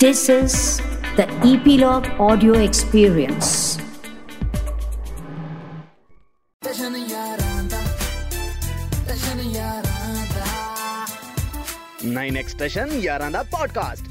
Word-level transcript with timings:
This 0.00 0.28
is 0.28 0.80
the 1.16 1.26
Epilogue 1.42 2.06
Audio 2.20 2.54
Experience. 2.56 3.48
ਜਸ਼ਨ 6.62 6.96
ਯਾਰਾਂ 7.10 7.62
ਦਾ 7.70 7.80
ਜਸ਼ਨ 9.08 9.40
ਯਾਰਾਂ 9.56 10.14
ਦਾ 10.34 10.44
9x 12.10 12.48
ਸਟੇਸ਼ਨ 12.48 12.92
ਯਾਰਾਂ 13.00 13.30
ਦਾ 13.30 13.42
ਪੋਡਕਾਸਟ 13.56 14.04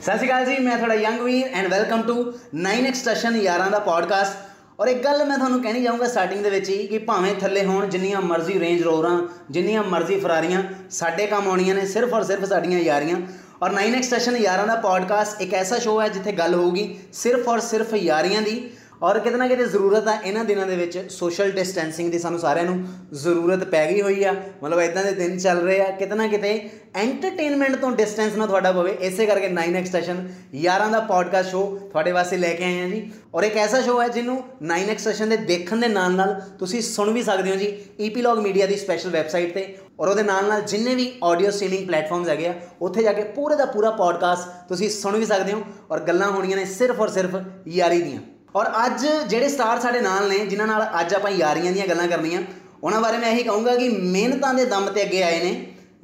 ਸਤਿ 0.00 0.16
ਸ਼੍ਰੀ 0.16 0.28
ਅਕਾਲ 0.28 0.44
ਜੀ 0.46 0.58
ਮੈਂ 0.58 0.76
ਤੁਹਾਡਾ 0.76 0.94
young 1.04 1.20
Veer 1.20 1.46
and 1.48 1.68
welcome 1.68 2.02
to 2.02 2.16
9x 2.64 2.94
station 3.02 3.36
ਯਾਰਾਂ 3.42 3.70
ਦਾ 3.70 3.78
ਪੋਡਕਾਸਟ 3.90 4.45
ਔਰ 4.78 4.88
ਇੱਕ 4.88 5.02
ਗੱਲ 5.04 5.24
ਮੈਂ 5.24 5.36
ਤੁਹਾਨੂੰ 5.38 5.60
ਕਹਿਣੀ 5.62 5.82
ਚਾਹੂੰਗਾ 5.82 6.06
ਸਟਾਰਟਿੰਗ 6.06 6.42
ਦੇ 6.42 6.50
ਵਿੱਚ 6.50 6.68
ਹੀ 6.70 6.86
ਕਿ 6.86 6.98
ਭਾਵੇਂ 6.98 7.34
ਥੱਲੇ 7.34 7.64
ਹੋਣ 7.64 7.86
ਜਿੰਨੀਆਂ 7.86 8.20
ਮਰਜ਼ੀ 8.20 8.58
ਰੇਂਜ 8.60 8.82
ਰੋਵਰਾਂ 8.82 9.20
ਜਿੰਨੀਆਂ 9.50 9.82
ਮਰਜ਼ੀ 9.82 10.18
ਫਰਾਰੀਆਂ 10.20 10.62
ਸਾਡੇ 10.90 11.26
ਕੰਮ 11.26 11.48
ਆਉਣੀਆਂ 11.48 11.74
ਨੇ, 11.74 11.86
ਸਿਰਫ 11.86 12.14
ਔਰ 12.14 12.22
ਸਿਰਫ 12.22 12.44
ਸਾਡੀਆਂ 12.44 12.80
ਯਾਰੀਆਂ। 12.80 13.16
ਔਰ 13.62 13.72
9x 13.72 14.02
ਸਟੇਸ਼ਨ 14.02 14.36
ਯਾਰਾਂ 14.36 14.66
ਦਾ 14.66 14.74
ਪੋਡਕਾਸਟ 14.74 15.40
ਇੱਕ 15.40 15.54
ਐਸਾ 15.54 15.78
ਸ਼ੋਅ 15.78 16.02
ਹੈ 16.02 16.08
ਜਿੱਥੇ 16.08 16.32
ਗੱਲ 16.32 16.54
ਹੋਊਗੀ 16.54 16.98
ਸਿਰਫ 17.12 17.48
ਔਰ 17.48 17.60
ਸਿਰਫ 17.60 17.94
ਯਾਰੀਆਂ 17.94 18.42
ਦੀ। 18.42 18.56
ਔਰ 19.02 19.18
ਕਿਤੇ 19.18 19.36
ਨਾ 19.36 19.46
ਕਿਤੇ 19.48 19.64
ਜ਼ਰੂਰਤ 19.64 20.06
ਆ 20.08 20.16
ਇਹਨਾਂ 20.24 20.44
ਦਿਨਾਂ 20.44 20.66
ਦੇ 20.66 20.76
ਵਿੱਚ 20.76 20.98
ਸੋਸ਼ਲ 21.10 21.50
ਡਿਸਟੈਂਸਿੰਗ 21.50 22.10
ਦੀ 22.12 22.18
ਸਾਨੂੰ 22.18 22.38
ਸਾਰਿਆਂ 22.38 22.64
ਨੂੰ 22.64 22.84
ਜ਼ਰੂਰਤ 23.12 23.64
ਪੈ 23.64 23.84
ਗਈ 23.90 24.00
ਹੋਈ 24.02 24.22
ਆ। 24.24 24.32
ਮਤਲਬ 24.62 24.80
ਇਦਾਂ 24.80 25.04
ਦੇ 25.04 25.12
ਦਿਨ 25.12 25.36
ਚੱਲ 25.38 25.58
ਰਹੇ 25.58 25.80
ਆ। 25.80 25.90
ਕਿਤੇ 25.90 26.14
ਨਾ 26.14 26.26
ਕਿਤੇ 26.26 26.52
ਐਂਟਰਟੇਨਮੈਂਟ 26.94 27.76
ਤੋਂ 27.76 27.90
ਡਿਸਟੈਂਸ 27.92 28.36
ਨਾ 28.36 28.46
ਤੁਹਾਡਾ 28.46 28.72
ਪਵੇ। 28.72 28.96
ਇਸੇ 29.00 29.26
ਕਰਕੇ 29.26 29.48
9x 29.48 29.90
ਸੈਸ਼ਨ 29.92 30.26
ਯਾਰਾਂ 30.54 30.90
ਦਾ 30.90 31.00
ਪੋਡਕਾਸਟ 31.00 31.50
ਸ਼ੋਅ 31.50 31.78
ਤੁਹਾਡੇ 31.80 32.12
ਵਾਸਤੇ 32.12 32.36
ਲੈ 32.36 32.52
ਕੇ 32.52 32.64
ਆਏ 32.64 32.80
ਆ 32.80 32.88
ਜੀ। 32.88 33.10
ਔਰ 33.34 33.44
ਇੱਕ 33.44 33.56
ਐਸਾ 33.56 33.80
ਸ਼ੋਅ 33.80 34.02
ਹੈ 34.02 34.08
ਜਿਹਨੂੰ 34.08 34.42
9x 34.62 34.98
ਸੈਸ਼ਨ 34.98 35.28
ਦੇ 35.28 35.36
ਦੇਖਣ 35.36 35.80
ਦੇ 35.80 35.88
ਨਾਲ 35.88 36.12
ਨਾਲ 36.12 36.40
ਤੁਸੀਂ 36.58 36.80
ਸੁਣ 36.82 37.10
ਵੀ 37.10 37.22
ਸਕਦੇ 37.22 37.50
ਹੋ 37.50 37.56
ਜੀ। 37.56 37.66
ਈਪੀਲੌਗ 38.00 38.38
ਮੀਡੀਆ 38.38 38.66
ਦੀ 38.66 38.76
ਸਪੈਸ਼ਲ 38.76 39.10
ਵੈਬਸਾਈਟ 39.10 39.54
ਤੇ। 39.54 39.74
ਔਰ 40.00 40.08
ਉਹਦੇ 40.08 40.22
ਨਾਲ 40.22 40.48
ਨਾਲ 40.48 40.62
ਜਿੰਨੇ 40.62 40.94
ਵੀ 40.94 41.12
ਆਡੀਓ 41.24 41.50
ਸਟ੍ਰੀਮਿੰਗ 41.50 41.86
ਪਲੇਟਫਾਰਮਸ 41.86 42.28
ਹੈਗੇ 42.28 42.46
ਆ, 42.48 42.54
ਉੱਥੇ 42.82 43.02
ਜਾ 43.02 43.12
ਕੇ 43.12 43.22
ਪੂਰੇ 43.36 43.56
ਦਾ 43.56 43.64
ਪੂਰਾ 43.64 43.90
ਪੋਡਕਾਸਟ 43.90 44.68
ਤੁਸੀਂ 44.68 44.90
ਸੁਣ 44.90 45.16
ਵੀ 45.16 45.26
ਸਕਦੇ 45.26 45.52
ਹੋ। 45.52 45.62
ਔਰ 45.90 46.00
ਗੱਲਾਂ 46.00 46.30
ਹੋਣੀਆਂ 46.30 46.56
ਨੇ 46.56 46.64
ਸਿਰਫ 46.64 47.00
ਔਰ 47.00 47.08
ਸਿਰਫ 47.08 47.36
ਯਾਰੀ 47.68 48.02
ਦੀਆਂ। 48.02 48.20
ਔਰ 48.56 48.66
ਅੱਜ 48.84 49.06
ਜਿਹੜੇ 49.28 49.48
ਸਟਾਰ 49.48 49.80
ਸਾਡੇ 49.80 50.00
ਨਾਲ 50.00 50.28
ਨੇ 50.28 50.38
ਜਿਨ੍ਹਾਂ 50.46 50.66
ਨਾਲ 50.66 50.86
ਅੱਜ 51.00 51.14
ਆਪਾਂ 51.14 51.30
ਯਾਰੀਆਂ 51.30 51.72
ਦੀਆਂ 51.72 51.86
ਗੱਲਾਂ 51.86 52.06
ਕਰਨੀਆਂ 52.08 52.40
ਉਹਨਾਂ 52.82 53.00
ਬਾਰੇ 53.00 53.18
ਮੈਂ 53.18 53.30
ਇਹੀ 53.32 53.42
ਕਹੂੰਗਾ 53.42 53.74
ਕਿ 53.76 53.88
ਮਿਹਨਤਾਂ 53.88 54.52
ਦੇ 54.54 54.64
ਦਮ 54.64 54.88
ਤੇ 54.90 55.02
ਅੱਗੇ 55.02 55.22
ਆਏ 55.22 55.42
ਨੇ 55.44 55.50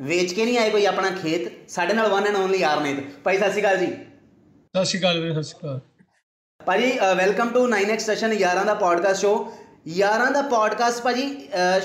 ਵੇਚ 0.01 0.33
ਕੇ 0.33 0.45
ਨਹੀਂ 0.45 0.59
ਆਏ 0.59 0.71
ਕੋਈ 0.71 0.85
ਆਪਣਾ 0.87 1.11
ਖੇਤ 1.23 1.71
ਸਾਡੇ 1.71 1.95
ਨਾਲ 1.95 2.09
ਵਨ 2.09 2.27
ਐਂਡ 2.27 2.37
ਓਨਲੀ 2.37 2.59
ਯਾਰ 2.59 2.81
ਨੇ 2.81 2.95
ਭਾਈ 3.25 3.39
ਸਤਿ 3.39 3.51
ਸ਼੍ਰੀ 3.51 3.63
ਅਕਾਲ 3.63 3.77
ਜੀ। 3.79 3.87
ਸਤਿ 3.87 4.85
ਸ਼੍ਰੀ 4.85 5.01
ਅਕਾਲ 5.01 5.21
ਵੀਰੇ 5.21 5.33
ਸਤਿ 5.33 5.43
ਸ਼੍ਰੀ 5.43 5.59
ਅਕਾਲ। 5.61 5.81
ਭਾਜੀ 6.61 6.91
ਵੈਲਕਮ 7.19 7.49
ਟੂ 7.53 7.67
9x 7.69 8.05
ਸੈਸ਼ਨ 8.07 8.33
ਯਾਰਾਂ 8.33 8.65
ਦਾ 8.65 8.75
ਪੋਡਕਾਸਟ 8.85 9.21
ਸ਼ੋ 9.21 9.33
ਯਾਰਾਂ 9.97 10.31
ਦਾ 10.31 10.43
ਪੋਡਕਾਸਟ 10.51 11.03
ਭਾਜੀ 11.03 11.27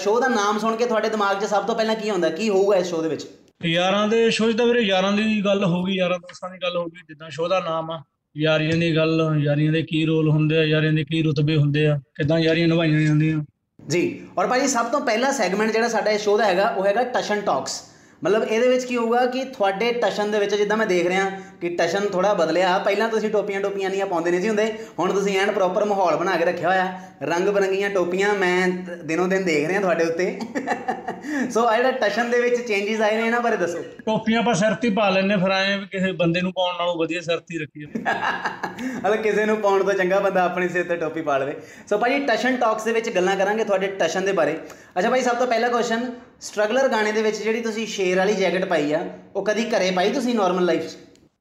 ਸ਼ੋ 0.04 0.20
ਦਾ 0.20 0.28
ਨਾਮ 0.28 0.60
ਸੁਣ 0.60 0.76
ਕੇ 0.76 0.86
ਤੁਹਾਡੇ 0.86 1.10
ਦਿਮਾਗ 1.10 1.40
'ਚ 1.42 1.50
ਸਭ 1.50 1.66
ਤੋਂ 1.68 1.76
ਪਹਿਲਾਂ 1.76 1.95
ਕੀ 1.95 2.10
ਆਉਂਦਾ? 2.10 2.30
ਕੀ 2.30 2.50
ਹੋਊਗਾ 2.50 2.78
ਇਸ 2.78 2.88
ਸ਼ੋ 2.90 3.02
ਦੇ 3.02 3.10
ਵਿੱਚ? 3.10 3.26
ਯਾਰਾਂ 3.66 4.08
ਦੇ 4.08 4.30
ਸ਼ੋਅ 4.32 4.54
ਤਾਂ 4.58 4.66
ਵੀਰੇ 4.66 4.82
ਯਾਰਾਂ 4.82 5.12
ਦੀ 5.14 5.42
ਗੱਲ 5.45 5.64
ਹੋਊਗੀ 5.66 5.98
ਯਾਰਾਂ 5.98 6.20
ਦੋਸਤਾਂ 6.20 6.50
ਦੀ 6.50 6.58
ਗੱਲ 6.64 6.78
ਹੋਊਗੀ 6.78 7.02
ਜਿੱਦਾਂ 7.08 7.30
ਸ਼ੋਅ 7.30 7.50
ਦਾ 7.50 7.60
ਨਾਮ 7.60 7.92
ਆ। 7.92 8.02
ਯਾਰੀਆਂ 8.39 8.77
ਦੀ 8.77 8.95
ਗੱਲ, 8.95 9.35
ਯਾਰੀਆਂ 9.43 9.71
ਦੇ 9.71 9.81
ਕੀ 9.81 10.05
ਰੋਲ 10.05 10.30
ਹੁੰਦੇ 10.30 10.57
ਆ, 10.57 10.63
ਯਾਰੀਆਂ 10.63 10.93
ਦੇ 10.93 11.03
ਕੀ 11.03 11.21
ਰੁਤਬੇ 11.23 11.55
ਹੁੰਦੇ 11.55 11.85
ਆ, 11.88 11.99
ਕਿੱਦਾਂ 12.16 12.39
ਯਾਰੀਆਂ 12.39 12.67
ਨਿਭਾਈਆਂ 12.67 13.02
ਜਾਂਦੀਆਂ। 13.02 13.43
ਜੀ, 13.88 14.21
ਔਰ 14.38 14.47
ਭਾਜੀ 14.47 14.67
ਸਭ 14.67 14.85
ਤੋਂ 14.85 15.02
ਪਹਿਲਾ 15.02 15.31
ਸੈਗਮੈਂਟ 15.31 15.71
ਜਿਹੜਾ 15.71 15.88
ਸਾਡਾ 15.88 16.11
ਇਸ 16.11 16.21
ਸ਼ੋਅ 16.21 16.38
ਦਾ 16.38 16.45
ਹੈਗਾ, 16.45 16.67
ਉਹ 16.67 16.85
ਹੈਗਾ 16.85 17.03
ਟਸ਼ਨ 17.03 17.41
ਟਾਕਸ। 17.41 17.81
ਮਤਲਬ 18.23 18.43
ਇਹਦੇ 18.43 18.67
ਵਿੱਚ 18.67 18.85
ਕੀ 18.85 18.97
ਹੋਊਗਾ 18.97 19.25
ਕਿ 19.25 19.43
ਤੁਹਾਡੇ 19.43 19.91
ਟਸ਼ਨ 19.91 20.31
ਦੇ 20.31 20.39
ਵਿੱਚ 20.39 20.55
ਜਿੱਦਾਂ 20.55 20.77
ਮੈਂ 20.77 20.88
ਦੇਖ 20.88 21.08
ਰਿਹਾ 21.08 21.30
ਕਿ 21.61 21.69
ਟਸ਼ਨ 21.77 22.08
ਥੋੜਾ 22.09 22.33
ਬਦਲਿਆ। 22.33 22.77
ਪਹਿਲਾਂ 22.77 23.08
ਤੁਸੀਂ 23.09 23.30
ਟੋਪੀਆਂ 23.30 23.61
ਟੋਪੀਆਂ 23.61 23.89
ਨਹੀਂ 23.89 24.05
ਪਾਉਂਦੇ 24.05 24.31
ਨਹੀਂ 24.31 24.41
ਸੀ 24.41 24.47
ਹੁੰਦੇ। 24.47 24.72
ਹੁਣ 25.00 25.13
ਤੁਸੀਂ 25.13 25.38
ਐਨ 25.39 25.52
ਪ੍ਰੋਪਰ 25.52 25.86
ਮਾਹੌਲ 25.86 26.16
ਬਣਾ 26.17 26.36
ਕੇ 26.38 26.45
ਰੱਖਿਆ 26.45 26.69
ਹੋਇਆ। 26.69 26.99
ਰੰਗ 27.23 27.49
ਬਰੰਗੀਆਂ 27.49 27.89
ਟੋਪੀਆਂ 27.89 28.33
ਮੈਂ 28.36 28.67
ਦਿਨੋਂ 29.03 29.27
ਦਿਨ 29.27 29.44
ਦੇਖ 29.45 29.67
ਰਿਹਾ 29.67 29.81
ਤੁਹਾਡੇ 29.81 30.05
ਉੱਤੇ। 30.05 30.39
ਸੋ 31.52 31.66
ਆ 31.66 31.75
ਜਿਹੜਾ 31.77 31.91
ਟਸ਼ਨ 31.99 32.30
ਦੇ 32.31 32.39
ਵਿੱਚ 32.41 32.55
ਚੇਂਜਸ 32.58 33.02
ਆਏ 33.02 33.17
ਨੇ 33.17 33.25
ਇਹਨਾਂ 33.25 33.41
ਬਾਰੇ 33.41 33.58
ਦੱਸੋ। 33.58 33.83
ਟੋਪੀਆਂ 34.05 34.39
ਆਪਾਂ 34.39 34.53
ਸਿਰ 34.53 34.73
ਤੇ 34.73 34.88
ਹੀ 34.88 34.94
ਪਾ 34.94 35.09
ਲੈਂਦੇ 35.09 35.36
ਫਿਰ 35.36 35.52
ਆਏ 35.52 35.77
ਕਿਸੇ 35.91 36.11
ਬੰਦੇ 36.19 36.41
ਨੂੰ 36.41 36.52
ਪਾਉਣ 36.53 36.77
ਨਾਲੋਂ 36.77 36.95
ਵਧੀਆ 36.97 37.22
ਸਿਰ 37.22 37.39
ਤੇ 37.39 37.55
ਹੀ 37.55 37.59
ਰੱਖੀਏ 37.59 37.86
ਮਤਲਬ 38.95 39.21
ਕਿਸੇ 39.21 39.45
ਨੂੰ 39.45 39.58
ਪਾਉਣ 39.58 39.83
ਤੋਂ 39.83 39.94
ਚੰਗਾ 39.94 40.19
ਬੰਦਾ 40.19 40.44
ਆਪਣੇ 40.44 40.67
ਸਿਰ 40.67 40.83
ਤੇ 40.83 40.95
ਟੋਪੀ 40.98 41.21
ਪਾ 41.21 41.37
ਲਵੇ। 41.37 41.55
ਸੋ 41.89 41.98
ਭਾਜੀ 41.98 42.20
ਟਸ਼ਨ 42.27 42.58
ਟਾਕਸ 42.58 42.83
ਦੇ 42.83 42.92
ਵਿੱਚ 42.92 43.09
ਗੱਲਾਂ 43.15 43.36
ਕਰਾਂਗੇ 43.36 43.64
ਤੁਹਾਡੇ 43.64 43.87
ਟਸ਼ਨ 43.99 44.26
ਦੇ 44.26 44.32
ਬਾਰੇ। 44.32 44.58
ਅੱਛਾ 44.98 45.09
ਭਾਈ 45.09 45.21
ਸਭ 45.21 45.36
ਤੋਂ 45.36 45.48
ਪਹਿਲਾ 45.48 45.67
ਕੁਐਸਚਨ 45.67 46.09
ਸਟਰਗਲਰ 46.42 46.87
ਗਾਣੇ 46.87 47.11
ਦੇ 47.11 47.21
ਵਿੱਚ 47.21 47.37
ਜਿਹੜੀ 47.37 47.61
ਤੁਸੀਂ 47.61 47.87
ਸ਼ੇਰ 47.87 48.17
ਵਾਲੀ 48.17 48.33
ਜੈਕਟ 48.36 48.65
ਪਾਈ 48.65 48.93
ਆ 48.93 49.03
ਉਹ 49.36 49.45
ਕਦੀ 49.45 49.70
ਘਰੇ 49.70 49.92
ਪਾਈ 49.92 50.09
ਤੁਸੀਂ 50.09 50.36
ਨਾਰਮਲ 50.36 50.65
ਲਾਈਫ 50.65 50.87
'ਚ? 50.87 50.95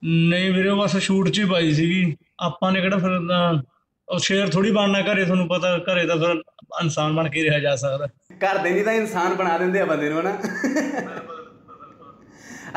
ਨਹੀਂ 0.07 0.51
ਵੀਰੇ 0.53 0.69
ਉਹ 0.69 0.77
ਬਸ 0.77 0.97
ਸ਼ੂਟ 0.97 1.29
'ਚ 1.29 1.39
ਹੀ 1.39 1.45
ਪਾਈ 1.45 1.75
ਸੀਗੀ। 1.75 2.17
ਆਪਾਂ 2.41 2.73
ਨੇ 2.73 2.81
ਕਿਹੜਾ 2.81 2.97
ਫਿਰ 2.97 3.19
ਤਾਂ 3.29 3.63
ਉਹ 4.09 4.19
ਸ਼ੇਰ 4.19 4.49
ਥੋੜੀ 4.49 4.71
ਬਣਨਾ 4.71 5.01
ਘਰੇ 5.01 5.25
ਤੁਹਾਨੂੰ 5.25 5.49
ਪਤਾ 5.49 5.79
ਘਰੇ 5.79 6.07
ਤਾਂ 6.07 6.17
ਫਿਰ 6.17 6.43
ਇਨਸਾਨ 6.83 7.15
ਬਣ 7.15 7.29
ਕੇ 7.29 7.39
ਹੀ 7.41 7.45
ਰਿਹਾ 7.45 7.59
ਜਾ 7.59 7.77
ਸਕਦਾ। 7.77 8.07
ਘਰ 8.31 8.59
ਦੇ 8.59 8.71
ਨਹੀਂ 8.71 8.85
ਤਾਂ 8.85 8.93
ਇਨਸਾਨ 8.93 9.35
ਬਣਾ 9.35 9.59
ਦਿੰਦੇ 9.59 9.81
ਆ 9.81 9.85
ਬੰਦੇ 9.85 10.09
ਨੂੰ 10.09 10.21
ਹਨਾ? 10.21 10.39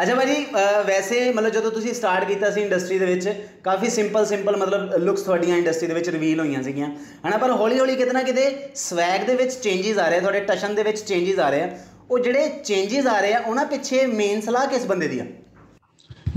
ਅੱਛਾ 0.01 0.15
ਭਾਜੀ 0.15 0.45
ਅਹ 0.45 0.83
ਵੈਸੇ 0.83 1.33
ਮਤਲਬ 1.33 1.49
ਜਦੋਂ 1.49 1.71
ਤੁਸੀਂ 1.71 1.93
ਸਟਾਰਟ 1.93 2.27
ਕੀਤਾ 2.27 2.51
ਸੀ 2.51 2.61
ਇੰਡਸਟਰੀ 2.61 2.99
ਦੇ 2.99 3.05
ਵਿੱਚ 3.05 3.29
ਕਾਫੀ 3.63 3.89
ਸਿੰਪਲ 3.89 4.25
ਸਿੰਪਲ 4.25 4.57
ਮਤਲਬ 4.57 4.95
ਲੁੱਕਸ 4.95 5.21
ਤੁਹਾਡੀਆਂ 5.21 5.57
ਇੰਡਸਟਰੀ 5.57 5.87
ਦੇ 5.87 5.93
ਵਿੱਚ 5.93 6.09
ਰਿਵੀਲ 6.09 6.39
ਹੋਈਆਂ 6.39 6.63
ਸੀਗੀਆਂ। 6.63 6.89
ਹਨਾ 7.27 7.37
ਪਰ 7.37 7.51
ਹੌਲੀ 7.51 7.79
ਹੌਲੀ 7.79 7.95
ਕਿਤੇ 7.95 8.11
ਨਾ 8.11 8.23
ਕਿਤੇ 8.23 8.69
ਸਵੈਗ 8.75 9.21
ਦੇ 9.21 9.35
ਵਿੱਚ 9.35 9.53
ਚੇਂਜਸ 9.53 9.97
ਆ 9.97 10.09
ਰਹੇ 10.09 10.17
ਆ, 10.17 10.19
ਤੁਹਾਡੇ 10.19 10.39
ਟਸ਼ਨ 10.39 10.75
ਦੇ 10.75 10.83
ਵਿੱਚ 10.83 10.99
ਚੇਂਜਸ 10.99 11.39
ਆ 11.39 11.49
ਰਹੇ 11.49 11.61
ਆ। 11.61 11.77
ਉਹ 12.11 12.19
ਜਿਹੜੇ 12.19 12.49
ਚੇਂਜਸ 12.65 13.07
ਆ 13.07 13.19
ਰਹੇ 13.19 13.33
ਆ 13.33 13.39
ਉਹਨਾਂ 13.39 13.65
ਪਿੱਛੇ 13.65 14.05
ਮੇਨ 14.05 14.41
ਸਲਾਹ 14.41 14.67
ਕਿਸ 14.67 14.85
ਬੰਦੇ 14.85 15.07
ਦੀ 15.07 15.19
ਆ? 15.19 15.25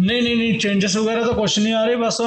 ਨਹੀਂ 0.00 0.22
ਨਹੀਂ 0.22 0.36
ਨਹੀਂ 0.36 0.58
ਚੇਂਜਸ 0.58 0.96
ਵਗੈਰਾ 0.96 1.24
ਤਾਂ 1.24 1.32
ਕੁਝ 1.34 1.58
ਨਹੀਂ 1.58 1.74
ਆ 1.74 1.84
ਰਹੇ, 1.84 1.96
ਬਸ 1.96 2.20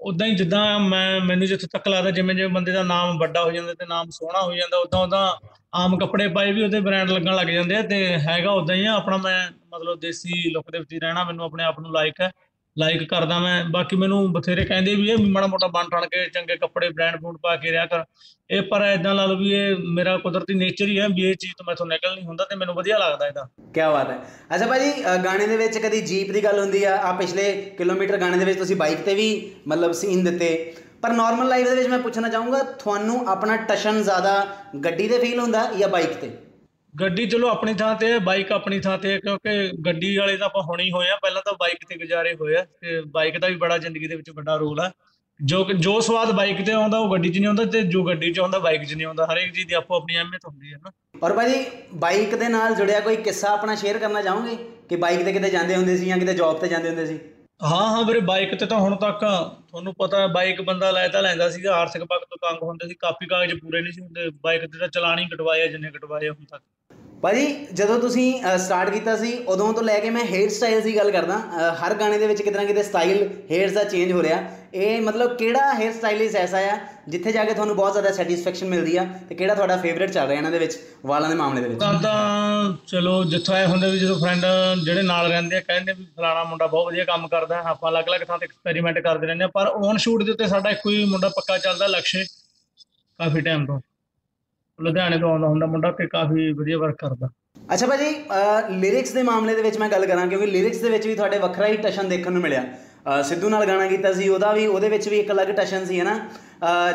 ਉਦਾਂ 0.00 0.26
ਹੀ 0.26 0.34
ਜਿੱਦਾਂ 0.34 0.78
ਮੈਂ, 0.80 1.20
ਮੈਨੂੰ 1.20 1.46
ਜਿੱਥੇ 1.46 1.66
ਤੱਕ 1.72 1.88
ਲੱਗਦਾ 1.88 2.10
ਜਿਵੇਂ 2.10 2.34
ਜਿਵੇਂ 2.34 2.48
ਬੰਦੇ 2.48 2.72
ਦਾ 2.72 2.82
ਨਾਮ 2.82 3.18
ਵੱਡਾ 3.18 3.44
ਹੋ 3.44 3.50
ਜਾਂਦਾ 3.50 3.74
ਤੇ 3.74 3.86
ਨਾਮ 3.86 4.10
ਸੋਹਣਾ 4.10 4.42
ਹੋ 4.42 4.54
ਜਾਂਦਾ 4.54 4.78
ਉਦਾਂ 4.78 5.00
ਉਦਾਂ 5.00 5.32
ਆਮ 5.74 5.96
ਕੱਪੜੇ 5.98 6.28
ਪਾਏ 6.28 6.52
ਵੀ 6.52 6.62
ਉਹਦੇ 6.62 6.80
ਬ੍ਰਾਂਡ 6.80 7.10
ਲੱਗਣ 7.10 7.34
ਲੱਗ 7.34 7.46
ਜਾਂਦੇ 7.46 7.76
ਆ 7.76 7.82
ਤੇ 7.82 8.18
ਹੈਗਾ 8.18 8.50
ਉਦਾਂ 8.50 8.76
ਹੀ 8.76 8.86
ਆ, 8.86 8.92
ਆਪਣਾ 8.92 9.16
ਮੈਂ 9.16 9.50
ਮਤਲਬ 9.74 10.00
ਦੇਸੀ 10.00 10.50
ਲੁੱਕ 10.50 10.70
ਦੇ 10.70 10.78
ਵਿੱਚ 10.78 10.92
ਹੀ 10.92 10.98
ਰਹਿਣਾ, 10.98 11.24
ਮੈਨੂੰ 11.24 11.44
ਆਪਣੇ 11.44 11.64
ਆਪ 11.64 11.80
ਨੂੰ 11.80 11.92
ਲਾਇਕ 11.92 12.20
ਹੈ। 12.20 12.30
ਲਾਈਕ 12.78 13.08
ਕਰਦਾ 13.08 13.38
ਮੈਂ। 13.38 13.64
ਬਾਕੀ 13.64 13.96
ਮੈਨੂੰ 13.96 14.32
ਬਥੇਰੇ 14.32 14.64
ਕਹਿੰਦੇ 14.64 14.94
ਵੀ 14.94 15.10
ਇਹ 15.10 15.16
ਵੀ 15.18 15.30
ਮਾੜਾ 15.30 15.46
ਮੋਟਾ 15.46 15.66
ਬਣ 15.66 15.84
ਠਣ 15.84 16.06
ਕੇ 16.06 16.26
ਚੰਗੇ 16.26 16.56
ਕੱਪੜੇ 16.56 16.88
ਬ੍ਰਾਂਡ 16.88 17.16
ਬੂਡ 17.20 17.38
ਪਾ 17.42 17.56
ਕੇ 17.56 17.70
ਰਿਹਾ 17.70 17.86
ਕਰ। 17.86 18.04
ਇਹ 18.50 18.62
ਪਰ 18.62 18.80
ਇਦਾਂ 18.80 19.14
ਲਾ 19.14 19.26
ਲਓ 19.26 19.36
ਵੀ 19.36 19.52
ਇਹ 19.52 19.76
ਮੇਰਾ 19.76 20.16
ਕੁਦਰਤੀ 20.16 20.54
ਨੇਚਰ 20.54 20.84
ਹੀ 20.84 20.98
ਹੈ 21.00 21.08
ਵੀ 21.08 21.22
ਇਹ 21.22 21.34
ਚੀਜ਼ 21.34 21.52
ਤੋਂ 21.58 21.64
ਮੈਥੋਂ 21.68 21.86
ਨਿਕਲ 21.86 22.14
ਨਹੀਂ 22.14 22.26
ਹੁੰਦਾ 22.26 22.44
ਤੇ 22.44 22.56
ਮੈਨੂੰ 22.56 22.74
ਵਧੀਆ 22.74 22.98
ਲੱਗਦਾ 22.98 23.26
ਇਹਦਾ। 23.26 23.48
ਕੀ 23.74 23.80
ਬਾਤ 23.80 24.10
ਹੈ। 24.10 24.18
ਅੱਛਾ 24.54 24.66
ਭਾਜੀ 24.66 24.90
ਅ, 24.90 25.16
ਗਾਣੇ 25.16 25.46
ਦੇ 25.46 25.56
ਵਿੱਚ 25.56 25.78
ਕਦੀ 25.78 26.00
ਜੀਪ 26.00 26.32
ਦੀ 26.32 26.44
ਗੱਲ 26.44 26.58
ਹੁੰਦੀ 26.58 26.84
ਆ। 26.84 26.96
ਆ 26.96 27.12
ਪਿਛਲੇ 27.12 27.52
ਕਿਲੋਮੀਟਰ 27.78 28.16
ਗਾਣੇ 28.16 28.38
ਦੇ 28.38 28.44
ਵਿੱਚ 28.44 28.58
ਤੁਸੀਂ 28.58 28.76
ਬਾਈਕ 28.76 28.98
ਤੇ 28.98 29.14
ਵੀ 29.14 29.50
ਮਤਲਬ 29.68 29.92
ਸੀਨ 29.92 30.24
ਦਿੱਤੇ। 30.24 30.74
ਪਰ 31.02 31.12
ਨਾਰਮਲ 31.12 31.48
ਲਾਈਫ 31.48 31.68
ਦੇ 31.68 31.74
ਵਿੱਚ 31.74 31.88
ਮੈਂ 31.88 31.98
ਪੁੱਛਣਾ 31.98 32.28
ਚਾਹੂੰਗਾ 32.28 32.62
ਤੁਹਾਨੂੰ 32.62 33.28
ਆਪਣਾ 33.28 33.56
ਟਸ਼ਨ 33.56 34.02
ਜ਼ਿਆਦਾ 34.02 34.46
ਗੱਡੀ 34.84 35.08
ਤੇ 35.08 35.18
ਫੀਲ 35.18 35.40
ਹੁੰਦਾ 35.40 35.72
ਜਾਂ 35.78 35.88
ਬਾਈਕ 35.88 36.08
ਤੇ? 36.08 36.30
ਗੱਡੀ 37.00 37.26
ਚਲੋ 37.26 37.48
ਆਪਣੀ 37.48 37.74
ਥਾਂ 37.74 37.94
ਤੇ 37.94 38.12
ਹੈ 38.12 38.18
ਬਾਈਕ 38.18 38.52
ਆਪਣੀ 38.52 38.80
ਥਾਂ 38.80 38.98
ਤੇ 38.98 39.12
ਹੈ 39.12 39.18
ਕਿਉਂਕਿ 39.18 39.70
ਗੱਡੀ 39.86 40.16
ਵਾਲੇ 40.16 40.36
ਤਾਂ 40.36 40.46
ਆਪਾਂ 40.46 40.62
ਹੁਣੇ 40.62 40.84
ਹੀ 40.84 40.90
ਹੋਏ 40.90 41.08
ਆ 41.08 41.16
ਪਹਿਲਾਂ 41.16 41.42
ਤਾਂ 41.44 41.52
ਬਾਈਕ 41.52 41.78
ਤੇ 41.88 41.96
ਗੁਜ਼ਾਰੇ 41.96 42.34
ਹੋਏ 42.34 42.56
ਆ 42.56 42.64
ਤੇ 42.80 43.00
ਬਾਈਕ 43.00 43.38
ਦਾ 43.38 43.48
ਵੀ 43.48 43.54
ਬੜਾ 43.54 43.78
ਜ਼ਿੰਦਗੀ 43.78 44.06
ਦੇ 44.06 44.16
ਵਿੱਚ 44.16 44.30
ਵੱਡਾ 44.30 44.56
ਰੋਲ 44.56 44.80
ਆ। 44.80 44.90
ਜੋ 45.40 45.64
ਜੋ 45.64 46.00
ਸਵਾਦ 46.00 46.30
ਬਾਈਕ 46.30 46.64
ਤੇ 46.66 46.72
ਆਉਂਦਾ 46.72 46.98
ਉਹ 46.98 47.12
ਗੱਡੀ 47.12 47.28
'ਚ 47.28 47.38
ਨਹੀਂ 47.38 47.46
ਆਉਂਦਾ 47.46 47.64
ਤੇ 47.64 47.82
ਜੋ 47.82 48.04
ਗੱਡੀ 48.04 48.32
'ਚ 48.32 48.40
ਆਉਂਦਾ 48.40 48.58
ਬਾਈਕ 48.58 48.84
'ਚ 48.84 48.94
ਨਹੀਂ 48.94 49.06
ਆਉਂਦਾ। 49.06 49.26
ਹਰੇਕ 49.26 49.52
ਚੀਜ਼ 49.52 49.66
ਦੀ 49.68 49.74
ਆਪੋ 49.74 49.96
ਆਪਣੀ 49.96 50.16
ਅਹਿਮੀਅਤ 50.16 50.46
ਹੁੰਦੀ 50.46 50.72
ਹੈ 50.72 50.78
ਨਾ। 50.84 50.90
ਔਰ 51.22 51.32
ਭਾਜੀ 51.32 51.64
ਬਾਈਕ 51.94 52.34
ਦੇ 52.34 52.48
ਨਾਲ 52.48 52.74
ਜੁੜਿਆ 52.74 53.00
ਕੋਈ 53.00 53.16
ਕਿੱਸਾ 53.16 53.48
ਆਪਣਾ 53.48 53.74
ਸ਼ੇਅਰ 53.74 53.98
ਕਰਨਾ 53.98 54.22
ਚਾਹੋਗੇ? 54.22 54.56
ਕਿ 54.88 54.96
ਬਾਈਕ 54.96 55.24
ਤੇ 55.24 55.32
ਕਿਤੇ 55.32 55.50
ਜਾਂਦੇ 55.50 55.76
ਹੁੰਦੇ 55.76 55.96
ਸੀ 55.96 56.06
ਜਾਂ 56.06 56.18
ਕਿਤੇ 56.18 56.34
ਜੌਬ 56.34 56.58
ਤੇ 56.58 56.68
ਜਾਂਦੇ 56.68 56.88
ਹੁੰਦੇ 56.88 57.06
ਸੀ? 57.06 57.18
ਹਾਂ 57.62 57.86
ਹਾਂ 57.88 58.04
ਵੀਰੇ 58.04 58.20
ਬਾਈਕ 58.20 58.54
ਤੇ 58.54 58.66
ਤਾਂ 58.66 58.78
ਹੁਣ 58.78 58.96
ਤੱਕ 58.96 59.20
ਤੁਹਾਨੂੰ 59.68 59.94
ਪਤਾ 59.94 60.20
ਹੈ 60.20 60.26
ਬਾਈਕ 60.26 60.60
ਬੰਦਾ 60.60 60.90
ਲੈ 60.90 61.08
ਤਾਂ 61.08 61.22
ਲੈਂਦਾ 61.22 61.50
ਸੀਗਾ 61.50 61.74
ਆਰਥਿਕ 61.74 62.04
ਪੱਖ 62.04 62.22
ਤੋਂ 62.22 62.50
ਤੰਗ 62.50 62.62
ਹੁੰਦੇ 62.62 62.88
ਸੀ 62.88 62.94
ਕਾਪੀ 62.94 63.26
ਕਾਗਜ਼ 63.26 63.54
ਪੂਰੇ 63.54 63.80
ਨਹੀਂ 63.80 63.92
ਸੀ 63.92 64.00
ਹੁੰਦੇ। 64.00 64.30
ਬਾਈਕ 64.30 64.62
ਤੇ 64.62 64.78
ਤਾਂ 64.78 64.88
ਚਲਾਨ 64.88 65.18
ਹੀ 65.18 65.24
ਕਟਵਾਏ 65.24 65.62
ਆ 65.62 65.66
ਜਿੰਨੇ 65.66 65.90
ਕਟਵਾਏ 65.90 66.28
ਹੁਣ 66.28 66.44
ਤੱਕ। 66.44 66.62
ਭਾਜੀ 67.22 67.46
ਜਦੋਂ 67.74 67.98
ਤੁਸੀਂ 68.00 68.26
ਸਟਾਰਟ 68.58 68.90
ਕੀਤਾ 68.90 69.16
ਸੀ 69.16 69.32
ਉਦੋਂ 69.48 69.72
ਤੋਂ 69.74 69.82
ਲੈ 69.82 69.98
ਕੇ 70.00 70.10
ਮੈਂ 70.10 70.24
ਹੇਅਰ 70.24 70.48
ਸਟਾਈਲ 70.50 70.80
ਦੀ 70.80 70.96
ਗੱਲ 70.96 71.10
ਕਰਦਾ। 71.10 71.36
ਅ, 71.36 71.72
ਹਰ 71.80 71.94
ਗਾਣੇ 71.94 72.18
ਦੇ 72.18 72.26
ਵਿੱਚ 72.26 72.42
ਕਿਤੇ 72.42 72.58
ਨਾ 72.58 72.64
ਕਿਤੇ 72.64 72.82
ਸਟਾਈਲ 72.82 73.28
ਹੇਅਰਸ 73.50 73.72
ਦਾ 73.72 73.84
ਚੇਂਜ 73.84 74.12
ਹੋ 74.12 74.22
ਰਿਹਾ। 74.22 74.38
ਇਹ 74.74 75.00
ਮਤਲਬ 75.02 75.36
ਕਿਹੜਾ 75.36 75.72
ਹੇਅਰ 75.74 75.92
ਸਟਾਈਲਿਸ 75.92 76.34
ਐਸਾ 76.36 76.58
ਆ 76.72 76.78
ਜਿੱਥੇ 77.08 77.32
ਜਾ 77.32 77.44
ਕੇ 77.44 77.52
ਤੁਹਾਨੂੰ 77.54 77.76
ਬਹੁਤ 77.76 77.92
ਜ਼ਿਆਦਾ 77.92 78.10
ਸੈਟੀਸਫੈਕਸ਼ਨ 78.12 78.66
ਮਿਲਦੀ 78.68 78.96
ਆ 78.96 79.04
ਤੇ 79.28 79.34
ਕਿਹੜਾ 79.34 79.54
ਤੁਹਾਡਾ 79.54 79.76
ਫੇਵਰਿਟ 79.76 80.10
ਚੱਲ 80.10 80.26
ਰਿਹਾ 80.26 80.36
ਇਹਨਾਂ 80.38 80.50
ਦੇ 80.50 80.58
ਵਿੱਚ 80.58 80.78
ਵਾਲਾਂ 81.06 81.28
ਦੇ 81.28 81.34
ਮਾਮਲੇ 81.34 81.60
ਦੇ 81.62 81.68
ਵਿੱਚ? 81.68 81.80
ਤਾਂ 81.80 81.92
ਤਾਂ 82.02 82.72
ਚਲੋ 82.86 83.24
ਜਿੱਥੋਂ 83.24 83.56
ਇਹ 83.56 83.66
ਹੁੰਦਾ 83.66 83.88
ਵੀ 83.88 83.98
ਜਦੋਂ 83.98 84.18
ਫਰੈਂਡ 84.20 84.44
ਜਿਹੜੇ 84.84 85.02
ਨਾਲ 85.02 85.28
ਰਹਿੰਦੇ 85.28 85.56
ਆ 85.56 85.60
ਕਹਿੰਦੇ 85.60 85.92
ਵੀ 85.92 86.06
ਫਲਾਣਾ 86.16 86.44
ਮੁੰਡਾ 86.44 86.66
ਬਹੁਤ 86.66 86.86
ਵਧੀਆ 86.86 87.04
ਕੰਮ 87.04 87.26
ਕਰਦਾ 87.28 87.56
ਹੈ 87.56 87.68
ਆਪਾਂ 87.70 87.90
ਅਲੱਗ-ਅਲੱਗ 87.90 88.20
ਥਾਂ 88.28 88.38
ਤੇ 88.38 88.44
ਐਕਸਪੈਰੀਮੈਂਟ 88.44 88.98
ਕਰਦੇ 88.98 89.26
ਰਹਿੰਦੇ 89.26 89.44
ਆ 89.44 89.48
ਪਰ 89.48 89.66
ਔਨ 89.66 89.96
ਸ਼ੂਟ 89.96 90.22
ਦੇ 90.22 90.32
ਉੱਤੇ 90.32 90.46
ਸਾਡਾ 90.46 90.70
ਇੱਕੋ 90.70 90.90
ਹੀ 90.90 91.04
ਮੁੰਡਾ 91.04 91.28
ਪੱਕਾ 91.28 91.58
ਚੱਲਦਾ 91.58 91.86
ਲਕਸ਼ੇ 91.86 92.24
ਕਾਫੀ 93.18 93.40
ਟਾਈਮ 93.40 93.66
ਤੋਂ। 93.66 93.80
ਲੁਧਿਆਣੇ 94.78 95.18
ਤੋਂ 95.18 95.30
ਆਉਂਦਾ 95.30 95.48
ਹੁੰਦਾ 95.48 95.66
ਮੁੰਡਾ 95.66 95.90
ਤੇ 95.92 96.06
ਕਾਫੀ 96.08 96.52
ਵਧੀਆ 96.52 96.78
ਵਰਕ 96.78 96.96
ਕਰਦਾ। 96.98 97.28
ਅੱਛਾ 97.74 97.86
ਭਾਜੀ 97.86 98.14
ਲਿਰਿਕਸ 98.70 99.12
ਦੇ 99.12 99.22
ਮਾਮਲੇ 99.22 99.54
ਦੇ 99.54 99.62
ਵਿੱਚ 99.62 99.78
ਮੈਂ 99.78 99.88
ਗੱਲ 99.88 100.06
ਕਰਾਂ 100.06 100.26
ਕਿਉਂਕਿ 100.26 100.46
ਲਿਰਿਕਸ 100.46 100.78
ਦੇ 100.78 100.90
ਵਿੱਚ 100.90 101.06
ਵੀ 101.06 101.14
ਤੁਹਾਡੇ 101.14 101.38
ਵੱਖਰਾ 101.38 101.66
ਹੀ 101.66 101.76
ਟਸ਼ਨ 101.78 102.08
ਦੇਖਣ 102.08 102.32
ਨੂੰ 102.32 102.42
ਮਿਲਿਆ। 102.42 102.64
ਸਿੱਧੂ 103.24 103.48
ਨਾਲ 103.48 103.64
ਗਾਣਾ 103.66 103.86
ਕੀਤਾ 103.86 104.12
ਸੀ 104.12 104.28
ਉਹਦਾ 104.28 104.52
ਵੀ 104.52 104.66
ਉਹਦੇ 104.66 104.88
ਵਿੱਚ 104.88 105.08
ਵੀ 105.08 105.18
ਇੱਕ 105.18 105.30
ਅਲੱਗ 105.32 105.48
ਟਸ਼ਨ 105.56 105.84
ਸੀ 105.84 105.98
ਹੈ 105.98 106.04
ਨਾ? 106.04 106.18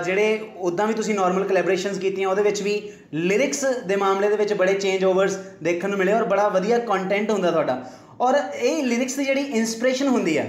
ਜਿਹੜੇ 0.05 0.39
ਉਦਾਂ 0.59 0.87
ਵੀ 0.87 0.93
ਤੁਸੀਂ 0.93 1.15
ਨਾਰਮਲ 1.15 1.43
ਕੋਲੈਬੋਰੇਸ਼ਨਸ 1.43 1.99
ਕੀਤੀਆਂ 1.99 2.29
ਉਹਦੇ 2.29 2.41
ਵਿੱਚ 2.43 2.61
ਵੀ 2.61 2.81
ਲਿਰਿਕਸ 3.13 3.63
ਦੇ 3.87 3.95
ਮਾਮਲੇ 3.95 4.29
ਦੇ 4.29 4.35
ਵਿੱਚ 4.37 4.53
ਬੜੇ 4.53 4.73
ਚੇਂਜ 4.73 5.05
ਓਵਰਸ 5.05 5.37
ਦੇਖਣ 5.63 5.89
ਨੂੰ 5.89 5.97
ਮਿਲੇ 5.99 6.13
ਔਰ 6.13 6.23
ਬੜਾ 6.25 6.47
ਵਧੀਆ 6.49 6.79
ਕੰਟੈਂਟ 6.89 7.31
ਹੁੰਦਾ 7.31 7.51
ਤੁਹਾਡਾ। 7.51 7.83
ਔਰ 8.21 8.35
ਇਹ 8.55 8.83
ਲਿਰਿਕਸ 8.83 9.15
ਦੀ 9.17 9.25
ਜਿਹੜੀ 9.25 9.41
ਇਨਸਪੀਰੇਸ਼ਨ 9.41 10.07
ਹੁੰਦੀ 10.07 10.37
ਆ 10.37 10.45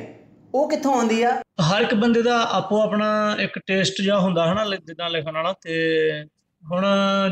ਉਹ 0.55 0.69
ਕਿੱਥੋਂ 0.71 0.95
ਆਉਂਦੀ 0.95 1.23
ਆ? 1.23 1.31
ਹਰ 1.63 1.83
ਇੱਕ 1.83 1.95
ਬੰਦੇ 1.95 2.23
ਦਾ 2.23 2.41
ਆਪੋ 2.53 2.81
ਆਪਣਾ 2.83 3.37
ਇੱਕ 3.41 3.59
ਟੇਸਟ 3.67 4.03
ਜਿਹਾ 4.03 4.19
ਹੁੰਦਾ 4.19 4.53
ਹਨਾ 4.53 4.65
ਜਿੱਦਾਂ 4.77 5.11
ਲਿਖਣ 5.11 5.33
ਵਾਲਾ 5.33 5.55
ਤੇ 5.63 5.75
ਹੁਣ 6.73 6.87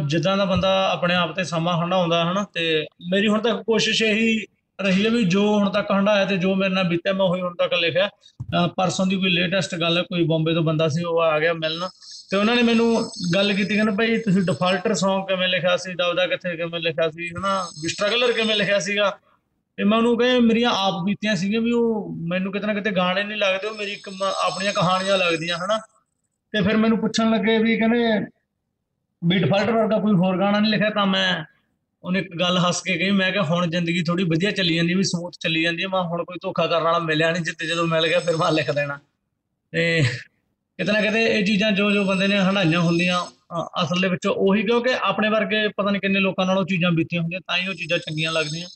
ਜਿੱਦਾਂ 0.07 0.37
ਦਾ 0.37 0.45
ਬੰਦਾ 0.45 0.91
ਆਪਣੇ 0.93 1.15
ਆਪ 1.15 1.37
ਤੇ 1.37 1.45
ਸਮਾਂ 1.45 1.79
ਹੰਡਾਉਂਦਾ 1.79 2.33
ਹਨਾ, 2.33 2.47
ਤੇ 2.55 2.87
ਮੇਰੀ 3.11 3.29
ਹੁਣ 3.29 3.41
ਤੱਕ 3.41 3.63
ਕੋਸ਼ਿਸ਼ 3.63 4.03
ਇਹੀ 4.03 4.47
ਰਹੀ 4.81 5.05
ਹੈ 5.05 5.11
ਵੀ 5.11 5.25
ਜੋ 5.25 5.59
ਹੁਣ 5.59 5.71
ਤੱਕ 5.71 5.93
ਹੰਡਾਇਆ 5.93 6.25
ਤੇ 6.25 6.37
ਜੋ 6.37 6.55
ਮੇਰੇ 6.55 6.75
ਨਾਲ 6.75 6.85
ਬੀਤਿਆ, 6.85 7.13
ਮੈਂ 7.13 7.27
ਉਹੀ 7.27 7.41
ਹੁਣ 7.41 7.55
ਤੱਕ 7.55 7.75
ਲਿਖਿਆ। 7.75 8.07
ਅਹ 8.07 8.69
ਪਰਸੋਂ 8.69 9.07
ਦੀ 9.07 9.17
ਕੋਈ 9.17 9.31
ਲੇਟੈਸਟ 9.31 9.75
ਗੱਲ 9.75 9.99
ਹੈ, 9.99 10.03
ਕੋਈ 10.03 10.25
ਬੰਬੇ 10.25 10.55
ਤੋਂ 10.55 10.63
ਬੰਦਾ 10.63 10.89
ਸੀ, 10.89 11.05
ਉਹ 11.05 11.21
ਆ 11.21 11.39
ਗਿਆ 11.39 11.53
ਮਿਲਣ। 11.53 11.89
ਤੇ 12.31 12.37
ਉਹਨਾਂ 12.37 12.57
ਨੇ 12.57 12.63
ਮੈਨੂੰ 12.63 13.11
ਗੱਲ 13.35 13.53
ਕੀਤੀ, 13.53 13.75
ਕਹਿੰਦੇ 13.75 13.93
ਭਾਈ 13.93 14.19
ਤੁਸੀਂ 14.19 14.43
ਡਿਫਾਲਟਰ 14.43 14.91
Song 14.91 15.27
ਕਿਵੇਂ 15.27 15.49
ਲਿਖਿਆ 15.49 15.77
ਸੀ 15.77 15.95
ਦਬਦਾ 15.95 16.27
ਕਿੱਥੇ 16.27 16.57
ਕਿਵੇਂ 16.57 16.81
ਲਿਖਿਆ 16.81 17.11
ਸੀ, 17.11 17.29
ਹਨਾ, 17.29 17.67
ਵੀ 17.83 17.89
ਸਟਰਗਲਰ 17.89 18.33
ਕਿਵੇਂ 18.33 18.57
ਲਿਖਿਆ 18.57 18.79
ਸੀਗਾ। 18.79 19.19
ਤੇ 19.77 19.85
ਮੈਂ 19.85 19.99
ਉਹਨੂੰ 19.99 20.19
ਕਹੇ, 20.19 20.41
ਮੇਰੀਆਂ 20.41 20.71
ਆਪ 20.71 20.95
ਬੀਤੀਆਂ 21.05 21.37
ਸੀਗੀਆਂ 21.37 21.61
ਵੀ 21.61 21.73
ਉਹ 21.73 22.17
ਮੈਨੂੰ 22.29 22.53
ਕਿਤੇ 22.53 22.67
ਨਾ 22.67 22.75
ਕਿਤੇ 22.75 22.91
ਗਾਣੇ 22.91 23.25
ਨਹੀਂ 23.25 23.39
ਲੱਗਦੇ, 23.39 23.67
ਉਹ 23.67 23.75
ਮੇਰੀ 23.75 23.93
ਇੱਕ 23.93 24.09
ਮ- 24.09 24.33
ਆਪਣੀਆਂ 24.45 24.73
ਕਹਾਣੀਆਂ 24.73 25.19
ਲੱਗਦੀਆਂ, 25.19 25.57
ਹਨਾ। 25.57 25.79
ਤੇ 26.53 26.63
ਫਿਰ 26.63 26.77
ਮੈਨੂੰ 26.77 26.99
ਪੁੱਛਣ 26.99 27.31
ਲੱਗੇ 27.31 27.59
ਵੀ 27.59 27.79
ਕਹਿੰਦੇ 27.79 28.27
ਵੀ 29.25 29.39
ਡਿਫਾਲਟਰ 29.39 29.73
ਵਰਗਾ 29.73 29.99
ਕੋਈ 29.99 30.13
ਹੋਰ 30.13 30.39
ਗਾਣਾ 30.39 30.61
ਨਹੀਂ 30.61 30.71
ਲਿਖਿਆ 30.71 30.91
ਤਾਂ 30.91 31.07
ਮੈਂ 31.07 31.45
ਉਹਨੇ 32.05 32.21
ਇੱਕ 32.21 32.41
ਗੱਲ 32.41 32.59
ਹੱਸ 32.59 32.83
ਕੇ 32.83 32.99
ਕਹੀ, 32.99 33.11
ਮੈਂ 33.11 33.33
ਕਿਹਾ 33.33 33.43
ਹੁਣ 33.43 33.67
ਜ਼ਿੰਦਗੀ 33.71 34.03
ਥੋੜੀ 34.03 34.25
ਵਧੀਆ 34.25 34.51
ਚੱਲੀ 34.51 34.75
ਜਾਂਦੀ, 34.77 34.95
ਵੀ 34.95 35.03
ਸਮੂਥ 35.03 35.33
ਚੱਲੀ 35.41 35.63
ਜਾਂਦੀ 35.63 35.83
ਹੈ। 35.83 35.89
ਮੈਂ 35.89 36.03
ਹੁਣ 36.03 36.25
ਕੋਈ 36.25 36.39
ਧੋਖਾ 36.43 36.67
ਕਰਨ 36.67 36.83
ਵਾਲਾ 36.83 36.99
ਮਿਲਿਆ 36.99 37.31
ਨਹੀਂ 37.31 37.43
ਜਿੱਤੇ 37.43 37.67
ਜਦੋਂ 37.67 37.87
ਮਿਲ 37.87 38.07
ਗਿਆ, 38.07 38.21
ਫਿਰ 38.21 38.37
ਮੈਂ 38.37 38.53
ਲਿਖ 38.53 38.71
ਦੇਣਾ। 38.71 38.99
ਤੇ 39.73 40.03
ਕਿਤੇ 40.79 40.93
ਨਾ 40.93 41.01
ਕਿਤੇ 41.01 41.25
ਇਹ 41.25 41.45
ਚੀਜ਼ਾਂ 41.45 41.73
ਜੋ 41.73 41.91
ਜੋ 41.91 42.05
ਬੰਦੇ 42.05 42.29
ਨੇ 42.29 42.39
ਹੰਡਾਈਆਂ 42.39 42.81
ਹੁੰਦੀਆਂ 42.81 43.25
ਅ- 43.25 43.85
ਅਸਲ 43.85 44.01
ਦੇ 44.01 44.09
ਵਿੱਚ 44.09 44.27
ਉਹੀ 44.27 44.63
ਕਿਉਂਕਿ 44.63 44.91
ਆਪਣੇ 45.03 45.29
ਵਰਗੇ 45.29 45.69
ਪਤਾ 45.69 45.91
ਨਹੀਂ 45.91 46.01
ਕਿੰਨੇ 46.01 46.21
ਲੋਕਾਂ 46.21 46.47
ਨਾਲ 46.47 46.59
ਉਹ 46.59 46.65
ਚੀਜ਼ਾਂ 46.65 46.91
ਬੀਤੀਆਂ 46.91 47.23
ਹੁੰਦੀਆਂ, 47.23 47.41
ਤਾਂ 47.41 47.59
ਹੀ 47.59 47.69
ਉਹ 47.69 47.75
ਚੀਜ਼ਾਂ 47.75 47.99
ਚੰਗੀਆਂ 47.99 48.33
ਲੱਗਦੀਆਂ। 48.33 48.69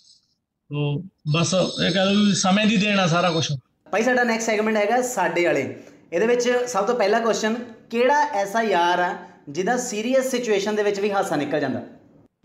ਤੋ 0.71 1.03
ਬਸ 1.33 1.55
ਇਹ 1.87 1.93
ਕਹਿ 1.93 2.05
ਲਓ 2.07 2.25
ਵੀ 2.25 2.35
ਸਮੇਂ 2.35 2.67
ਦੀ 2.67 2.77
ਦੇਣ 2.77 3.01
ਆ 3.01 3.07
ਸਾਰਾ 3.07 3.31
ਕੁਝ 3.31 3.53
ਭਾਈ, 3.93 4.03
ਸਾਡਾ 4.03 4.25
ਨੈਕਸਟ 4.25 4.47
ਸੈਗਮੈਂਟ 4.47 4.77
ਹੈਗਾ 4.77 5.03
ਸਾਡੇ 5.03 5.47
ਵਾਲੇ। 5.47 5.77
ਇਹਦੇ 6.13 6.27
ਵਿੱਚ 6.27 6.49
ਸਭ 6.69 6.85
ਤੋਂ 6.85 6.95
ਪਹਿਲਾ 6.95 7.21
ਕੁਐਸਚਨ 7.21 7.55
ਕਿਹੜਾ 7.91 8.21
ਐਸਾ 8.23 8.63
ਯਾਰ 8.63 8.99
ਆ 8.99 9.17
ਜਿਹਦਾ 9.49 9.77
ਸੀਰੀਅਸ 9.77 10.31
ਸਿਚੁਏਸ਼ਨ 10.31 10.77
ਦੇ 10.77 10.83
ਵਿੱਚ 10.83 11.01
ਵੀ 11.01 11.11
ਹਾਸਾ 11.11 11.37
ਨਿਕਲ 11.37 11.61
ਜਾਂਦਾ। 11.61 11.83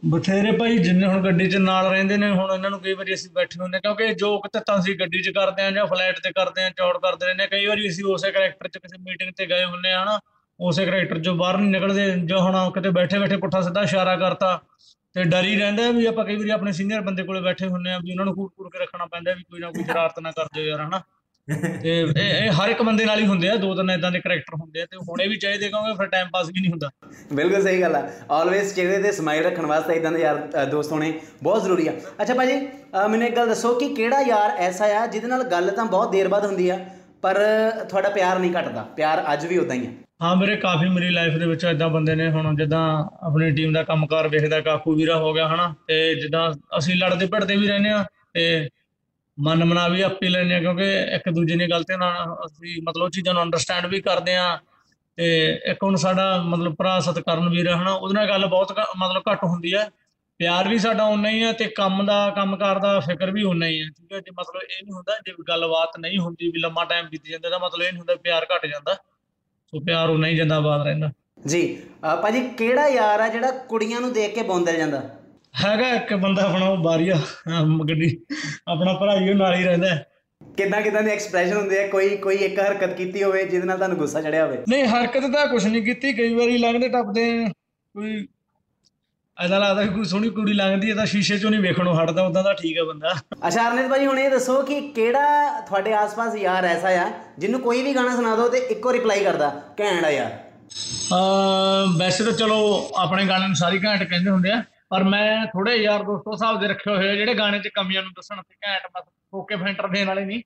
ਬਥੇਰੇ 0.03 0.51
ਭਾਈ, 0.51 0.77
ਜਿੰਨੇ 0.77 1.07
ਹੁਣ 1.07 1.24
ਗੱਡੀ 1.24 1.50
'ਚ 1.50 1.56
ਨਾਲ 1.56 1.89
ਰਹਿੰਦੇ 1.89 2.18
ਨੇ, 2.18 2.30
ਹੁਣ 2.30 2.53
ਇਹਨਾਂ 2.53 2.69
ਨੂੰ 2.69 2.80
ਕਈ 2.80 2.94
ਵਾਰੀ 2.94 3.13
ਅਸੀਂ 3.13 3.30
ਬੈਠੇ 3.31 3.59
ਹੁੰਦੇ 3.62 3.80
ਕਿਉਂਕਿ 3.80 4.13
ਜੋ 4.13 4.38
ਕਿਤੇ 4.39 4.59
ਤਾਂ 4.68 4.77
ਅਸੀਂ 4.80 4.95
ਗੱਡੀ 4.95 5.21
'ਚ 5.21 5.30
ਕਰਦੇ 5.30 5.63
ਆਂ 5.63 5.71
ਜਾਂ 5.71 5.86
ਫਲਾਈਟ 5.88 6.19
ਤੇ 6.19 6.31
ਕਰਦੇ 6.31 6.63
ਆਂ 6.63 6.71
ਚੌੜ 6.71 6.98
ਕਰਦੇ 6.98 7.25
ਰਹਿੰਦੇ 7.25 7.44
ਹਾਂ, 7.44 7.50
ਕਈ 7.50 7.65
ਵਾਰੀ 7.65 7.88
ਅਸੀਂ 7.89 8.03
ਉਸੇ 8.06 8.31
ਕਰੈਕਟਰ 8.31 8.68
'ਚ 8.68 8.77
ਕਿਸੇ 8.77 8.98
ਮੀਟਿੰਗ 9.00 9.31
ਤੇ 9.38 9.45
ਗਏ 9.45 9.63
ਹੁੰਨੇ 9.65 9.92
ਆ 9.94 10.03
ਹਨਾ 10.03 10.19
ਉਸੇ 10.59 10.86
ਕਰੈਕਟਰ 10.86 11.19
'ਚੋਂ 11.19 11.36
ਬਾਹਰ 11.36 11.57
ਨਹੀਂ 11.57 11.71
ਨਿਕਲਦੇ, 11.71 12.09
ਜੋ 12.25 12.39
ਹੁਣ 12.39 12.71
ਕਿਤੇ 12.71 12.89
ਬੈਠੇ 12.89 13.19
ਬੈਠੇ 13.19 13.38
ਪੁੱਠਾ 13.38 13.62
ਸਿੱਧਾ 13.62 13.83
ਇਸ਼ਾਰਾ 13.83 14.15
ਕਰਤਾ 14.15 14.59
ਤੇ 15.15 15.24
ਡਰ 15.24 15.44
ਹੀ 15.44 15.56
ਰਹਿੰਦਾ 15.56 15.89
ਵੀ 15.92 16.06
ਆਪਾਂ 16.06 16.25
ਕਈ 16.25 16.36
ਵਾਰੀ 16.36 16.50
ਆਪਣੇ 16.50 16.71
ਸੀਨੀਅਰ 16.71 17.01
ਬੰਦੇ 17.01 17.24
ਕੋਲੇ 17.24 17.42
ਬੈਠੇ 17.42 17.68
ਹੁੰਨੇ 17.68 17.92
ਆ 17.92 17.98
ਵੀ 18.00 18.12
ਉਹਨਾਂ 18.12 18.25
ਨੂੰ 18.25 18.33
ਕੂਟ 18.36 18.51
ਕੂਟ 18.57 18.71
ਕੇ 18.74 18.80
ਰੱਖਣਾ 18.80 19.06
ਪੈਂਦਾ 19.06 19.33
ਵੀ 19.33 19.44
ਕੋਈ 19.44 19.59
ਨਾ 19.59 19.71
ਕੋਈ 19.71 19.83
ਸ਼ਰਾਰਤ 19.83 20.19
ਨਾ 20.19 20.31
ਕਰ 20.31 20.48
ਦਿਓ 20.53 20.63
ਯਾਰ, 20.63 20.81
ਹਨਾ? 20.81 21.01
ਤੇ 21.81 22.00
ਇਹ 22.00 22.21
ਇਹ 22.44 22.51
ਹਰ 22.51 22.69
ਇੱਕ 22.69 22.81
ਬੰਦੇ 22.81 23.06
ਨਾਲ 23.06 23.19
ਹੀ 23.19 23.25
ਹੁੰਦੇ 23.27 23.50
ਆ 23.50 23.56
ਦੋ 23.56 23.74
ਤਿੰਨ 23.75 23.89
ਇਦਾਂ 23.92 24.12
ਦੇ 24.12 24.19
ਕਰੈਕਟਰ 24.19 24.56
ਹੁੰਦੇ 24.56 24.81
ਆ 24.81 24.86
ਤੇ 24.86 24.98
ਹੋਣੇ 25.09 25.27
ਵੀ 25.27 25.36
ਚਾਹੀਦੇ 25.38 25.69
ਕਿਉਂਕਿ 25.69 25.94
ਫਿਰ 25.98 26.07
ਟਾਈਮ 26.07 26.27
ਪਾਸ 26.33 26.48
ਵੀ 26.48 26.62
ਨਹੀਂ 26.62 26.71
ਹੁੰਦਾ। 26.71 26.89
ਬਿਲਕੁਲ 27.33 27.62
ਸਹੀ 27.63 27.81
ਗੱਲ 27.81 27.95
ਆ। 27.95 28.01
ਆਲਵੇਸ 28.31 28.75
ਚਿਹਰੇ 28.75 29.01
ਤੇ 29.03 29.12
ਸਮਾਈਲ 29.12 29.44
ਰੱਖਣ 29.44 29.65
ਵਾਸਤੇ 29.65 29.94
ਇਦਾਂ 29.94 30.12
ਦੇ 30.12 30.21
ਯਾਰ 30.21 30.65
ਦੋਸਤ 30.71 30.92
ਹੋਣੇ 30.92 31.13
ਬਹੁਤ 31.44 31.63
ਜ਼ਰੂਰੀ 31.63 31.88
ਆ। 31.88 31.94
ਅੱਛਾ 32.21 32.33
ਭਾਜੀ 32.33 32.59
ਮੈਨੂੰ 33.09 33.27
ਇੱਕ 33.27 33.36
ਗੱਲ 33.36 33.48
ਦੱਸੋ 33.48 33.74
ਕਿ 33.80 33.94
ਕਿਹੜਾ 33.95 34.21
ਯਾਰ 34.27 34.56
ਐਸਾ 34.59 34.86
ਆ 35.01 35.06
ਜਿਹਦੇ 35.07 35.27
ਨਾਲ 35.27 35.44
ਗੱਲ 35.51 35.69
ਤਾਂ 35.71 35.86
ਬਹੁਤ 35.86 36.12
ਦੇਰ 36.12 36.27
ਬਾਅਦ 36.27 36.45
ਹੁੰਦੀ 36.45 36.69
ਆ 36.69 36.80
ਪਰ 37.21 37.38
ਤੁਹਾਡਾ 37.89 38.09
ਪਿਆਰ 38.09 38.39
ਨਹੀਂ 38.39 38.51
ਘਟਦਾ? 38.51 38.81
ਪਿਆਰ 38.95 39.24
ਅੱਜ 39.33 39.45
ਵੀ 39.45 39.57
ਉਦਾਂ 39.57 39.75
ਹੀ 39.75 39.86
ਆ। 39.88 39.89
ਹਾਂ 40.21 40.36
ਮੇਰੇ 40.36 40.56
ਕਾਫੀ 40.56 40.89
ਮੇਰੀ 40.89 41.09
ਲਾਈਫ 41.09 41.38
ਦੇ 41.38 41.45
ਵਿੱਚ 41.45 41.63
ਇਦਾਂ 41.65 41.89
ਬੰਦੇ 41.89 42.15
ਨੇ 42.15 42.30
ਹੁਣ 42.31 42.56
ਜਿੱਦਾਂ 42.56 42.81
ਆਪਣੀ 43.27 43.50
ਟੀਮ 43.51 43.74
ਦਾ 43.74 43.83
ਕੰਮਕਾਰ 43.83 44.27
ਵੇਖਦਾ 44.27 44.59
ਕਾਕੂ 44.62 44.94
ਵੀਰਾ 44.95 45.18
ਹੋ 45.18 45.33
ਗਿਆ 45.33 45.48
ਹਨਾ? 45.48 45.74
ਤੇ 45.88 46.15
ਜਿੱਦਾਂ 46.15 46.51
ਅਸੀਂ 46.77 46.95
ਲੜਦੇ 46.95 47.25
ਭਿੜਦੇ 47.25 47.56
ਵੀ 47.56 47.68
ਰਹਿੰਦੇ 47.68 47.89
ਆ 47.89 48.03
ਤੇ 48.33 48.69
ਮਨ 49.41 49.63
ਮਨਾ 49.65 49.88
ਵੀ 49.88 50.01
ਆਪੀ 50.01 50.27
ਲੈਂਦੇ 50.27 50.55
ਆ 50.55 50.59
ਕਿਉਂਕਿ 50.59 50.83
ਇੱਕ 51.15 51.29
ਦੂਜੇ 51.29 51.55
ਦੀਆਂ 51.55 51.67
ਗਲਤੀਆਂ 51.69 51.97
ਨਾਲ 51.97 52.35
ਅਸੀਂ 52.45 52.81
ਮਤਲਬ 52.81 53.03
ਉਹ 53.03 53.09
ਚੀਜ਼ਾਂ 53.09 53.33
ਨੂੰ 53.33 53.43
ਅੰਡਰਸਟੈਂਡ 53.43 53.85
ਵੀ 53.85 54.01
ਕਰਦੇ 54.01 54.35
ਆ। 54.35 54.59
ਤੇ 55.17 55.61
ਇੱਕ 55.65 55.83
ਹੁਣ 55.83 55.95
ਸਾਡਾ 55.95 56.41
ਮਤਲਬ 56.45 56.75
ਭਰਾ 56.75 56.99
ਸਤਕਰਨ 56.99 57.49
ਵੀਰ 57.49 57.67
ਆ 57.67 57.77
ਹਨਾ 57.77 57.91
ਉਹਦੇ 57.91 58.13
ਨਾਲ 58.13 58.27
ਗੱਲ 58.29 58.45
ਬਹੁਤ 58.45 58.79
ਘ- 58.79 58.97
ਮਤਲਬ 58.97 59.23
ਘੱਟ 59.31 59.43
ਹੁੰਦੀ 59.43 59.73
ਆ। 59.73 59.89
ਪਿਆਰ 60.39 60.67
ਵੀ 60.67 60.77
ਸਾਡਾ 60.79 61.03
ਉਨਾ 61.03 61.29
ਹੀ 61.29 61.43
ਆ 61.43 61.51
ਤੇ 61.51 61.65
ਕੰਮ 61.65 62.05
ਦਾ 62.05 62.29
ਕੰਮਕਾਰ 62.29 62.79
ਦਾ 62.79 62.99
ਫਿਕਰ 62.99 63.31
ਵੀ 63.31 63.43
ਉਨਾ 63.43 63.65
ਹੀ 63.65 63.81
ਆ 63.81 63.85
ਠੀਕ 63.97 64.13
ਹੈ 64.13 64.19
ਜੇ 64.19 64.31
ਮਤਲਬ 64.31 64.61
ਇਹ 64.61 64.83
ਨਹੀਂ 64.83 64.93
ਹੁੰਦਾ 64.93 65.17
ਜੇ 65.25 65.33
ਗੱਲਬਾਤ 65.49 65.99
ਨਹੀਂ 65.99 66.19
ਹੁੰਦੀ 66.19 66.51
ਵੀ 66.51 66.59
ਲੰਮਾ 66.59 66.85
ਟਾਈਮ 66.85 67.05
ਬੀਤ 67.09 67.21
ਜਾਂਦਾ 67.31 67.49
ਤਾਂ 67.49 67.59
ਮਤਲਬ 67.59 67.81
ਇਹ 67.81 67.91
ਨਹੀਂ 67.91 67.99
ਹੁੰਦਾ 67.99 68.15
ਪਿਆਰ 68.15 68.45
ਘਟ 68.55 68.65
ਜਾਂਦਾ। 68.65 68.93
ਸੋ 69.65 69.79
ਪਿਆਰ 69.79 70.09
ਉਨਾ 70.09 70.27
ਹੀ 70.27 70.35
ਜਿੰਦਾਬਾਦ 70.35 70.81
ਰਹਿੰਦਾ। 70.81 71.11
ਜੀ 71.47 71.83
ਅ, 72.13 72.15
ਭਾਜੀ 72.15 72.49
ਕਿਹੜਾ 72.49 72.88
ਯਾਰ 72.88 73.19
ਆ 73.19 73.27
ਜਿਹੜਾ 73.27 73.51
ਕੁੜੀਆਂ 73.51 74.01
ਨੂੰ 74.01 74.13
ਦੇਖ 74.13 74.35
ਕੇ 74.35 74.41
ਬੌਂਦਲ 74.43 74.77
ਜਾਂਦਾ? 74.77 75.01
ਹੈਗਾ 75.53 75.88
ਇੱਕ 75.94 76.13
ਬੰਦਾ 76.15 76.42
ਆਪਣਾ 76.44 76.65
ਉਹ 76.68 76.77
ਬਾਰੀਆ 76.83 77.15
ਗੱਡੀ 77.89 78.18
ਆਪਣਾ 78.68 78.94
ਭਰਾ 78.94 79.15
ਹੀ 79.19 79.30
ਉਹ 79.30 79.36
ਨਾਲ 79.36 79.56
ਹੀ 79.56 79.63
ਰਹਿੰਦਾ। 79.63 79.95
ਕਿੱਦਾਂ 80.42 80.81
ਕਿੱਦਾਂ 80.81 81.01
ਦੇ 81.03 81.12
ਐਕਸਪ੍ਰੈਸ਼ਨ 81.12 81.56
ਹੁੰਦੇ 81.57 81.83
ਆ? 81.83 81.88
ਕੋਈ 81.88 82.15
ਕੋਈ 82.18 82.36
ਇੱਕ 82.38 82.59
ਹਰਕਤ 82.59 82.94
ਕੀਤੀ 82.98 83.24
ਹੋਵੇ 83.24 83.44
ਜਿਹਦੇ 83.44 83.65
ਨਾਲ 83.68 83.77
ਤੁਹਾਨੂੰ 83.77 83.98
ਗੁੱਸਾ 83.98 84.21
ਚੜਿਆ 84.21 84.45
ਹੋਵੇ? 84.45 84.57
ਨਹੀਂ 84.69 84.86
ਹਰਕਤ 84.86 85.31
ਤਾਂ 85.33 85.45
ਕੁਛ 85.48 85.65
ਨਹੀਂ 85.65 85.81
ਕੀਤੀ 85.83 86.13
ਕਈ 86.13 86.33
ਵਾਰੀ 86.36 86.57
ਲੰਘਦੇ 86.57 86.89
ਟੱਪਦੇ 86.89 87.25
ਕੋਈ 87.95 88.27
ਐਦਾ 89.38 89.57
ਲੱਗਦਾ 89.59 89.86
ਕੋਈ 89.86 90.03
ਸੋਹਣੀ 90.06 90.30
ਕੁੜੀ 90.30 90.53
ਲੰਘਦੀ 90.53 90.89
ਹੈ 90.89 90.95
ਤਾਂ 90.95 91.06
ਸ਼ੀਸ਼ੇ 91.06 91.38
ਚੋਂ 91.38 91.51
ਨਹੀਂ 91.51 91.62
ਵੇਖਣੋਂ 91.62 91.94
ਹਟਦਾ 91.95 92.24
ਉਦਾਂ 92.24 92.44
ਤਾਂ 92.44 92.53
ਠੀਕ 92.53 92.77
ਹੈ 92.77 92.83
ਬੰਦਾ। 92.83 93.13
ਅੱਛਾ 93.48 93.68
ਅਰਨਿਤ 93.68 93.88
ਭਾਜੀ 93.89 94.06
ਹੁਣ 94.06 94.19
ਇਹ 94.19 94.30
ਦੱਸੋ 94.30 94.62
ਕਿ 94.62 94.80
ਕਿਹੜਾ 94.95 95.59
ਤੁਹਾਡੇ 95.59 95.94
ਆਸ-ਪਾਸ 95.94 96.36
ਯਾਰ 96.36 96.65
ਐਸਾ 96.65 96.89
ਆ 97.01 97.09
ਜਿਹਨੂੰ 97.39 97.59
ਕੋਈ 97.59 97.81
ਵੀ 97.83 97.94
ਗਾਣਾ 97.95 98.15
ਸੁਣਾ 98.15 98.36
ਦਿਓ 98.36 98.48
ਤੇ 98.50 98.57
ਇੱਕੋ 98.71 98.94
ਰਿਪਲਾਈ 98.94 99.24
ਕਰਦਾ 99.24 99.50
ਘੈਂਟ 99.80 100.03
ਆ 100.06 100.09
ਯਾਰ 100.09 100.31
ਵੈਸੇ 101.98 102.24
ਤਾਂ 102.24 102.31
ਚਲੋ 102.31 102.59
ਆਪਣੇ 102.98 103.25
ਗਾਣੇ 103.27 103.48
ਨੂੰ 103.48 103.56
ਸਾਰੀ 103.56 103.80
ਘੈਂਟ 103.83 104.03
ਕਹਿੰਦੇ 104.03 104.30
ਹੁੰਦੇ 104.30 104.51
ਆ। 104.51 104.62
ਪਰ 104.91 105.03
ਮੈਂ 105.03 105.45
ਥੋੜੇ 105.47 105.75
ਯਾਰ 105.75 106.03
ਦੋਸਤੋ 106.03 106.31
ਹਿਸਾਬ 106.31 106.59
ਦੇ 106.61 106.67
ਰੱਖੇ 106.67 106.89
ਹੋਏ 106.91 107.09
ਆ, 107.09 107.15
ਜਿਹੜੇ 107.15 107.33
ਗਾਣੇ 107.33 107.59
'ਚ 107.59 107.67
ਕਮੀਆਂ 107.75 108.01
ਨੂੰ 108.03 108.11
ਦੱਸਣ 108.11 108.41
ਤੇ 108.41 108.55
ਘੈਂਟ 108.63 108.88
ਬਸ 108.95 109.03
ਫੋਕੇ 109.03 109.55
ਫੈਂਟਰ 109.55 109.88
ਦੇਣ 109.88 110.07
ਵਾਲੇ 110.07 110.25
ਨਹੀਂ। 110.25 110.41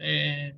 ਤੇ 0.00 0.52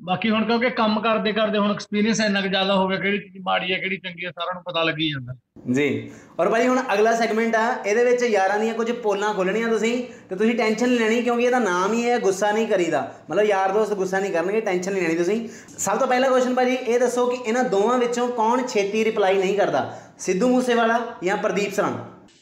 ਬਾਕੀ 0.00 0.30
ਹੁਣ 0.30 0.44
ਕਿਉਂਕਿ 0.44 0.68
ਕੰਮ 0.70 1.00
ਕਰਦੇ 1.00 1.32
ਕਰਦੇ 1.32 1.58
ਹੁਣ 1.58 1.72
ਐਕਸਪੀਰੀਅੰਸ 1.72 2.20
ਇੰਨਾ 2.20 2.40
ਕੁ 2.40 2.48
ਜ਼ਿਆਦਾ 2.48 2.74
ਹੋ 2.74 2.86
ਗਿਆ, 2.88 2.98
ਕਿਹੜੀ 2.98 3.18
ਚੀਜ਼ 3.18 3.42
ਮਾੜੀ 3.44 3.72
ਹੈ, 3.72 3.78
ਕਿਹੜੀ 3.78 3.96
ਚੰਗੀ 3.96 4.24
ਹੈ, 4.26 4.30
ਸਾਰਿਆਂ 4.30 4.54
ਨੂੰ 4.54 4.62
ਪਤਾ 4.62 4.82
ਲੱਗੀ 4.82 5.10
ਜਾਂਦਾ। 5.10 5.34
ਜੀ, 5.72 6.10
ਔਰ 6.40 6.48
ਭਾਈ 6.48 6.66
ਹੁਣ 6.66 6.80
ਅਗਲਾ 6.94 7.12
ਸੈਗਮੈਂਟ 7.14 7.54
ਆ, 7.56 7.66
ਇਹਦੇ 7.86 8.04
ਵਿੱਚ 8.04 8.22
ਯਾਰਾਂ 8.24 8.58
ਦੀਆਂ 8.58 8.74
ਕੁਝ 8.74 8.90
ਪੋਲਾਂ 8.92 9.32
ਖੋਲਣੀਆਂ 9.34 9.68
ਤੁਸੀਂ, 9.68 9.92
ਤੇ 10.28 10.36
ਤੁਸੀਂ 10.36 10.54
ਟੈਨਸ਼ਨ 10.54 10.88
ਨਹੀਂ 10.88 10.98
ਲੈਣੀ 11.00 11.22
ਕਿਉਂਕਿ 11.22 11.44
ਇਹਦਾ 11.44 11.58
ਨਾਮ 11.58 11.92
ਹੀ 11.92 12.08
ਹੈ 12.08 12.18
ਗੁੱਸਾ 12.18 12.50
ਨਹੀਂ 12.52 12.66
ਕਰੀਦਾ। 12.68 13.02
ਮਤਲਬ 13.30 13.44
ਯਾਰ 13.44 13.72
ਦੋਸਤ 13.72 13.94
ਗੁੱਸਾ 13.94 14.18
ਨਹੀਂ 14.18 14.32
ਕਰਨਗੇ 14.32 14.60
ਟੈਨਸ਼ਨ 14.60 14.92
ਨਹੀਂ 14.92 15.02
ਲੈਣੀ 15.02 15.16
ਤੁਸੀਂ। 15.16 15.48
ਸਭ 15.78 15.98
ਤੋਂ 15.98 16.06
ਪਹਿਲਾ 16.06 16.28
ਕੁਐਸਚਨ 16.28 16.54
ਭਾਜੀ, 16.54 16.74
ਇਹ 16.74 16.98
ਦੱਸੋ 17.00 17.26
ਕਿ 17.26 17.38
ਇਹਨਾਂ 17.46 17.64
ਦੋਵਾਂ 17.66 17.98
ਵਿੱਚੋਂ 17.98 18.28
ਕੌਣ 18.32 18.66
ਛੇਤੀ 18.66 19.04
ਰਿਪਲਾਈ 19.04 19.38
ਨਹੀਂ 19.38 19.56
ਕਰਦਾ? 19.58 19.90
ਸਿੱਧੂ 20.18 20.48
ਮੂਸੇਵਾਲਾ 20.48 21.00
ਜਾਂ 21.24 21.36
ਪ੍ਰਦੀਪ 21.36 21.72
ਸਰੰਗ 21.72 21.98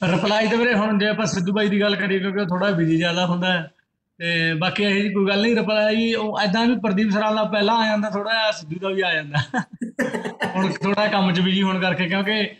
ਰਿਪਲਾਈ 0.08 0.48
ਤੇ 0.48 0.56
ਵੀਰੇ 0.56 0.74
ਹੁਣ 0.74 0.98
ਜੇ 0.98 1.08
ਆਪਾਂ 1.08 1.26
ਸਿੱਧੂ 1.26 1.52
ਬਾਈ 1.52 1.68
ਦੀ 1.68 1.80
ਗੱਲ 1.80 1.96
ਕਰੀਏ 1.96 2.18
ਕਿਉਂਕਿ 2.18 2.40
ਉਹ 2.40 2.46
ਥੋੜਾ 2.46 2.70
ਬਿਜ਼ੀ 2.70 2.96
ਜ਼ਿਆਦਾ 2.96 3.26
ਹੁੰਦਾ 3.26 3.52
ਹੈ 3.52 3.70
ਤੇ 4.18 4.54
ਬਾਕੀ 4.54 4.82
ਇਹ 4.82 5.02
ਜੀ 5.02 5.10
ਕੋਈ 5.10 5.26
ਗੱਲ 5.28 5.42
ਨਹੀਂ 5.42 5.56
ਰਿਪਲਾਈ 5.56 6.14
ਉਹ 6.14 6.40
ਐਦਾਂ 6.40 6.66
ਵੀ 6.66 6.76
ਪ੍ਰਦੀਪ 6.76 7.10
ਸਰਾਂ 7.10 7.34
ਦਾ 7.34 7.44
ਪਹਿਲਾਂ 7.44 7.76
ਆ 7.78 7.86
ਜਾਂਦਾ 7.86 8.10
ਥੋੜਾ 8.10 8.32
ਜਿਹਾ 8.32 8.50
ਸਿੱਧੂ 8.50 8.76
ਦਾ 8.82 8.88
ਵੀ 8.88 9.02
ਆ 9.02 9.14
ਜਾਂਦਾ। 9.14 9.38
ਹੁਣ 10.56 10.72
ਥੋੜਾ 10.72 11.06
ਕੰਮ 11.06 11.32
'ਚ 11.32 11.40
ਬਿਜ਼ੀ 11.40 11.62
ਹੋਣ 11.62 11.80
ਕਰਕੇ 11.80 12.08
ਕਿਉਂਕਿ 12.08 12.50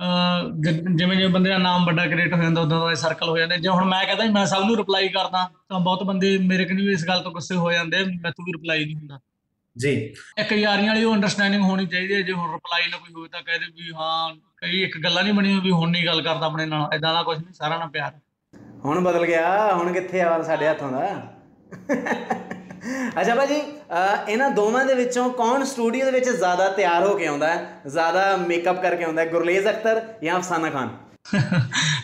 ਅਹ, 0.00 0.50
ਜ- 0.60 0.80
ਜਿਵੇਂ 0.94 1.16
ਜਿਵੇਂ 1.16 1.28
ਬੰਦੇ 1.28 1.50
ਦਾ 1.50 1.58
ਨਾਮ 1.58 1.86
ਵੱਡਾ 1.86 2.06
ਕ੍ਰੀਏਟ 2.06 2.34
ਹੋ 2.34 2.42
ਜਾਂਦਾ 2.42 2.60
ਉਦਾਂ 2.60 2.80
ਦਾ 2.80 2.94
ਸਰਕਲ 2.94 3.28
ਹੋ 3.28 3.38
ਜਾਂਦਾ। 3.38 3.56
ਜੇ 3.56 3.68
ਹੁਣ 3.68 3.84
ਮੈਂ 3.84 4.06
ਕਹਿੰਦਾ 4.06 4.24
ਵੀ 4.24 4.30
ਮੈਂ 4.30 4.46
ਸਭ 4.46 4.64
ਨੂੰ 4.64 4.76
ਰਿਪਲਾਈ 4.76 5.08
ਕਰਦਾ 5.08 5.50
ਤਾਂ 5.68 5.80
ਬਹੁਤ 5.80 6.02
ਬੰਦੇ 6.02 6.38
ਮੇਰੇ 6.38 6.64
ਕੋਲ 6.64 6.76
ਵੀ 6.76 6.92
ਇਸ 6.92 7.06
ਗੱਲ 7.08 7.22
ਤੋਂ 7.22 7.32
ਗੁੱਸੇ 7.32 7.54
ਹੋ 7.54 7.72
ਜਾਂਦੇ 7.72 8.04
ਮੈਥੋਂ 8.04 8.44
ਵੀ 8.44 8.52
ਰਿਪਲਾਈ 8.52 8.84
ਨਹੀਂ 8.84 8.96
ਹੁੰਦਾ। 8.96 9.18
ਜੀ। 9.76 9.92
ਇੱਕ 10.38 10.52
ਯਾਰੀਆਂ 10.52 10.88
ਵਾਲੀ 10.88 11.04
ਉਹ 11.04 11.14
ਅੰਡਰਸਟੈਂਡਿੰਗ 11.14 11.62
ਹੋਣੀ 11.62 11.86
ਚਾਹੀਦੀ 11.86 12.14
ਹੈ 12.14 12.20
ਜੇ 12.22 12.32
ਹੁਣ 12.32 12.52
ਰਿਪਲਾਈ 12.52 12.88
ਨਾ 12.90 12.96
ਕੋਈ 12.96 13.12
ਹੋਵੇ 13.14 13.28
ਤਾਂ 13.28 13.40
ਕਹਦੇ 13.42 13.66
ਵੀ 13.76 13.92
ਹਾਂ 13.94 14.34
ਕਈ 14.56 14.82
ਇੱਕ 14.82 14.98
ਗੱਲਾਂ 15.04 15.22
ਨਹੀਂ 15.22 15.34
ਬਣੀਆਂ 15.34 15.60
ਵੀ 15.60 15.70
ਹੁਣ 15.70 15.90
ਨਹੀਂ 15.90 16.06
ਗੱਲ 16.06 16.22
ਕਰਦਾ 16.22 16.46
ਆਪਣੇ 16.46 16.66
ਨਾਲ 16.66 16.94
ਇਦਾਂ 16.94 17.14
ਦਾ 17.14 17.22
ਕੁਝ 17.22 17.38
ਨਹੀਂ 17.38 17.52
ਸਾਰਾ 17.52 17.78
ਨਾਲ 17.78 17.88
ਪਿਆਰ। 17.88 18.12
ਹੁਣ 18.84 19.00
ਬਦਲ 19.00 19.26
ਗਿਆ 19.26 19.74
ਹੁਣ 19.74 19.92
ਕਿੱਥੇ 19.92 20.20
ਆ 20.20 20.42
ਸਾਡੇ 20.42 20.68
ਹੱਥੋਂ 20.68 20.90
ਦਾ? 20.92 21.08
ਅੱਛਾ 23.20 23.34
ਭਾਜੀ 23.34 23.54
ਇਹਨਾਂ 24.28 24.50
ਦੋਵਾਂ 24.50 24.84
ਦੇ 24.84 24.94
ਵਿੱਚੋਂ 24.94 25.28
ਕੌਣ 25.32 25.64
ਸਟੂਡੀਓ 25.64 26.04
ਦੇ 26.04 26.10
ਵਿੱਚ 26.10 26.28
ਜ਼ਿਆਦਾ 26.28 26.68
ਤਿਆਰ 26.68 27.06
ਹੋ 27.06 27.14
ਕੇ 27.16 27.26
ਆਉਂਦਾ 27.26 27.48
ਹੈ? 27.48 27.80
ਜ਼ਿਆਦਾ 27.86 28.36
ਮੇਕਅਪ 28.38 28.82
ਕਰਕੇ 28.82 29.04
ਆਉਂਦਾ 29.04 29.22
ਹੈ? 29.22 29.26
ਗੁਰਲੇਜ਼ 29.26 29.68
ਅਖਤਰ 29.68 30.00
ਜਾਂ 30.24 30.36
ਅਫਸਾਨਾ 30.36 30.70
ਖਾਨ? 30.70 30.88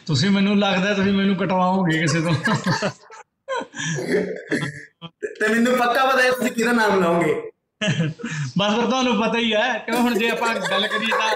ਤੁਸੀਂ 0.07 0.31
ਮੈਨੂੰ 0.31 0.59
ਲੱਗਦਾ 0.59 0.95
ਤੁਸੀਂ 0.95 1.13
ਮੈਨੂੰ 1.13 1.37
ਕਟਵਾਓਗੇ 1.37 1.99
ਕਿਸੇ 1.99 2.21
ਤੋਂ। 2.21 2.35
ਤੇ 5.41 5.49
ਮੈਨੂੰ 5.49 5.77
ਪੱਕਾ 5.79 6.05
ਪਤਾ 6.07 6.23
ਹੈ 6.23 6.31
ਤੁਸੀਂ 6.31 6.51
ਕਿਹਦਾ 6.51 6.73
ਨਾਮ 6.73 7.01
ਲਾਓਗੇ। 7.01 7.35
ਬਸ 7.83 8.75
ਫਿਰ 8.75 8.85
ਤੁਹਾਨੂੰ 8.85 9.15
ਪਤਾ 9.17 9.39
ਹੀ 9.39 9.53
ਹੈ 9.55 9.73
ਕਿਉਂ 9.79 10.01
ਹੁਣ 10.01 10.15
ਜੇ 10.15 10.29
ਆਪਾਂ 10.31 10.49
ਗੱਲ 10.71 10.87
ਕਰੀਏ 10.87 11.11
ਤਾਂ 11.11 11.29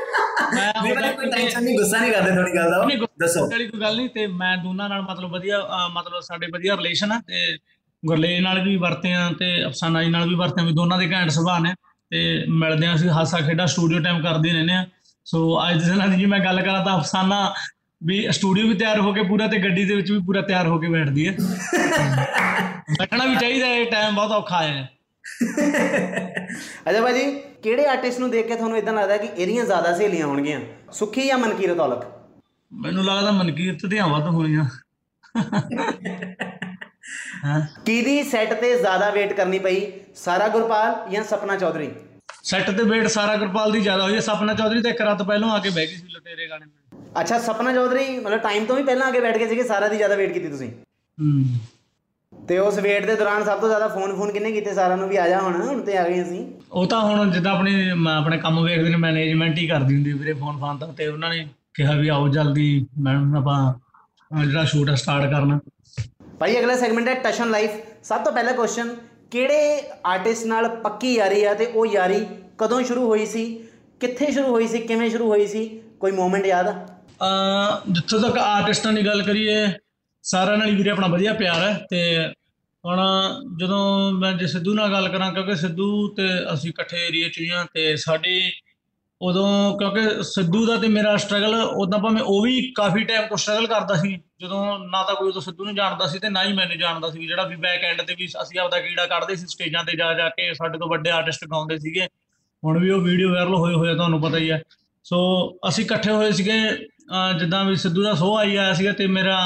ਮੈਂ 0.54 0.72
ਉਹਦਾ 0.74 1.10
ਕਿਉਂਕਿ- 1.12 1.62
ਨਹੀਂ 1.62 1.76
ਗੁੱਸਾ 1.78 1.98
ਨਹੀਂ 1.98 2.12
ਕਰਦੇ 2.12 2.30
ਥੋੜੀ 2.30 2.54
ਗੱਲ 2.56 2.70
ਨਹੀਂ 2.86 2.98
ਦੱਸੋ। 3.20 3.46
ਕੋਈ 3.48 3.66
ਗੱਲ 3.80 3.96
ਨਹੀਂ 3.96 4.08
ਤੇ 4.08 4.26
ਮੈਂ 4.34 4.56
ਦੋਨਾਂ 4.56 4.88
ਨਾਲ 4.88 5.02
ਮਤਲਬ 5.02 5.30
ਵਧੀਆ 5.30 5.58
ਮਤਲਬ 5.94 6.20
ਸਾਡੇ 6.20 6.46
ਵਧੀਆ 6.46 6.76
ਰਿਲੇਸ਼ਨ 6.76 7.12
ਆ 7.12 7.20
ਤੇ 7.28 7.56
ਗੁਰਲੇਜ 8.02 8.40
ਨਾਲ 8.40 8.60
ਵੀ 8.62 8.76
ਵਰਤੇ 8.76 9.12
ਆ 9.12 9.28
ਤੇ 9.38 9.50
ਅਫਸਾਨਾ 9.66 10.02
ਜੀ 10.02 10.10
ਨਾਲ 10.10 10.28
ਵੀ 10.28 10.34
ਵਰਤੇ 10.34 10.62
ਆ 10.62 10.64
ਵੀ 10.64 10.72
ਦੋਨਾਂ 10.72 10.98
ਦੇ 10.98 11.10
ਘੈਂਟ 11.12 11.30
ਸੁਭਾਅ 11.30 11.60
ਨੇ 11.60 11.74
ਤੇ 12.10 12.44
ਮਿਲਦੇ 12.54 12.86
ਆ 12.86 12.94
ਅਸੀਂ 12.94 13.08
ਹਾਸਾ 13.10 13.40
ਖੇਡਾ 13.40 13.66
ਸਟੂਡੀਓ 13.66 14.00
ਟਾਈਮ 14.00 14.22
ਕਰਦੇ 14.22 14.50
ਰਹਿੰਦੇ 14.52 14.72
ਆ। 14.72 14.84
ਸੋ 15.26 15.38
ਅੱਜ 15.70 15.84
ਦੇ 15.84 16.08
ਦੀ 16.08 16.16
ਜੇ 16.16 16.26
ਮੈਂ 16.26 16.38
ਗੱਲ 16.38 16.60
ਕਰਾਂ 16.60 16.84
ਤਾਂ 16.84 16.98
ਅਫਸਾਨਾ 16.98 17.38
ਵੀ 18.00 18.26
ਸਟੂਡੀਓ 18.32 18.66
ਵੀ 18.68 18.74
ਤਿਆਰ 18.74 18.98
ਹੋ 19.00 19.12
ਕੇ 19.12 19.22
ਪੂਰਾ 19.22 19.46
ਤੇ 19.46 19.58
ਗੱਡੀ 19.58 19.84
ਦੇ 19.84 19.94
ਵਿੱਚ 19.94 20.10
ਵੀ 20.10 20.18
ਪੂਰਾ 20.18 20.40
ਤਿਆਰ 20.42 20.66
ਹੋ 20.66 20.78
ਕੇ 20.78 20.88
ਬੈਠਦੀ 20.88 21.26
ਹੈ। 21.28 21.34
ਬੈਠਣਾ 22.98 23.24
ਵੀ 23.24 23.36
ਚਾਹੀਦਾ 23.36 23.66
ਇਹ 23.66 23.86
ਟਾਈਮ 23.90 24.14
ਬਹੁਤ 24.14 24.30
ਔਖਾ 24.32 24.62
ਹੈ। 24.62 24.88
ਅੱਛਾ 26.86 27.00
ਭਾਜੀ 27.02 27.24
ਕਿਹੜੇ 27.62 27.84
ਆਰਟਿਸਟ 27.86 28.20
ਨੂੰ 28.20 28.30
ਦੇਖ 28.30 28.46
ਕੇ 28.46 28.54
ਤੁਹਾਨੂੰ 28.54 28.78
ਇਦਾਂ 28.78 28.92
ਲੱਗਦਾ 28.94 29.16
ਕਿ 29.16 29.28
ਇਹਦੀਆਂ 29.34 29.64
ਜ਼ਿਆਦਾ 29.64 29.92
ਸਹੇਲੀਆਂ 29.94 30.26
ਹੋਣਗੀਆਂ? 30.26 30.60
ਸੁਖੀ 30.92 31.26
ਜਾਂ 31.26 31.38
ਮਨਕੀਰਤ 31.38 31.80
ਔਲਖ 31.80 32.04
ਮੈਨੂੰ 32.72 33.04
ਲੱਗਦਾ 33.04 33.30
ਮਨਕੀਰਤ 33.32 33.86
ਦੀਆਂ 33.86 34.08
ਵੱਧ 34.08 34.26
ਹੋਣੀਆਂ 34.28 34.64
ਹਾਂ? 37.44 37.60
ਕਿਹਦੀ 37.86 38.22
ਸੈੱਟ 38.22 38.52
ਤੇ 38.54 38.76
ਜ਼ਿਆਦਾ 38.78 39.10
ਵੇਟ 39.10 39.32
ਕਰਨੀ 39.32 39.58
ਪਈ 39.58 39.80
ਸਾਰਾ 40.16 40.48
ਗੁਰਪਾਲ 40.48 40.94
ਜਾਂ 41.10 41.22
ਸਪਨਾ 41.24 41.56
ਚੌਧਰੀ? 41.56 41.90
ਸੈੱਟ 42.44 42.70
ਤੇ 42.70 42.82
ਵੇਟ 42.84 43.06
ਸਾਰਾ 43.08 43.36
ਗੁਰਪਾਲ 43.36 43.72
ਦੀ 43.72 43.80
ਜ਼ਿਆਦਾ 43.80 44.02
ਹੋਈ 44.02 44.14
ਹੈ। 44.14 44.20
ਸਪਨਾ 44.20 44.54
ਚੌਧਰੀ 44.54 44.82
ਤਾਂ 44.82 44.90
ਇੱਕ 44.90 45.00
ਰਾਤ 45.00 45.22
ਪਹਿਲਾਂ 45.22 45.50
ਆ 45.50 45.58
ਕੇ 45.58 45.70
ਬਹਿ 45.70 45.86
ਗਈ 45.86 45.96
ਸੀ 45.96 46.08
ਲੁਟੇਰੇ 46.08 46.48
ਗਾਣੇ 46.48 46.66
ਅੱਛਾ 47.20 47.38
ਸਪਨਾ 47.40 47.72
ਚੌਧਰੀ 47.72 48.18
ਮਤਲਬ 48.18 48.40
ਟਾਈਮ 48.40 48.64
ਤੋਂ 48.64 48.76
ਵੀ 48.76 48.82
ਪਹਿਲਾਂ 48.82 49.06
ਆ 49.06 49.10
ਕੇ 49.10 49.20
ਬੈਠ 49.20 49.36
ਗਏ 49.38 49.48
ਸੀਗੇ 49.48 49.62
ਸਾਰਾ 49.64 49.88
ਦੀ 49.88 49.96
ਜ਼ਿਆਦਾ 49.96 50.14
ਵੇਟ 50.14 50.32
ਕੀਤੀ 50.32 50.48
ਤੁਸੀਂ? 50.48 50.70
ਹੂੰ। 51.18 51.44
ਤੇ 52.48 52.58
ਉਸ 52.58 52.78
ਵੇਟ 52.78 53.04
ਦੇ 53.06 53.14
ਦੌਰਾਨ 53.16 53.44
ਸਭ 53.44 53.60
ਤੋਂ 53.60 53.68
ਜ਼ਿਆਦਾ 53.68 53.86
ਫੋਨ 53.88 54.14
ਫੋਨ 54.16 54.30
ਕਿੰਨੇ 54.32 54.50
ਕੀਤੇ? 54.52 54.72
ਸਾਰਿਆਂ 54.74 54.96
ਨੂੰ 54.96 55.08
ਵੀ 55.08 55.16
ਆ 55.16 55.28
ਜਾ 55.28 55.38
ਹੁਣ 55.40 55.60
ਹੁਣ 55.60 55.80
ਤੇ 55.82 55.96
ਆ 55.98 56.08
ਗਏ 56.08 56.22
ਅਸੀਂ। 56.22 56.44
ਉਹ 56.72 56.86
ਤਾਂ 56.86 57.00
ਹੁਣ 57.00 57.30
ਜਿੱਦਾਂ 57.30 57.52
ਆਪਣੀ 57.52 57.90
ਆਪਣੇ 58.16 58.38
ਕੰਮ 58.38 58.62
ਵੇਖਦੇ 58.64 58.88
ਨੇ 58.90 58.96
ਮੈਨੇਜਮੈਂਟ 58.96 59.58
ਹੀ 59.58 59.66
ਕਰਦੀ 59.66 59.94
ਹੁੰਦੀ 59.94 60.12
ਵੀਰੇ 60.12 60.32
ਫੋਨ 60.32 60.58
ਫਾਨ 60.60 60.78
ਤਾਂ 60.78 60.88
ਤੇ 60.92 61.06
ਉਹਨਾਂ 61.06 61.30
ਨੇ 61.30 61.46
ਕਿਹਾ 61.74 61.92
ਵੀ 61.96 62.08
ਆਓ 62.08 62.28
ਜਲਦੀ 62.28 62.86
ਮੈਡਮ 62.98 63.36
ਆਪਾਂ 63.36 64.44
ਜਿਹੜਾ 64.44 64.64
ਸ਼ੂਟ 64.64 64.90
ਸਟਾਰਟ 64.90 65.30
ਕਰਨਾ। 65.30 65.58
ਭਾਈ 66.40 66.58
ਅਗਲਾ 66.58 66.76
ਸੈਗਮੈਂਟ 66.76 67.08
ਹੈ 67.08 67.14
ਟਸ਼ਨ 67.24 67.50
ਲਾਈਫ। 67.50 67.70
ਸਭ 68.04 68.24
ਤੋਂ 68.24 68.32
ਪਹਿਲਾ 68.32 68.52
ਕੁਐਸਚਨ 68.52 68.94
ਕਿਹੜੇ 69.30 69.80
ਆਰਟਿਸਟ 70.06 70.46
ਨਾਲ 70.46 70.68
ਪੱਕੀ 70.82 71.14
ਯਾਰੀ 71.14 71.44
ਆ 71.44 71.54
ਤੇ 71.54 71.66
ਉਹ 71.66 71.86
ਯਾਰੀ 71.86 72.24
ਕਦੋਂ 72.58 72.82
ਸ਼ੁਰੂ 72.82 73.06
ਹੋਈ 73.08 73.26
ਸੀ? 73.26 73.44
ਕਿੱਥੇ 74.00 74.30
ਸ਼ੁਰੂ 74.32 74.48
ਹੋਈ 74.48 74.66
ਸੀ? 74.68 74.78
ਕਿਵੇਂ 74.78 75.10
ਸ਼ੁਰੂ 75.10 75.28
ਹੋਈ 75.28 75.46
ਸੀ? 75.46 75.66
ਕੋਈ 76.00 76.12
ਮੂਮੈਂਟ 76.12 76.46
ਯਾਦ 76.46 76.66
ਆ? 76.68 76.74
ਜਿੱਥੋਂ 77.88 78.20
ਤੱਕ 78.20 78.38
ਆਰਟਿਸਟਾਂ 78.38 78.92
ਦੀ 78.92 79.06
ਗੱਲ 79.06 79.22
ਕਰੀਏ 79.22 79.66
ਸਾਰਿਆਂ 80.24 80.56
ਨਾਲ 80.58 80.68
ਹੀ 80.68 80.74
ਵੀਰੇ 80.76 80.90
ਆਪਣਾ 80.90 81.06
ਵਧੀਆ 81.06 81.32
ਪਿਆਰ 81.34 81.62
ਹੈ 81.62 81.74
ਤੇ 81.90 82.02
ਹੁਣ 82.84 82.98
ਜਦੋਂ 83.58 84.12
ਮੈਂ 84.12 84.32
ਜੇ 84.32 84.46
ਸਿੱਧੂ 84.46 84.74
ਨਾਲ 84.74 84.92
ਗੱਲ 84.92 85.08
ਕਰਾਂ, 85.08 85.30
ਕਿਉਂਕਿ 85.32 85.54
ਸਿੱਧੂ 85.56 86.08
ਤੇ 86.16 86.28
ਅਸੀਂ 86.52 86.70
ਇਕੱਠੇ 86.70 87.06
ਏਰੀਏ 87.06 87.28
'ਚ 87.28 87.38
ਹੀ 87.40 87.48
ਹਾਂ 87.50 87.64
ਤੇ 87.74 87.94
ਸਾਡੀ 87.96 88.40
ਉਦੋਂ 89.20 89.78
ਕਿਉਂਕਿ 89.78 90.22
ਸਿੱਧੂ 90.24 90.64
ਦਾ 90.66 90.76
ਤੇ 90.76 90.88
ਮੇਰਾ 90.88 91.16
ਸਟਰਗਲ 91.16 91.54
ਉਦਾਂ 91.54 91.98
ਭਾਵੇਂ 91.98 92.22
ਉਹ 92.22 92.42
ਵੀ 92.42 92.60
ਕਾਫੀ 92.76 93.04
ਟਾਈਮ 93.04 93.26
ਤੋਂ 93.28 93.36
ਸਟਰਗਲ 93.36 93.66
ਕਰਦਾ 93.66 93.94
ਸੀ, 93.94 94.14
ਜਦੋਂ 94.40 94.78
ਨਾ 94.80 95.02
ਤਾਂ 95.02 95.14
ਕੋਈ 95.14 95.28
ਉਦੋਂ 95.28 95.40
ਸਿੱਧੂ 95.42 95.64
ਨੂੰ 95.64 95.74
ਜਾਣਦਾ 95.74 96.06
ਸੀ 96.06 96.18
ਤੇ 96.18 96.28
ਨਾ 96.28 96.42
ਹੀ 96.44 96.52
ਮੈਨੂੰ 96.52 96.78
ਜਾਣਦਾ 96.78 97.10
ਸੀ 97.10 97.26
ਜਿਹੜਾ 97.26 97.42
ਵੀ 97.48 97.56
ਬੈਕ 97.56 97.84
ਐਂਡ 97.84 98.02
ਤੇ 98.02 98.14
ਵੀ 98.14 98.26
ਅਸੀਂ 98.42 98.58
ਆਪਦਾ 98.60 98.80
ਕੀੜਾ 98.80 99.06
ਕੱਢਦੇ 99.06 99.36
ਸੀ 99.36 99.46
ਸਟੇਜਾਂ 99.46 99.84
ਤੇ 99.84 99.96
ਜਾ 99.96 100.12
ਜਾ 100.14 100.28
ਕੇ 100.28 100.52
ਸਾਡੇ 100.54 100.78
ਤੋਂ 100.78 100.88
ਵੱਡੇ 100.88 101.10
ਆਰਟਿਸਟ 101.10 101.44
ਗਾਉਂਦੇ 101.46 101.78
ਸੀਗੇ, 101.78 102.06
ਹੁਣ 102.62 102.78
ਵੀ 102.78 102.90
ਉਹ 102.90 103.00
ਵੀਡੀਓ 103.00 103.30
ਵਾਇਰਲ 103.32 103.54
ਹੋਏ 103.54 103.74
ਹੋਏ 103.74 103.90
ਆ, 103.90 103.94
ਤੁਹਾਨੂੰ 103.94 104.20
ਪਤਾ 104.22 104.38
ਹੀ 104.38 104.50
ਹੈ। 104.50 104.62
ਸੋ 105.06 105.18
ਅਸੀਂ 105.68 105.84
ਇਕੱਠੇ 105.84 106.10
ਹੋਏ 106.10 106.30
ਸੀਗੇ 106.32 106.58
ਅਹ 106.62 106.76
ਜਿੱਦਾਂ 107.38 107.64
ਵੀ 107.64 107.76
ਸਿੱਧੂ 107.76 108.02
ਦਾ 108.02 108.14
ਸੋਹ 108.14 108.36
ਆਈ 108.38 108.56
ਆਇਆ 108.56 108.72
ਸੀਗਾ 108.72 108.92
ਤੇ 108.92 109.06
ਮੇਰਾ 109.06 109.38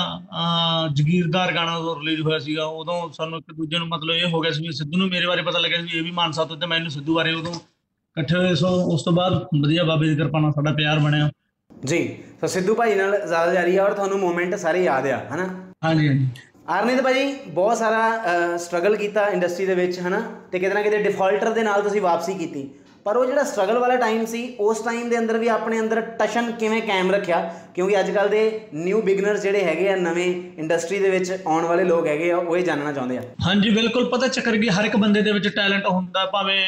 ਜਗੀਰਦਾਰ 0.92 1.52
ਗਾਣਾ 1.54 1.76
ਉਦੋਂ 1.76 1.96
ਰਿਲੀਜ਼ 1.96 2.20
ਹੋਇਆ 2.20 2.38
ਸੀਗਾ 2.38 2.64
ਉਦੋਂ 2.64 3.00
ਸਾਨੂੰ 3.12 3.38
ਇੱਕ 3.38 3.52
ਦੂਜੇ 3.52 3.78
ਨੂੰ 3.78 3.88
ਮਤਲਬ 3.88 4.14
ਇਹ 4.14 4.26
ਹੋ 4.26 4.40
ਗਿਆ 4.40 4.50
ਸੀ 4.50 4.62
ਵੀ 4.62 4.72
ਸਿੱਧੂ 4.72 4.98
ਨੂੰ 4.98 5.08
ਮੇਰੇ 5.08 5.26
ਬਾਰੇ 5.26 5.42
ਪਤਾ 5.42 5.58
ਲੱਗਿਆ 5.58 5.80
ਸੀ 5.82 5.98
ਇਹ 5.98 6.02
ਵੀ 6.02 6.10
ਮਾਨਸਾ 6.10 6.44
ਤੋਂ 6.44 6.56
ਤੇ 6.56 6.66
ਮੈਨੂੰ 6.66 6.90
ਸਿੱਧੂ 6.90 7.14
ਬਾਰੇ 7.14 7.32
ਉਦੋਂ 7.34 7.52
ਇਕੱਠੇ 7.54 8.36
ਹੋਏ 8.36 8.54
ਸੋ 8.54 8.68
ਉਸ 8.92 9.02
ਤੋਂ 9.02 9.12
ਬਾਅਦ 9.12 9.32
ਵਧੀਆ 9.62 9.84
ਬਾਬੇ 9.84 10.08
ਦੀ 10.08 10.16
ਕਿਰਪਾ 10.16 10.40
ਨਾਲ 10.40 10.52
ਸਾਡਾ 10.52 10.72
ਪਿਆਰ 10.72 10.98
ਬਣਿਆ। 10.98 11.30
ਜੀ 11.70 11.98
ਸੋ 12.40 12.46
ਸਿੱਧੂ 12.46 12.74
ਭਾਈ 12.74 12.94
ਨਾਲ 12.94 13.18
ਜ਼ਿਆਦਾ 13.26 13.52
ਜਾਰੀ 13.52 13.76
ਆ 13.76 13.84
ਔਰ 13.84 13.92
ਤੁਹਾਨੂੰ 13.92 14.18
ਮੂਮੈਂਟ 14.18 14.54
ਸਾਰੇ 14.54 14.84
ਯਾਦ 14.84 15.06
ਆ 15.06 15.18
ਹਨਾ? 15.34 15.48
ਹਾਂਜੀ 15.84 16.08
ਹਾਂਜੀ। 16.08 16.28
ਆਰਨੀਤ 16.68 17.00
ਭਾਜੀ 17.02 17.32
ਬਹੁਤ 17.48 17.76
ਸਾਰਾ 17.78 18.56
ਸਟਰਗਲ 18.56 18.96
ਕੀਤਾ 18.96 19.26
ਇੰਡਸਟਰੀ 19.26 19.66
ਦੇ 19.66 19.74
ਵਿੱਚ 19.74 19.98
ਹਨਾ? 20.00 20.20
ਤੇ 20.52 20.58
ਕਿਤੇ 20.58 20.74
ਨਾ 20.74 20.82
ਕਿਤੇ 20.82 21.02
ਡਿਫਾਲਟਰ 21.02 21.52
ਦੇ 21.52 21.62
ਨਾਲ 21.62 21.82
ਤੁਸੀਂ 21.82 22.00
ਵਾਪਸੀ 22.00 22.34
ਕੀਤੀ। 22.34 22.68
ਪਰ 23.08 23.16
ਉਹ 23.16 23.26
ਜਿਹੜਾ 23.26 23.42
ਸਟਰਗਲ 23.44 23.78
ਵਾਲਾ 23.78 23.96
ਟਾਈਮ 23.96 24.24
ਸੀ 24.24 24.56
ਉਸ 24.60 24.80
ਟਾਈਮ 24.80 25.08
ਦੇ 25.08 25.18
ਅੰਦਰ 25.18 25.38
ਵੀ 25.38 25.48
ਆਪਣੇ 25.48 25.80
ਅੰਦਰ 25.80 26.00
ਟਸ਼ਨ 26.00 26.50
ਕਿਵੇਂ 26.52 26.82
ਕਾਇਮ 26.82 27.10
ਰੱਖਿਆ 27.10 27.54
ਕਿਉਂਕਿ 27.74 28.00
ਅੱਜ 28.00 28.10
ਕੱਲ 28.10 28.28
ਦੇ 28.28 28.40
ਨਿਊ 28.74 29.00
ਬਿਗਨਰਸ 29.02 29.42
ਜਿਹੜੇ 29.42 29.64
ਹੈਗੇ 29.64 29.92
ਆ 29.92 29.96
ਨਵੇਂ 29.96 30.26
ਇੰਡਸਟਰੀ 30.58 30.98
ਦੇ 30.98 31.10
ਵਿੱਚ 31.10 31.30
ਆਉਣ 31.46 31.64
ਵਾਲੇ 31.64 31.84
ਲੋਕ 31.84 32.06
ਹੈਗੇ 32.06 32.30
ਆ 32.32 32.36
ਉਹ 32.36 32.56
ਇਹ 32.56 32.64
ਜਾਣਨਾ 32.64 32.92
ਚਾਹੁੰਦੇ 32.92 33.18
ਆ 33.18 33.22
ਹਾਂਜੀ 33.46 33.70
ਬਿਲਕੁਲ 33.70 34.08
ਪਤਾ 34.08 34.28
ਚੱਕਰ 34.28 34.56
ਕੀ 34.56 34.68
ਹਰ 34.68 34.84
ਇੱਕ 34.84 34.96
ਬੰਦੇ 34.96 35.22
ਦੇ 35.22 35.32
ਵਿੱਚ 35.32 35.48
ਟੈਲੈਂਟ 35.48 35.86
ਹੁੰਦਾ 35.86 36.26
ਭਾਵੇਂ 36.26 36.66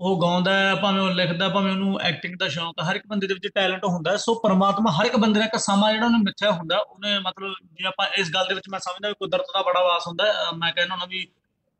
ਉਹ 0.00 0.20
ਗਾਉਂਦਾ 0.22 0.54
ਹੈ 0.54 0.74
ਭਾਵੇਂ 0.74 1.02
ਉਹ 1.02 1.10
ਲਿਖਦਾ 1.10 1.48
ਭਾਵੇਂ 1.48 1.72
ਉਹਨੂੰ 1.72 2.00
ਐਕਟਿੰਗ 2.00 2.34
ਦਾ 2.38 2.48
ਸ਼ੌਂਕ 2.48 2.82
ਹੈ 2.82 2.90
ਹਰ 2.90 2.96
ਇੱਕ 2.96 3.04
ਬੰਦੇ 3.06 3.26
ਦੇ 3.26 3.34
ਵਿੱਚ 3.34 3.48
ਟੈਲੈਂਟ 3.54 3.84
ਹੁੰਦਾ 3.84 4.10
ਹੈ। 4.10 4.16
ਸੋ 4.16 4.34
ਪਰਮਾਤਮਾ 4.34 4.90
ਹਰ 4.90 5.06
ਇੱਕ 5.06 5.16
ਬੰਦੇ 5.16 5.40
ਦਾ 5.40 5.46
ਇੱਕ 5.46 5.56
ਸਮਾਂ 5.56 5.92
ਜਿਹੜਾ 5.92 6.06
ਉਹਨੂੰ 6.06 6.20
ਮਿੱਥਿਆ 6.20 6.50
ਹੁੰਦਾ 6.50 6.78
ਉਹਨੇ 6.78 7.18
ਮਤਲਬ 7.18 7.54
ਜੇ 7.72 7.86
ਆਪਾਂ 7.86 8.06
ਇਸ 8.18 8.30
ਗੱਲ 8.34 8.46
ਦੇ 8.48 8.54
ਵਿੱਚ 8.54 8.68
ਮੈਂ 8.68 8.78
ਸਮਝਦਾ 8.78 9.08
ਵੀ 9.08 9.14
ਕੁਦਰਤ 9.18 9.46
ਦਾ 9.54 9.62
ਬੜਾ 9.62 9.82
ਵਾਸ 9.84 10.06
ਹੁੰਦਾ 10.06 10.24
ਹੈ। 10.26 10.32
ਅਹ 10.32 10.54
ਮੈਂ 10.56 10.72
ਕਹਿੰਦਾ 10.72 10.94
ਹੁੰਦਾ 10.94 11.06
ਵੀ 11.06 11.26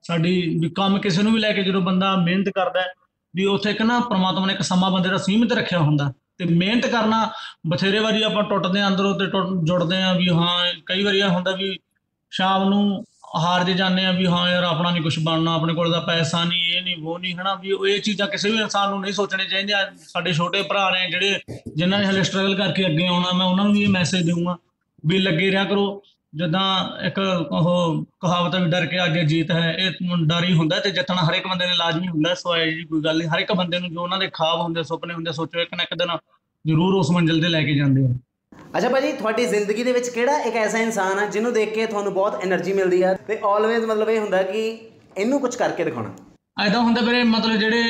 ਸਾਡੀ 0.03 0.59
ਵੀ 0.61 0.69
ਕੰਮ 0.71 0.99
ਕਿਸੇ 0.99 1.23
ਨੂੰ 1.23 1.33
ਵੀ 1.33 1.41
ਲੈ 1.41 1.53
ਕੇ 1.53 1.63
ਜਦੋਂ 1.63 1.81
ਬੰਦਾ 1.81 2.17
ਮਿਹਨਤ 2.17 2.49
ਕਰਦਾ 2.49 2.81
ਹੈ, 2.81 2.93
ਵੀ 3.35 3.45
ਉੱਥੇ 3.45 3.71
ਇੱਕ 3.71 3.83
ਨਾ 3.83 4.01
ਪਰਮਾਤਮਾ 4.01 4.47
ਨੇ 4.47 4.55
ਇੱਕ 4.55 4.63
ਸਮਾਂ 4.63 4.91
ਬੰਦੇ 4.91 5.09
ਦਾ 5.09 5.19
ਸੀਮਿਤ 5.19 5.53
ਰੱਖਿਆ 5.53 5.79
ਹੁੰਦਾ 5.79 6.13
ਤੇ 6.39 6.45
ਮਿਹਨਤ 6.45 6.87
ਕਰਨਾ, 6.87 7.31
ਬਥੇਰੇ 7.67 7.99
ਵਾਰੀ 7.99 8.23
ਆਪਾਂ 8.23 8.43
ਟੁੱਟਦੇ 8.43 8.81
ਆਂ 8.81 8.89
ਅੰਦਰੋਂ 8.89 9.19
ਤੇ 9.19 9.27
ਟੁੱਟ- 9.27 9.65
ਜੁੜਦੇ 9.65 10.03
ਆਂ 10.03 10.15
ਵੀ 10.15 10.29
ਹਾਂ, 10.29 10.73
ਕਈ 10.87 11.03
ਵਾਰੀ 11.03 11.19
ਇਹ 11.19 11.25
ਹੁੰਦਾ 11.25 11.51
ਵੀ 11.51 11.79
ਸ਼ਾਮ 12.31 12.69
ਨੂੰ 12.69 13.05
ਹਾਰ 13.37 13.65
ਜੇ 13.65 13.73
ਜਾਂਦੇ 13.73 14.05
ਆ 14.05 14.11
ਵੀ 14.11 14.27
ਹਾਂ 14.27 14.51
ਯਾਰ 14.51 14.65
ਆਪਣਾ 14.65 14.91
ਨਹੀਂ 14.91 15.03
ਕੁਝ 15.03 15.19
ਬਣਨਾ, 15.23 15.55
ਆਪਣੇ 15.55 15.75
ਕੋਲ 15.75 15.93
ਦਾ 15.93 16.01
ਪੈਸਾ 16.01 16.45
ਨਹੀਂ 16.45 16.73
ਇਹ 16.73 16.83
ਨਹੀਂ 16.83 16.97
ਉਹ 17.05 17.19
ਨਹੀਂ 17.19 17.35
ਹਨਾ, 17.35 17.55
ਵੀ 17.55 17.73
ਉਹ 17.73 17.87
ਇਹ 17.87 18.01
ਚੀਜ਼ਾਂ 18.03 18.27
ਕਿਸੇ 18.27 18.51
ਵੀ 18.51 18.59
ਇਨਸਾਨ 18.59 18.91
ਨੂੰ 18.91 19.01
ਨਹੀਂ 19.01 19.13
ਸੋਚਣੇ 19.13 19.45
ਚਾਹੀਦੀਆਂ। 19.45 19.79
ਸਾਡੇ 20.09 20.33
ਛੋਟੇ 20.33 20.63
ਭਰਾ 20.63 20.91
ਨੇ 20.91 21.11
ਜਿਹੜੇ 21.11 21.41
ਜਿਨ੍ਹਾਂ 21.77 22.01
ਨੇ 22.01 22.07
ਹਲੇ 22.07 22.23
ਸਟਰਗਲ 22.23 22.55
ਕਰਕੇ 22.55 22.87
ਅੱਗੇ 22.87 23.07
ਆਉਣਾ, 23.07 23.33
ਮੈਂ 23.33 23.47
ਉਹਨਾਂ 23.47 23.65
ਨੂੰ 23.65 23.73
ਵੀ 23.73 23.83
ਇਹ 23.83 23.89
ਮੈਸੇਜ 23.89 24.27
ਦੇਵਾਂਗਾ 24.27 24.57
ਵੀ 25.07 25.19
ਲੱਗੇ 25.19 25.51
ਰਿਹਾ 25.51 25.65
ਕਰੋ। 25.65 26.03
ਜਿੱਦਾਂ 26.35 26.67
ਇੱਕ 27.07 27.19
ਉਹ 27.53 28.05
ਕਹਾਵਤ 28.21 28.55
ਵੀ 28.55 28.71
ਡਰ 28.71 28.87
ਕੇ 28.87 29.05
ਅੱਗੇ 29.05 29.25
ਜੀਤ 29.25 29.51
ਹੈ 29.51 29.73
ਇਹ 29.79 29.91
ਡਰ 30.27 30.45
ਹੀ 30.45 30.53
ਹੁੰਦਾ 30.53 30.79
ਤੇ 30.81 30.91
ਜਿੱਤਣਾ 30.91 31.23
ਹਰ 31.23 31.35
ਇੱਕ 31.35 31.47
ਬੰਦੇ 31.47 31.67
ਨੇ 31.67 31.75
ਲਾਜ਼ਮੀ 31.75 32.09
ਹੁੰਦਾ 32.09 32.35
ਸੋ 32.35 32.57
ਇਹ 32.57 32.73
ਜੀ 32.73 32.85
ਕੋਈ 32.85 33.01
ਗੱਲ 33.01 33.19
ਨਹੀਂ। 33.19 33.29
ਹਰ 33.29 33.39
ਇੱਕ 33.39 33.53
ਬੰਦੇ 33.53 33.79
ਨੂੰ 33.79 33.91
ਜੋ 33.91 34.03
ਉਹਨਾਂ 34.03 34.19
ਦੇ 34.19 34.29
ਖਾਬ 34.33 34.61
ਹੁੰਦੇ 34.61 34.83
ਸੁਪਨੇ 34.83 35.15
ਹੁੰਦੇ 35.15 35.33
ਸੋਚੋ 35.33 35.61
ਇੱਕ 35.61 35.75
ਨਾ 35.75 35.83
ਇੱਕ 35.83 35.95
ਦਿਨ 35.95 36.17
ਜ਼ਰੂਰ 36.65 36.95
ਉਸ 36.95 37.11
ਮੰਜ਼ਿਲ 37.11 37.43
ਤੇ 37.43 37.49
ਲੈ 37.49 37.63
ਕੇ 37.63 37.75
ਜਾਂਦੇ 37.75 38.05
ਆ। 38.05 38.09
ਅੱਛਾ 38.77 38.89
ਭਾਜੀ 38.89 39.13
ਤੁਹਾਡੀ 39.13 39.45
ਜ਼ਿੰਦਗੀ 39.47 39.83
ਦੇ 39.83 39.93
ਵਿੱਚ 39.93 40.09
ਕਿਹੜਾ 40.09 40.39
ਇੱਕ 40.39 40.57
ਐਸਾ 40.57 40.79
ਇਨਸਾਨ 40.79 41.19
ਆ 41.19 41.27
ਜਿਹਨੂੰ 41.27 41.53
ਦੇਖ 41.53 41.75
ਕੇ 41.75 41.87
ਤੁਹਾਨੂੰ 41.87 42.15
ਬਹੁਤ 42.15 42.45
એનર્ਜੀ 42.45 42.73
ਮਿਲਦੀ 42.73 43.03
ਆ? 43.03 43.15
ਤੇ 43.15 43.39
ਆਲਵੇਜ਼ 43.45 43.85
ਮਤਲਬ 43.85 44.09
ਇਹ 44.09 44.21
ਹੁੰਦਾ 44.21 44.43
ਕਿ 44.43 44.67
ਇਹਨੂੰ 45.19 45.41
ਕੁਝ 45.41 45.55
ਕਰਕੇ 45.57 45.85
ਦਿਖਾਉਣਾ। 45.85 46.11
ਐਦਾਂ 46.65 46.81
ਹੁੰਦਾ 46.81 47.01
ਵੀਰੇ 47.01 47.23
ਮਤਲਬ 47.23 47.57
ਜਿਹੜੇ 47.57 47.83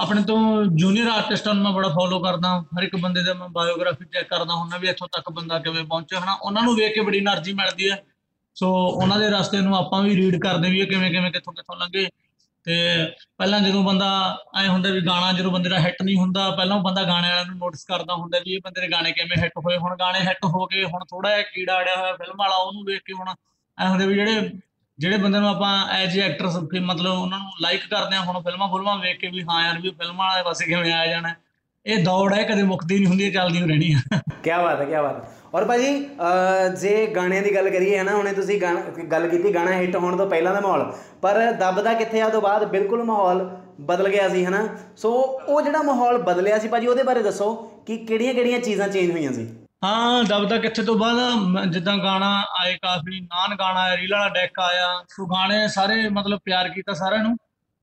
ਆਪਣੇ 0.00 0.22
ਤੋਂ 0.22 0.64
ਜੂਨੀਅਰ 0.64 1.06
ਆਰਟਿਸਟਾਂ 1.06 1.54
ਨੂੰ 1.54 1.64
ਮੈਂ 1.64 1.72
ਬੜਾ 1.72 1.88
ਫੋਲੋ 1.88 2.20
ਕਰਦਾ, 2.20 2.60
ਹਰ 2.60 2.82
ਇੱਕ 2.82 2.96
ਬੰਦੇ 2.96 3.22
ਦਾ 3.22 3.34
ਮੈਂ 3.34 3.48
ਬਾਇਓਗ੍ਰਾਫੀ 3.48 4.04
ਚੈੱਕ 4.04 4.28
ਕਰਦਾ 4.28 4.54
ਹੁੰਦਾ 4.54 4.76
ਵੀ 4.76 4.88
ਇੱਥੋਂ 4.88 5.08
ਤੱਕ 5.08 5.30
ਬੰਦਾ 5.30 5.58
ਕਿਵੇਂ 5.58 5.84
ਪਹੁੰਚਿਆ, 5.84 6.20
ਹਨਾ। 6.20 6.32
ਉਹਨਾਂ 6.42 6.62
ਨੂੰ 6.62 6.74
ਵੇਖ 6.74 6.94
ਕੇ 6.94 7.00
ਬੜੀ 7.00 7.18
એનર્ਜੀ 7.18 7.52
ਮਿਲਦੀ 7.52 7.90
ਹੈ। 7.90 8.02
ਸੋ 8.54 8.86
ਉਹਨਾਂ 8.86 9.18
ਦੇ 9.18 9.30
ਰਸਤੇ 9.30 9.60
ਨੂੰ 9.60 9.76
ਆਪਾਂ 9.76 10.02
ਵੀ 10.02 10.16
ਰੀਡ 10.16 10.40
ਕਰਦੇ 10.40 10.70
ਵੀ 10.70 10.80
ਇਹ 10.80 10.86
ਕਿਵੇਂ 10.86 11.10
ਕਿਵੇਂ, 11.10 11.30
ਕਿੱਥੋਂ 11.30 11.52
ਕਿੱਥੋਂ 11.52 11.76
ਲੰਘੇ। 11.76 12.08
ਤੇ 12.64 13.06
ਪਹਿਲਾਂ 13.38 13.60
ਜਦੋਂ 13.60 13.84
ਬੰਦਾ 13.84 14.38
ਐ 14.58 14.68
ਹੁੰਦਾ 14.68 14.90
ਵੀ 14.90 15.00
ਗਾਣਾ, 15.00 15.32
ਜਦੋਂ 15.32 15.52
ਬੰਦੇ 15.52 15.68
ਦਾ 15.68 15.78
ਹਿੱਟ 15.78 16.02
ਨਹੀਂ 16.02 16.16
ਹੁੰਦਾ, 16.16 16.50
ਪਹਿਲਾਂ 16.50 16.78
ਬੰਦਾ 16.78 17.02
ਗਾਣੇ 17.02 17.28
ਵਾਲਿਆਂ 17.28 17.46
ਨੂੰ 17.46 17.56
ਨੋਟਿਸ 17.56 17.84
ਕਰਦਾ 17.84 18.14
ਹੁੰਦਾ 18.14 18.38
ਵੀ 18.38 18.52
ਇਹ 18.52 18.60
ਬੰਦੇ 18.64 18.80
ਦੇ 18.80 18.88
ਗਾਣੇ 18.88 19.12
ਕਿਵੇਂ 19.12 19.42
ਹਿੱਟ 19.42 19.52
ਹੋਏ। 19.58 19.76
ਹੁਣ 19.76 19.96
ਗਾਣੇ 19.96 20.20
ਹਿੱਟ 20.20 20.44
ਹੋ 20.44 20.66
ਗਏ, 20.66 20.84
ਹੁਣ 20.84 21.04
ਥੋੜਾ 21.04 21.30
ਜਿਹਾ 21.30 21.42
ਕੀੜਾ 21.42 21.78
ਅੜਿਆ 21.78 21.96
ਹੋਇਆ 21.96 22.12
ਫਿਲਮ 22.12 22.36
ਵਾਲਾ 22.38 22.56
ਉਹਨੂੰ 22.56 22.84
ਵੇਖ 22.84 23.02
ਕੇ 23.04 23.12
ਹੁਣ 23.12 23.34
ਐ 23.78 23.88
ਹੁੰਦਾ 23.88 24.06
ਵੀ 24.06 24.14
ਜਿਹੜੇ 24.14 24.50
ਜਿਹੜੇ 25.00 25.16
ਬੰਦੇ 25.16 25.38
ਨੂੰ 25.40 25.48
ਆਪਾਂ 25.48 25.88
ਐਜ 25.88 26.18
ਏ 26.18 26.20
ਐਕਟਰਸ 26.20 26.56
ਮਤਲਬ 26.80 27.12
ਉਹਨਾਂ 27.18 27.38
ਨੂੰ 27.38 27.48
ਲਾਈਕ 27.62 27.80
ਕਰਦੇ 27.80 28.16
ਆ 28.16 28.20
ਹੁਣ 28.20 28.42
ਫਿਲਮਾਂ 28.42 28.68
ਫਿਲਮਾਂ 28.68 28.96
ਵੇਖ 28.96 29.18
ਕੇ 29.20 29.26
ਵੀ 29.26 29.42
ਹਾਂ 29.42 29.64
ਯਾਰ 29.64 29.78
ਵੀ 29.80 29.90
ਫਿਲਮਾਂ 29.90 30.28
ਵਾਲੇ 30.28 30.42
ਪਾਸੇ 30.42 30.64
ਕਿਵੇਂ 30.64 30.92
ਆਇਆ 30.92 31.06
ਜਾਣਾ। 31.06 31.34
ਇਹ 31.86 32.04
ਦੌੜ 32.04 32.34
ਹੈ 32.34 32.42
ਕਦੇ 32.42 32.62
ਮੁੱਕਦੀ 32.62 32.94
ਨਹੀਂ 32.94 33.06
ਹੁੰਦੀ 33.06 33.24
ਇਹ 33.24 33.32
ਚੱਲਦੀ 33.32 33.62
ਹੋ 33.62 33.66
ਰਹਿਣੀ 33.66 33.92
ਆ। 33.92 34.18
ਕੀ 34.44 34.50
ਬਾਤ 34.50 34.80
ਹੈ 34.80 34.84
ਕੀ 34.84 34.92
ਬਾਤ 34.92 35.24
ਹੈ। 35.24 35.30
ਔਰ 35.54 35.64
ਭਾਜੀ 35.64 36.06
ਅਹ, 36.06 36.68
ਜੇ 36.68 37.06
ਗਾਣਿਆਂ 37.06 37.42
ਦੀ 37.42 37.54
ਗੱਲ 37.54 37.70
ਕਰੀਏ 37.70 37.98
ਹੈ 37.98 38.02
ਨਾ 38.02 38.14
ਹੁਣੇ 38.14 38.32
ਤੁਸੀਂ 38.32 38.60
ਗਾਣਾ- 38.60 39.04
ਗੱਲ 39.06 39.28
ਕੀਤੀ 39.28 39.54
ਗਾਣਾ 39.54 39.72
ਹਿੱਟ 39.72 39.96
ਹੋਣ 39.96 40.16
ਤੋਂ 40.16 40.30
ਪਹਿਲਾਂ 40.30 40.54
ਦਾ 40.54 40.60
ਮਾਹੌਲ 40.60 40.92
ਪਰ 41.22 41.52
ਦੱਬਦਾ 41.52 41.94
ਕਿੱਥੇ 41.94 42.20
ਆ 42.20 42.28
ਤੋਂ 42.28 42.40
ਬਾਅਦ 42.40 42.64
ਬਿਲਕੁਲ 42.64 43.02
ਮਾਹੌਲ 43.02 43.58
ਬਦਲ 43.80 44.08
ਗਿਆ 44.08 44.28
ਸੀ 44.28 44.44
ਹਨਾ। 44.44 44.68
ਸੋ 44.96 45.12
ਉਹ 45.48 45.62
ਜਿਹੜਾ 45.62 45.82
ਮਾਹੌਲ 45.82 46.18
ਬਦਲਿਆ 46.18 46.58
ਸੀ 46.58 46.68
ਭਾਜੀ 46.68 46.86
ਉਹਦੇ 46.86 47.02
ਬਾਰੇ 47.02 47.22
ਦੱਸੋ 47.22 47.54
ਕਿ 47.86 47.96
ਕਿਹੜੀਆਂ 47.96 48.34
ਕਿਹੜੀਆਂ 48.34 48.58
ਚੀਜ਼ਾਂ 48.58 48.88
ਚੇਂਜ 48.88 49.10
ਹੋਈਆਂ 49.10 49.32
ਸੀ? 49.32 49.48
ਹਾਂ, 49.84 50.24
ਦਬਦਾ 50.24 50.56
ਕਿੱਥੇ 50.56 50.82
ਤੋਂ 50.82 50.98
ਬਾਅਦ? 50.98 51.16
ਮੈਂ- 51.34 51.66
ਜਿੱਦਾਂ 51.66 51.98
ਗਾਣਾ 51.98 52.44
ਆਏ 52.60 52.76
ਕਾਫੀ, 52.82 53.20
ਨਾਨ 53.20 53.54
ਗਾਣਾ 53.54 53.80
ਆਇਆ, 53.80 53.96
ਰੀਲ 53.96 54.12
ਵਾਲਾ 54.12 54.28
ਡੈਕ 54.28 54.58
ਆਇਆ, 54.60 55.04
ਸੋ 55.08 55.26
ਗਾਣੇ 55.26 55.68
ਸਾਰੇ 55.68 56.08
ਮਤਲਬ 56.08 56.38
ਪਿਆਰ 56.44 56.68
ਕੀਤਾ 56.68 56.94
ਸਾਰਿਆਂ 56.94 57.22
ਨੂੰ। 57.22 57.36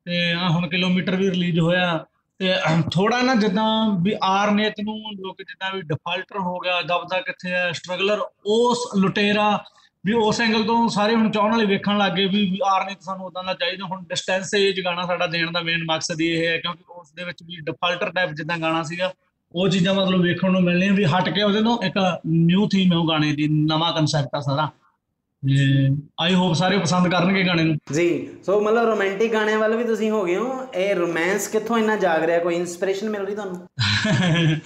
ਤੇ 0.05 0.31
ਆਹ 0.31 0.49
ਹੁਣ 0.49 0.69
ਕਿਲੋਮੀਟਰ 0.69 1.15
ਵੀ 1.15 1.31
ਰਿਲੀਜ਼ 1.31 1.59
ਹੋਇਆ। 1.59 2.05
ਤੇ 2.37 2.53
ਥੋੜਾ 2.93 3.21
ਨਾ 3.21 3.35
ਜਿੱਦਾਂ 3.35 3.99
ਵੀ 4.01 4.15
ਆਰਨੇਤ 4.23 4.73
ਨੂੰ 4.83 4.97
ਲੋਕ 4.97 5.37
ਜਿੱਦਾਂ 5.37 5.71
ਵੀ 5.71 5.81
ਡਿਫਾਲਟਰ 5.81 6.37
ਹੋ 6.37 6.59
ਗਿਆ, 6.59 6.81
ਦਬਦਾ 6.81 7.21
ਕਿੱਥੇ 7.21 7.51
ਹੈ, 7.51 7.71
ਸਟਰਗਲਰ, 7.71 8.21
ਉਸ 8.45 8.89
ਲੁਟੇਰਾ 8.95 9.63
ਵੀ 10.05 10.13
ਉਸ 10.13 10.41
ਐਂਗਲ 10.41 10.63
ਤੋਂ 10.63 10.89
ਸਾਰੇ 10.89 11.15
ਹੁਣ 11.15 11.31
ਚਾਹਣ 11.31 11.51
ਵਾਲੇ 11.51 11.65
ਵੇਖਣ 11.65 11.97
ਲੱਗੇ 11.97 12.25
ਵੀ 12.25 12.51
ਵੀ 12.51 12.59
ਆਰਨੇਤ 12.65 13.01
ਸਾਨੂੰ 13.01 13.25
ਉਦਾਂ 13.25 13.43
ਦਾ 13.43 13.53
ਚਾਹੀਦਾ। 13.53 13.85
ਹੁਣ 13.85 14.03
ਡਿਸਟੈਂਸ 14.03 14.53
ਏਜ 14.55 14.81
ਗਾਣਾ 14.85 15.05
ਸਾਡਾ 15.05 15.27
ਦੇਣ 15.27 15.51
ਦਾ 15.51 15.61
ਮੇਨ 15.61 15.83
ਮਕਸਦ 15.91 16.21
ਇਹ 16.21 16.47
ਹੈ, 16.47 16.57
ਕਿਉਂਕਿ 16.57 16.83
ਉਸ 16.89 17.11
ਦੇ 17.11 17.23
ਵਿੱਚ 17.23 17.43
ਵੀ 17.43 17.55
ਡਿਫਾਲਟਰ 17.55 18.11
ਟਾਈਪ 18.11 18.29
ਜਿੱਦਾਂ 18.29 18.57
ਗਾਣਾ 18.57 18.83
ਸੀਗਾ 18.83 19.13
ਉਹ 19.55 19.69
ਚੀਜ਼ਾਂ 19.69 19.93
ਮਤਲਬ 19.93 20.21
ਵੇਖਣ 20.21 20.51
ਨੂੰ 20.51 20.61
ਮਿਲਣੀਆਂ 20.61 20.93
ਵੀ 20.93 21.05
ਹਟ 21.05 21.29
ਕੇ 21.29 21.43
ਉਹਦੇ 21.43 21.61
ਤੋਂ 21.61 21.83
ਇੱਕ 21.83 22.19
ਨਿਊ 22.25 22.67
ਥੀਮ 22.67 22.93
ਹੈ 22.93 22.97
ਉਹ 22.97 23.07
ਗਾਣੇ 23.07 23.33
ਦੀ 23.33 23.47
ਨਵਾਂ 23.47 23.93
ਕਨਸੈਪਟ 23.93 24.35
ਆ 24.35 24.39
ਸਾਰਾ। 24.39 24.69
ਆਈ 26.21 26.33
ਹੋਪ 26.33 26.53
ਸਾਰੇ 26.53 26.77
ਪਸੰਦ 26.77 27.07
ਕਰਨਗੇ 27.07 27.47
ਗਾਣੇ 27.47 27.63
ਨੂੰ। 27.63 27.77
ਜੀ 27.93 28.27
ਸੋ 28.45 28.61
ਮਤਲਬ 28.61 28.89
ਰੋਮਾਂਟਿਕ 28.89 29.33
ਗਾਣਿਆਂ 29.33 29.59
ਵੱਲ 29.59 29.75
ਵੀ 29.75 29.83
ਤੁਸੀਂ 29.83 30.11
ਹੋ 30.11 30.25
ਗਏ 30.25 30.35
ਹੋ। 30.35 30.67
ਇਹ 30.75 30.95
ਰੋਮਾਂਸ 30.95 31.47
ਕਿੱਥੋਂ 31.47 31.77
ਇੰਨਾ 31.77 31.95
ਜਾਗ 31.95 32.23
ਰਿਹਾ? 32.23 32.39
ਕੋਈ 32.39 32.55
ਇਨਸਪੀਰੇਸ਼ਨ 32.55 33.09
ਮਿਲ 33.09 33.21
ਰਹੀ 33.21 33.35
ਤੁਹਾਨੂੰ? 33.35 33.67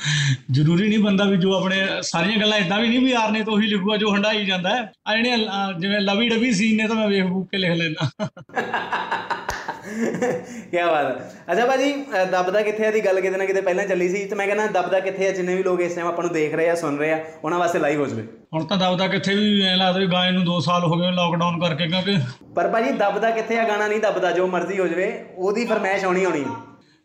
ਜ਼ਰੂਰੀ 0.51 0.89
ਨਹੀਂ 0.89 0.99
ਬੰਦਾ 0.99 1.23
ਵੀ 1.23 1.37
ਜੋ 1.37 1.53
ਆਪਣੇ 1.53 1.87
ਸਾਰੀਆਂ 2.01 2.39
ਗੱਲਾਂ 2.39 2.57
ਇਦਾਂ 2.57 2.79
ਵੀ 2.79 2.87
ਨਹੀਂ 2.87 2.99
ਵੀ 2.99 3.11
ਯਾਰ 3.11 3.31
ਨੇ 3.31 3.43
ਤਾਂ 3.43 3.53
ਉਹੀ 3.53 3.67
ਲਿਖੂਗਾ 3.67 3.97
ਜੋ 3.97 4.13
ਹੰਡਾਈ 4.13 4.45
ਜਾਂਦਾ 4.45 4.69
ਹੈ। 4.69 4.91
ਆ 5.07 5.15
ਜਿਹੜੇ 5.15 5.37
ਜਿਵੇਂ 5.79 6.01
ਲਵੀ 6.01 6.29
ਡਬੀ 6.29 6.51
ਸੀਨ 6.51 6.77
ਨੇ 6.77 6.87
ਤਾਂ 6.87 6.95
ਮੈਂ 6.95 7.07
ਵੇਖ 7.07 7.23
ਬੂਕ 7.23 7.49
ਕੇ 7.51 7.57
ਲਿਖ 7.57 7.71
ਲੈਂਦਾ। 7.71 8.27
ਕੀ 9.91 10.77
ਬਾਤ 10.79 11.05
ਹੈ। 11.05 11.29
ਅੱਛਾ 11.51 11.65
ਭਾਜੀ 11.65 11.91
ਦੱਬਦਾ 12.31 12.61
ਕਿੱਥੇ 12.61 12.85
ਆ 12.87 12.91
ਦੀ 12.91 12.99
ਗੱਲ 13.05 13.19
ਕਿਤੇ 13.21 13.37
ਨਾ 13.37 13.45
ਕਿਤੇ 13.45 13.61
ਪਹਿਲਾਂ 13.61 13.85
ਚੱਲੀ 13.87 14.07
ਸੀ 14.09 14.23
ਤੇ 14.25 14.35
ਮੈਂ 14.35 14.45
ਕਹਿੰਦਾ 14.47 14.65
ਦੱਬਦਾ 14.71 14.99
ਕਿੱਥੇ 14.99 15.27
ਆ 15.27 15.31
ਜਿੰਨੇ 15.31 15.55
ਵੀ 15.55 15.63
ਲੋਕ 15.63 15.81
ਇਸ 15.81 15.95
ਟਾਈਮ 15.95 16.07
ਆਪਾਂ 16.07 16.23
ਨੂੰ 16.23 16.31
ਦੇਖ 16.33 16.53
ਰਹੇ 16.55 16.69
ਆ 16.69 16.75
ਸੁਣ 16.75 16.97
ਰਹੇ 16.97 17.11
ਆ 17.11 17.19
ਉਹਨਾਂ 17.43 17.59
ਵਾਸਤੇ 17.59 17.79
ਲਾਈਵ 17.79 17.99
ਹੋ 17.99 18.05
ਜਵੇ। 18.05 18.23
ਹੁਣ 18.53 18.65
ਤਾਂ 18.65 18.77
ਦਬਦਾ 18.77 19.07
ਕਿੱਥੇ 19.07 19.35
ਵੀ 19.35 19.61
ਐਂ 19.63 19.75
ਲੱਗਦਾ 19.77 19.99
ਵੀ 19.99 20.07
ਗਾਣੇ 20.07 20.31
ਨੂੰ 20.31 20.43
2 20.47 20.59
ਸਾਲ 20.61 20.83
ਹੋ 20.85 20.97
ਗਏ 20.97 21.11
ਲੋਕਡਾਊਨ 21.13 21.59
ਕਰਕੇ 21.59 21.87
ਕਿਉਂਕਿ 21.87 22.17
ਪਰ 22.55 22.67
ਭਾਜੀ 22.69 22.91
ਦੱਬਦਾ 22.97 23.29
ਕਿੱਥੇ 23.31 23.59
ਆ 23.59 23.63
ਗਾਣਾ 23.67 23.87
ਨਹੀਂ 23.87 23.99
ਦੱਬਦਾ 23.99 24.31
ਜੋ 24.31 24.47
ਮਰਜ਼ੀ 24.47 24.79
ਹੋ 24.79 24.87
ਜਵੇ 24.87 25.07
ਉਹਦੀ 25.37 25.65
ਫਰਮਾਇਸ਼ 25.65 26.05
ਆਉਣੀ 26.05 26.23
ਆਉਣੀ। 26.25 26.45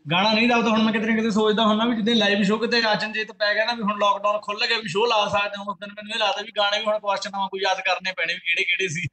ਗਾਣਾ 0.05 0.31
ਨਹੀਂ 0.33 0.47
ਦਬਦਾ 0.49 0.69
ਹੁਣ 0.69 0.81
ਮੈਂ 0.83 0.91
ਕਿਤੇ 0.93 1.05
ਨਾ 1.05 1.15
ਕਿਤੇ 1.15 1.29
ਸੋਚਦਾ 1.31 1.63
ਹੁੰਦਾ 1.65 1.85
ਵੀ 1.85 1.95
ਜਿੱਦੇ 1.95 2.13
ਲਾਈਵ 2.13 2.43
ਸ਼ੋਅ 2.43 2.59
ਕਿਤੇ 2.59 2.81
ਆਚਨਜੀਤ 2.87 3.31
ਪੈ 3.39 3.53
ਗਿਆ 3.53 3.65
ਨਾ 3.65 3.73
ਵੀ 3.73 3.81
ਹੁਣ 3.83 3.97
ਲੋਕਡਾਊਨ 3.99 4.39
ਖੁੱਲ 4.41 4.65
ਗਿਆ 4.67 4.77
ਵੀ 4.77 4.87
ਸ਼ੋਅ 4.89 5.07
ਲਾ 5.07 5.25
ਸਕਦੇ 5.27 5.57
ਹਾਂ 5.57 5.65
ਉਸ 5.65 5.77
ਦਿਨ 5.79 5.89
ਮੈਨੂੰ 5.91 6.11
ਇਹ 6.11 6.19
ਲੱਗਦਾ 6.19 6.41
ਵੀ 6.41 6.51
ਗਾਣੇ 6.57 6.79
ਵੀ 6.79 6.85
ਹੁਣ 6.85 6.99
ਕੁਐਸਚਨ 6.99 7.35
ਆਵਾਂ 7.35 7.47
ਕੋਈ 7.49 7.61
ਯਾਦ 7.61 7.79
ਕਰਨੇ 7.81 8.13
ਪੈਣੇ 8.17 8.33
ਵੀ 8.33 8.39
ਕਿਹੜੇ 8.39 8.63
ਕਿਹੜੇ 8.63 8.87
ਸੀ। 8.89 9.07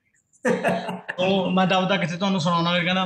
ਉਹ 1.21 1.51
ਮੈਂ 1.51 1.67
ਦਬਦਾ 1.67 1.97
ਕਿਤੇ 1.97 2.17
ਤੁਹਾਨੂੰ 2.17 2.41
ਸੁਣਾਉਣਾ 2.41 2.79
ਕਹਿੰਦਾ 2.79 3.05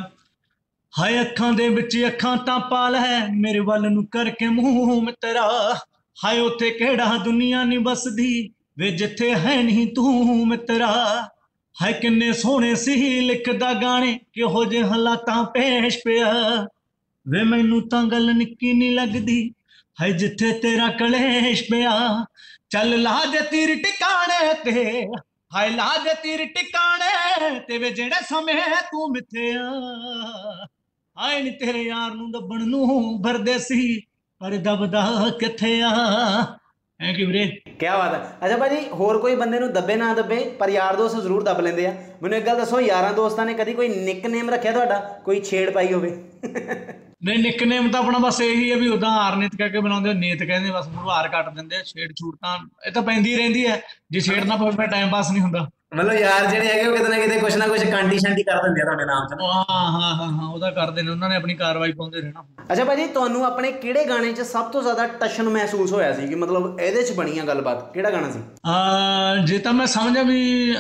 ਹਾਏ 0.93 1.21
ਅੱਖਾਂ 1.21 1.53
ਦੇ 1.53 1.69
ਵਿੱਚ 1.69 1.97
ਅੱਖਾਂ 2.07 2.37
ਤਾਂ 2.37 2.59
ਪਾ 2.61 2.89
ਲੈ 2.89 3.27
ਮੇਰੇ 3.33 3.59
ਵੱਲ 3.61 3.83
ਨੂੰ 3.91 4.07
ਕਰਕੇ 4.07 4.47
ਮੂੰਹ 4.49 5.03
ਮਿੱਤਰਾ। 5.03 5.49
ਹਾਏ 6.17 6.39
ਉੱਥੇ 6.39 6.71
ਕਿਹੜਾ 6.71 7.17
ਦੁਨੀਆ 7.17 7.63
ਨਹੀਂ 7.65 7.79
ਬਸਦੀ 7.79 8.49
ਵੇ 8.79 8.91
ਜਿੱਥੇ 8.91 9.35
ਹੈ 9.35 9.55
ਨਹੀਂ 9.63 9.87
ਤੂੰ 9.95 10.47
ਮਿੱਤਰਾ। 10.49 10.89
ਹਾਏ 11.77 11.93
ਕਿੰਨੇ 11.93 12.33
ਸੋਹਣੇ 12.33 12.75
ਸੀ 12.75 13.21
ਲਿਖਦਾ 13.21 13.73
ਗਾਣੇ, 13.73 14.19
ਕਿਹੋ 14.33 14.65
ਜਿਹੇ 14.65 14.83
ਹਾਲਾਤਾਂ 14.83 15.45
ਪੇਸ਼ 15.45 15.99
ਪਿਆ। 16.05 16.33
ਵੇ 17.27 17.43
ਮੈਨੂੰ 17.43 17.89
ਤਾਂ 17.89 18.03
ਗੱਲ 18.05 18.33
ਨਿੱਕੀ 18.35 18.73
ਨਹੀਂ 18.73 18.95
ਲੱਗਦੀ, 18.97 19.51
ਹਾਏ 20.01 20.13
ਜਿੱਥੇ 20.13 20.53
ਤੇਰਾ 20.53 20.89
ਕਲੇਸ਼ 20.89 21.63
ਪਿਆ। 21.71 22.25
ਚੱਲ 22.71 23.03
ਲਾ 23.03 23.25
ਦੇ 23.25 23.41
ਤੀਰ 23.41 23.75
ਟਿਕਾਣੇ 23.77 24.55
ਤੇ, 24.65 25.05
ਹਾਏ 25.55 25.71
ਲਾ 25.71 25.97
ਦੇ 26.05 26.15
ਤੀਰ 26.23 26.45
ਟਿਕਾਣੇ 26.47 27.61
ਤੇ, 27.61 27.79
ਵੇ 27.79 27.91
ਜਿਹੜੇ 27.91 28.25
ਸਮੇਂ 28.29 28.55
ਤੂੰ 28.83 29.11
ਮਿੱਥਿਆ। 29.11 29.71
ਹਾਏ 31.21 31.43
ਨੀ 31.43 31.51
ਤੇਰੇ 31.51 31.83
ਯਾਰ 31.83 32.11
ਨੂੰ 32.15 32.31
ਦੱਬਣ 32.31 32.67
ਨੂੰ 32.67 33.23
ਭਰਦੇ 33.23 33.59
ਸੀ 33.59 34.01
ਪਰ 34.41 34.51
ਦਬਦਾ 34.51 35.31
ਕਿੱਥੇ 35.41 35.83
ਆ? 35.83 35.91
ਐ 37.01 37.13
ਕਿ 37.13 37.25
ਵੀਰੇ। 37.25 37.47
ਕੀ 37.47 37.87
ਬਾਤ 37.87 38.15
ਹੈ। 38.15 38.39
ਅੱਛਾ 38.47 38.57
ਭਾਜੀ 38.57 38.77
ਹੋਰ 38.93 39.19
ਕੋਈ 39.19 39.37
ਬੰਦੇ 39.37 39.59
ਨੂੰ 39.59 39.73
ਦੱਬੇ 39.73 39.97
ਨਾ 39.97 40.15
ਦੱਬੇ 40.15 40.37
ਪਰ 40.59 40.69
ਯਾਰ 40.69 40.97
ਦੋਸਤ 40.97 41.21
ਜ਼ਰੂਰ 41.21 41.43
ਦੱਬ 41.43 41.61
ਲੈਂਦੇ 41.61 41.87
ਆ। 41.87 41.95
ਮੈਨੂੰ 42.23 42.39
ਇੱਕ 42.39 42.47
ਗੱਲ 42.47 42.57
ਦੱਸੋ 42.57 42.81
ਯਾਰਾਂ 42.81 43.13
ਦੋਸਤਾਂ 43.15 43.47
ਨੇ 43.47 43.55
ਕਦੀ 43.55 43.73
ਕੋਈ 43.73 43.89
ਨਿਕਨੇਮ 43.89 44.51
ਰੱਖਿਆ 44.51 44.73
ਤੁਹਾਡਾ? 44.73 44.99
ਕੋਈ 45.25 45.41
ਛੇੜ 45.41 45.71
ਪਾਈ 45.71 45.93
ਹੋਵੇ? 45.93 46.25
ਨਹੀਂ 47.25 47.39
ਨਿਕਨੇਮ 47.39 47.91
ਤਾਂ 47.91 48.01
ਆਪਣਾ 48.01 48.19
ਬਸ 48.19 48.41
ਇਹੀ 48.41 48.71
ਹੈ 48.71 48.77
ਵੀ 48.77 48.89
ਉਦਾਂ 48.89 49.11
ਹਾਰਨੇਤ 49.11 49.57
ਕਹਿ 49.57 49.71
ਕੇ 49.71 49.81
ਬਣਾਉਂਦੇ 49.81 50.15
ਨੀਤ 50.15 50.43
ਕਹਿੰਦੇ 50.43 50.71
ਬਸ 50.71 50.89
ਮੂੰਹ 50.89 51.11
ਹਾਰ 51.11 51.29
ਕੱਟ 51.29 51.55
ਦਿੰਦੇ 51.55 51.77
ਆ 51.77 51.83
ਛੇੜ 51.83 52.13
ਛੂੜ 52.13 52.37
ਤਾਂ 52.37 52.59
ਇਹ 52.87 52.93
ਤਾਂ 52.93 53.03
ਪੈਂਦੀ 53.03 53.37
ਰਹਿੰਦੀ 53.37 53.67
ਹੈ। 53.67 53.83
ਜੇ 54.11 54.21
ਛੇੜ 54.21 54.45
ਨਾ 54.45 54.57
ਪਵੇ 54.57 54.87
ਟਾਈਮ 54.87 55.11
ਪਾਸ 55.11 55.31
ਨਹੀਂ 55.31 55.43
ਹੁੰਦਾ। 55.43 55.69
ਮਤਲਬ 55.93 56.13
ਯਾਰ 56.13 56.47
ਜਿਹੜੇ 56.47 56.67
ਹੈਗੇ 56.67 56.87
ਉਹ 56.87 56.97
ਕਿਤੇ 56.97 57.09
ਨਾ 57.09 57.19
ਕਿਤੇ 57.19 57.39
ਕੁਛ 57.41 57.55
ਨਾ 57.57 57.67
ਕੁਛ 57.67 57.83
ਕਾਂਟੀ 57.83 58.19
ਸ਼ਾਂਟੀ 58.19 58.43
ਕਰ 58.43 58.63
ਦਿੰਦੇ 58.63 58.81
ਆ 58.81 58.85
ਤੁਹਾਡੇ 58.85 59.05
ਨਾਮ 59.05 59.27
'ਚ 59.27 59.35
ਹਾਂ 59.43 59.65
ਹਾਂ 59.93 60.15
ਹਾਂ 60.15 60.27
ਹਾਂ 60.33 60.49
ਉਹਦਾ 60.49 60.71
ਕਰਦੇ 60.71 61.03
ਨੇ 61.03 61.11
ਉਹਨਾਂ 61.11 61.29
ਨੇ 61.29 61.37
ਆਪਣੀ 61.37 61.55
ਕਾਰਵਾਈ 61.55 61.93
ਪਾਉਂਦੇ 61.93 62.21
ਰਹਿਣਾ। 62.21 62.45
ਅੱਛਾ 62.73 62.85
ਭਾਜੀ 62.85 63.07
ਤੁਹਾਨੂੰ 63.09 63.45
ਆਪਣੇ 63.47 63.71
ਕਿਹੜੇ 63.75 64.05
ਗਾਣੇ 64.05 64.33
'ਚ 64.33 64.41
ਸਭ 64.43 64.71
ਤੋਂ 64.73 64.83
ਜ਼ਿਆਦਾ 64.83 65.07
ਟਸ਼ਨ 65.21 65.49
ਮਹਿਸੂਸ 65.49 65.93
ਹੋਇਆ 65.93 66.13
ਸੀ? 66.13 66.27
ਕਿ 66.29 66.35
ਮਤਲਬ 66.35 66.81
ਇਹਦੇ 66.81 67.03
'ਚ 67.03 67.13
ਬਣੀ 67.13 67.39
ਆ 67.39 67.45
ਗੱਲਬਾਤ 67.45 67.91
ਕਿਹੜਾ 67.95 68.11
ਗਾਣਾ 68.11 68.31
ਸੀ? 68.31 68.41
ਆ 68.67 69.37
ਜੇ 69.47 69.59
ਤਾਂ 69.59 69.73
ਮੈਂ 69.73 69.87
ਸਮਝਿਆ 69.87 70.23
ਵੀ 70.25 70.75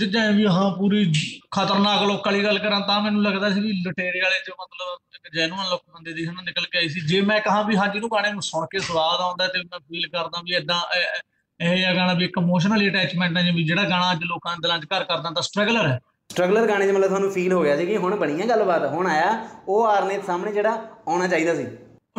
ਚ 0.00 0.16
ਐਂ 0.16 0.30
ਵੀ 0.32 0.46
ਹਾਂ 0.46 0.70
ਪੂਰੀ 0.70 1.04
ਖਤਰਨਾਕ 1.52 2.02
ਲੋਕਾਂ 2.02 2.32
ਵਾਲੀ 2.32 2.42
ਗੱਲ 2.44 2.58
ਕਰਾਂ 2.58 2.80
ਤਾਂ 2.80 3.00
ਮੈਨੂੰ 3.00 3.22
ਲੱਗਦਾ 3.22 3.50
ਸੀ 3.50 3.60
ਵੀ 3.60 3.72
ਲਟੇਰੇ 3.82 4.20
ਵਾਲੇ 4.20 4.40
ਚ 4.40 4.50
ਮਤਲਬ 4.52 4.98
ਇੱਕ 5.16 5.34
ਜੈਨੂਅਨ 5.34 5.68
ਲੋਕ 5.70 5.82
ਬੰਦੇ 5.94 6.12
ਦੀ 6.12 6.26
ਹਨਾ 6.26 6.42
ਨਿਕਲ 6.42 6.64
ਕੇ 6.64 6.78
ਆਈ 6.78 6.88
ਸੀ। 6.88 7.00
ਜੇ 7.06 7.20
ਮੈਂ 7.22 7.40
ਕਹਾਂ 7.40 7.62
ਵੀ 7.64 7.76
ਹਾਂ 7.76 7.88
ਜਿਹਨੂੰ 7.88 8.10
ਗਾਣੇ 8.12 8.32
ਨੂੰ 8.32 8.42
ਸੁਣ 8.42 8.66
ਕੇ 8.66 8.78
ਸਵਾਦ 8.80 9.20
ਆਉਂਦਾ 9.20 9.46
ਤੇ 9.48 9.62
ਮੈਂ 9.62 9.78
ਫੀਲ 9.80 10.08
ਕਰਦਾ 10.08 10.42
ਵੀ 10.42 10.54
ਇਦਾਂ 10.56 10.80
ਇਹ 11.60 11.76
ਜਿਹਾ 11.76 11.94
ਗਾਣਾ 11.94 12.12
ਵੀ 12.14 12.24
ਇੱਕ 12.24 12.32
ਇਮੋਸ਼ਨਲ 12.38 12.88
ਅਟੈਚਮੈਂਟ 12.88 13.36
ਹੈ 13.36 13.42
ਜਿਵੇਂ 13.42 13.64
ਜਿਹੜਾ 13.66 13.82
ਗਾਣਾ 13.82 14.10
ਅੱਜ 14.12 14.22
ਲੋਕਾਂ 14.24 14.56
ਦੇ 14.56 14.62
ਦਿਲਾਂ 14.62 14.78
'ਚ 14.78 14.86
ਘਰ 14.86 15.04
ਕਰਦਾ 15.04 15.30
ਤਾਂ 15.30 15.42
ਸਟਰਗਲਰ 15.42 15.86
ਹੈ। 15.86 15.98
ਸਟਰਗਲਰ 16.30 16.66
ਗਾਣੇ 16.68 16.86
'ਚ 16.86 16.90
ਮਤਲਬ 16.90 17.08
ਤੁਹਾਨੂੰ 17.08 17.30
ਫੀਲ 17.30 17.52
ਹੋ 17.52 17.62
ਗਿਆ 17.62 17.76
ਸੀ 17.76 17.86
ਕਿ 17.86 17.96
ਹੁਣ 17.96 18.16
ਬਣੀ 18.16 18.42
ਆ 18.42 18.46
ਗੱਲਬਾਤ 18.46 18.84
ਹੁਣ 18.86 19.06
ਆਇਆ 19.06 19.30
ਉਹ 19.68 19.86
ਆਰਨੇ 19.86 20.20
ਸਾਹਮਣੇ 20.26 20.52
ਜਿਹੜਾ 20.52 20.70
ਆਉਣਾ 21.08 21.26
ਚਾਹੀਦਾ 21.26 21.54
ਸੀ। 21.54 21.66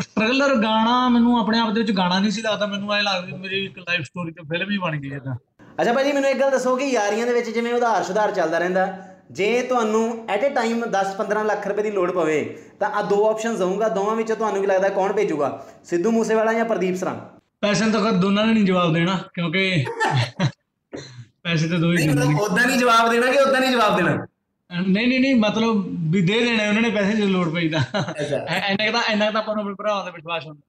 ਸਟਰਗਲਰ 0.01 0.55
ਗਾਣਾ 0.55 1.07
ਮੈਨੂੰ 1.09 1.39
ਆਪਣੇ 1.39 1.59
ਆਪ 1.59 1.69
ਦੇ 1.69 1.81
ਵਿੱਚ 1.81 1.91
ਗਾਣਾ 1.91 2.19
ਨਹੀਂ 2.19 2.31
ਸੀ 2.31 2.41
ਲੱਗਦਾ 2.41 2.65
ਮੈਨੂੰ 2.65 2.93
ਐ 2.93 3.01
ਲੱਗਦਾ 3.01 3.37
ਮੇਰੀ 3.37 3.63
ਇੱਕ 3.65 3.77
ਲਾਈਫ 3.79 4.05
ਸਟੋਰੀ 4.05 4.31
ਤੇ 4.31 4.43
ਫਿਲਮ 4.49 4.69
ਹੀ 4.71 4.77
ਬਣ 4.77 4.97
ਗਈ 4.97 5.11
ਏਦਾਂ 5.11 5.35
ਅੱਛਾ 5.81 5.93
ਭਾਜੀ 5.93 6.11
ਮੈਨੂੰ 6.11 6.29
ਇੱਕ 6.29 6.39
ਗੱਲ 6.39 6.51
ਦੱਸੋ 6.51 6.75
ਕਿ 6.75 6.85
ਯਾਰੀਆਂ 6.85 7.25
ਦੇ 7.27 7.33
ਵਿੱਚ 7.33 7.49
ਜਿਵੇਂ 7.49 7.73
ਉਧਾਰ 7.73 8.03
ਸੁਧਾਰ 8.03 8.31
ਚੱਲਦਾ 8.31 8.57
ਰਹਿੰਦਾ 8.57 8.87
ਜੇ 9.31 9.61
ਤੁਹਾਨੂੰ 9.61 10.25
ਐਟ 10.29 10.45
ਅ 10.45 10.49
ਟਾਈਮ 10.49 10.83
10-15 10.91 11.43
ਲੱਖ 11.45 11.67
ਰੁਪਏ 11.67 11.83
ਦੀ 11.83 11.91
ਲੋੜ 11.91 12.11
ਪਵੇ 12.11 12.43
ਤਾਂ 12.79 12.89
ਆ 12.89 13.01
ਦੋ 13.01 13.25
ਆਪਸ਼ਨਸ 13.29 13.57
ਦਊਂਗਾ 13.59 13.89
ਦੋਵਾਂ 13.89 14.15
ਵਿੱਚੋਂ 14.15 14.35
ਤੁਹਾਨੂੰ 14.35 14.61
ਕੀ 14.61 14.67
ਲੱਗਦਾ 14.67 14.89
ਕੌਣ 14.89 15.13
ਭੇਜੂਗਾ? 15.13 15.65
ਸਿੱਧੂ 15.83 16.11
ਮੂਸੇਵਾਲਾ 16.11 16.53
ਜਾਂ 16.53 16.65
ਪ੍ਰਦੀਪ 16.65 16.95
ਸਰਾਂ? 16.95 17.15
ਪੈਸੇ 17.61 17.91
ਤਾਂ 17.91 18.13
ਦੋਨਾਂ 18.13 18.45
ਨੇ 18.45 18.53
ਨਹੀਂ 18.53 18.65
ਜਵਾਬ 18.65 18.93
ਦੇਣਾ 18.93 19.19
ਕਿਉਂਕਿ 19.33 19.85
ਪੈਸੇ 21.43 21.67
ਤਾਂ 21.67 21.79
ਦੋ 21.79 21.93
ਹੀ 21.93 22.07
ਨੇ। 22.07 22.39
ਉਦਾਂ 22.39 22.67
ਨਹੀਂ 22.67 22.77
ਜਵਾਬ 22.77 23.11
ਦੇਣਾ 23.11 23.31
ਕਿ 23.31 23.39
ਉਦਾਂ 23.39 23.61
ਨਹੀਂ 23.61 23.71
ਜਵਾਬ 23.71 23.97
ਦੇਣਾ? 23.97 24.27
ਨਹੀਂ 24.87 25.07
ਨਹੀਂ 25.07 25.19
ਨਹੀਂ 25.19 25.35
ਮਤਲਬ 25.35 25.85
ਵੀ 26.11 26.21
ਦੇ 26.21 26.45
ਦੇਣੇ 26.45 26.67
ਉਹਨਾਂ 26.67 26.81
ਨੇ 26.81 26.89
ਪੈਸੇ 26.89 27.11
ਜੇ 27.11 27.23
ਲੋੜ 27.23 27.53
ਪਈ 27.53 27.69
ਤਾਂ। 27.69 27.79
ਅੱਛਾ। 27.99 28.35
ਐ- 28.35 28.71
ਇੰਨਾ 28.71 28.85
ਕੁ 28.85 28.91
ਤਾਂ 28.91 29.27
ਕੁ 29.27 29.33
ਤਾਂ 29.33 29.41
ਆਪਾਂ 29.41 29.55
ਨੂੰ 29.55 29.61
ਆਪਣੇ 29.61 29.75
ਭਰਾਵਾਂ 29.75 30.05
ਦਾ 30.05 30.11
ਵਿਸ਼ਵਾਸ 30.11 30.45
ਹੁੰਦਾ। 30.45 30.61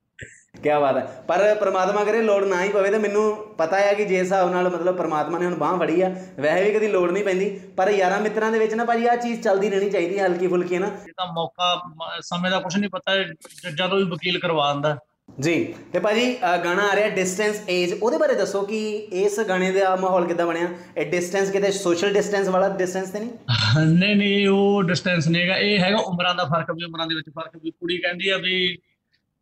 ਕੀ 0.62 0.80
ਬਾਤ 0.80 0.96
ਹੈ। 0.96 1.24
ਪਰ 1.28 1.56
ਪ੍ਰਮਾਤਮਾ 1.60 2.04
ਕਰੇ 2.04 2.22
ਲੋੜ 2.22 2.44
ਨਾ 2.44 2.64
ਹੀ 2.64 2.68
ਪਵੇ 2.68 2.90
ਤਾਂ 2.90 3.00
ਮੈਨੂੰ 3.00 3.54
ਪਤਾ 3.58 3.80
ਹੈ 3.80 3.94
ਕਿ 3.94 4.04
ਜੇ 4.04 4.18
ਹਿਸਾਬ 4.18 4.50
ਨਾਲ 4.50 4.64
ਮਤਲਬ 4.64 4.96
ਪ੍ਰਮਾਤਮਾ 4.96 5.38
ਨੇ 5.38 5.46
ਹੁਣ 5.46 5.54
ਬਾਹ 5.54 5.78
ਫੜੀ 5.78 6.02
ਆ 6.02 6.16
ਵੈਸੇ 6.40 6.64
ਵੀ 6.64 6.78
ਕਦੀ 6.78 6.88
ਲੋੜ 6.88 7.10
ਨਹੀਂ 7.10 7.24
ਪੈਂਦੀ। 7.24 7.60
ਪਰ 7.76 7.90
ਯਾਰਾਂ 7.90 8.20
ਮਿੱਤਰਾਂ 8.20 8.52
ਦੇ 8.52 8.58
ਵਿੱਚ 8.58 8.74
ਨਾ 8.74 8.84
ਭਾਜੀ 8.84 9.06
ਆ 9.06 9.16
ਚੀਜ਼ 9.16 9.42
ਚੱਲਦੀ 9.42 9.70
ਰਹਿਣੀ 9.70 9.90
ਚਾਹੀਦੀ 9.90 10.18
ਹਲਕੀ 10.18 10.46
ਫੁਲਕੀ 10.46 10.78
ਨਾ? 10.78 10.86
ਇਹ 10.86 11.12
ਤਾਂ 11.16 11.32
ਮੌਕਾ 11.32 11.82
ਸਮੇਂ 12.20 12.50
ਦਾ 12.50 12.60
ਕੁਝ 12.60 12.76
ਨਹੀਂ 12.76 12.90
ਪਤਾ 12.90 13.88
ਤੋਂ 13.88 13.98
ਵੀ 13.98 14.04
ਵਕੀਲ 14.04 14.38
ਕਰਵਾ 14.38 14.72
ਦਿੰਦਾ। 14.72 14.98
ਜੀ 15.38 15.52
ਤੇ 15.92 15.98
ਭਾਜੀ 15.98 16.22
ਅ, 16.34 16.56
ਗਾਣਾ 16.64 16.82
ਆ 16.82 16.94
ਰਿਹਾ 16.96 17.08
ਡਿਸਟੈਂਸ 17.08 17.58
ਏਜ 17.68 17.92
ਉਹਦੇ 17.92 18.18
ਬਾਰੇ 18.18 18.34
ਦੱਸੋ 18.34 18.62
ਕਿ 18.62 18.78
ਇਸ 19.18 19.38
ਗਾਣੇ 19.48 19.70
ਦਾ 19.72 19.94
ਮਾਹੌਲ 19.96 20.26
ਕਿੱਦਾਂ 20.26 20.46
ਬਣਿਆ? 20.46 20.68
ਇਹ 20.96 21.10
ਡਿਸਟੈਂਸ 21.10 21.50
ਕਿਤੇ 21.50 21.70
ਸੋਸ਼ਲ 21.72 22.12
ਡਿਸਟੈਂਸ 22.12 22.48
ਵਾਲਾ 22.48 22.68
ਡਿਸਟੈਂਸ 22.76 23.10
ਤੇ 23.10 23.18
ਨਹੀਂ? 23.20 23.84
ਨਹੀਂ 23.88 24.16
ਨਹੀਂ 24.16 24.48
ਉਹ 24.48 24.82
ਡਿਸਟੈਂਸ 24.82 25.28
ਨਹੀਂ 25.28 25.42
ਹੈਗਾ। 25.42 25.56
ਇਹ 25.56 25.78
ਹੈਗਾ 25.78 25.98
ਉਮਰਾਂ 26.04 26.34
ਦਾ 26.34 26.44
ਫ਼ਰਕ 26.44 26.70
ਵੀ 26.70 26.84
ਉਮਰਾਂ 26.84 27.06
ਦੇ 27.06 27.14
ਵਿੱਚ 27.14 27.28
ਫ਼ਰਕ 27.30 27.56
ਵੀ। 27.64 27.70
ਕੁੜੀ 27.70 27.98
ਕਹਿੰਦੀ 27.98 28.28
ਆ 28.28 28.36
ਵੀ 28.38 28.76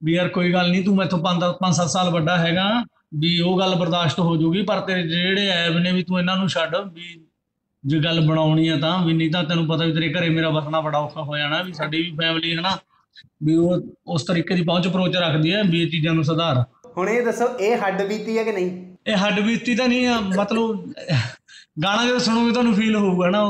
ਵੀ 0.03 0.15
ਯਾਰ 0.15 0.29
ਕੋਈ 0.29 0.53
ਗੱਲ 0.53 0.71
ਨਹੀਂ 0.71 0.85
ਤੂੰ 0.85 0.97
ਮੈਥੋਂ 0.97 1.19
5 1.21 1.47
5-7 1.61 1.89
ਸਾਲ 1.89 2.11
ਵੱਡਾ 2.11 2.37
ਹੈਗਾ 2.39 2.65
ਵੀ 3.19 3.39
ਉਹ 3.41 3.59
ਗੱਲ 3.59 3.75
ਬਰਦਾਸ਼ਤ 3.75 4.19
ਹੋ 4.21 4.37
ਜਾਊਗੀ 4.37 4.63
ਪਰ 4.63 4.81
ਤੇਰੇ 4.81 5.03
ਜਿਹੜੇ 5.09 5.47
ਐਬ 5.51 5.77
ਨੇ 5.79 5.93
ਵੀ 5.93 6.03
ਤੂੰ 6.03 6.19
ਇਹਨਾਂ 6.19 6.37
ਨੂੰ 6.37 6.49
ਛੱਡ 6.49 6.77
ਵੀ 6.93 7.15
ਜੇ 7.85 7.99
ਗੱਲ 7.99 8.21
ਬਣਾਉਣੀ 8.21 8.69
ਆ 8.69 8.77
ਤਾਂ 8.79 8.99
ਵੀ 9.05 9.13
ਨਹੀਂ 9.13 9.31
ਤਾਂ 9.31 9.43
ਤੈਨੂੰ 9.45 9.67
ਪਤਾ 9.67 9.85
ਵੀ 9.85 9.93
ਤੇਰੇ 9.93 10.13
ਘਰੇ 10.13 10.29
ਮੇਰਾ 10.29 10.49
ਵਸਣਾ 10.51 10.81
ਬੜਾ 10.81 10.99
ਔਖਾ 10.99 11.23
ਹੋ 11.23 11.37
ਜਾਣਾ 11.39 11.63
ਵੀ 11.63 11.73
ਸਾਡੀ 11.73 12.03
ਵੀ 12.03 12.11
ਫੈਮਿਲੀ 12.17 12.55
ਹੈ 12.57 12.61
ਨਾ 12.61 12.77
ਵੀ 13.43 13.57
ਉਹ 13.57 13.83
ਉਸ 14.07 14.25
ਤਰੀਕੇ 14.25 14.55
ਦੀ 14.55 14.63
ਪਹੁੰਚ 14.63 14.89
ਅਪਰੋਚ 14.89 15.17
ਰੱਖਦੀ 15.17 15.53
ਹੈ 15.55 15.63
ਵੀ 15.63 15.83
ਇਹ 15.83 15.91
ਚੀਜ਼ਾਂ 15.91 16.15
ਨੂੰ 16.15 16.25
ਸੁਧਾਰ। 16.25 16.65
ਹੁਣ 16.97 17.09
ਇਹ 17.09 17.23
ਦੱਸੋ 17.23 17.49
ਇਹ 17.59 17.77
ਹੱਡ 17.77 18.03
ਬੀਤੀ 18.03 18.39
ਹੈ 18.39 18.45
ਕਿ 18.45 18.53
ਨਹੀਂ? 18.53 18.71
ਇਹ 19.07 19.17
ਹੱਡ 19.17 19.41
ਬੀਤੀ 19.41 19.75
ਤਾਂ 19.75 19.89
ਨਹੀਂ 19.89 20.07
ਆ 20.07 20.21
ਮਤਲਬ 20.21 20.93
ਗਾਣਾ 21.85 22.05
ਜਦੋਂ 22.07 22.19
ਸੁਣੋਗੇ 22.19 22.53
ਤੁਹਾਨੂੰ 22.53 22.75
ਫੀਲ 22.75 22.97
ਹੋਊਗਾ 22.97 23.31
ਨਾ 23.31 23.43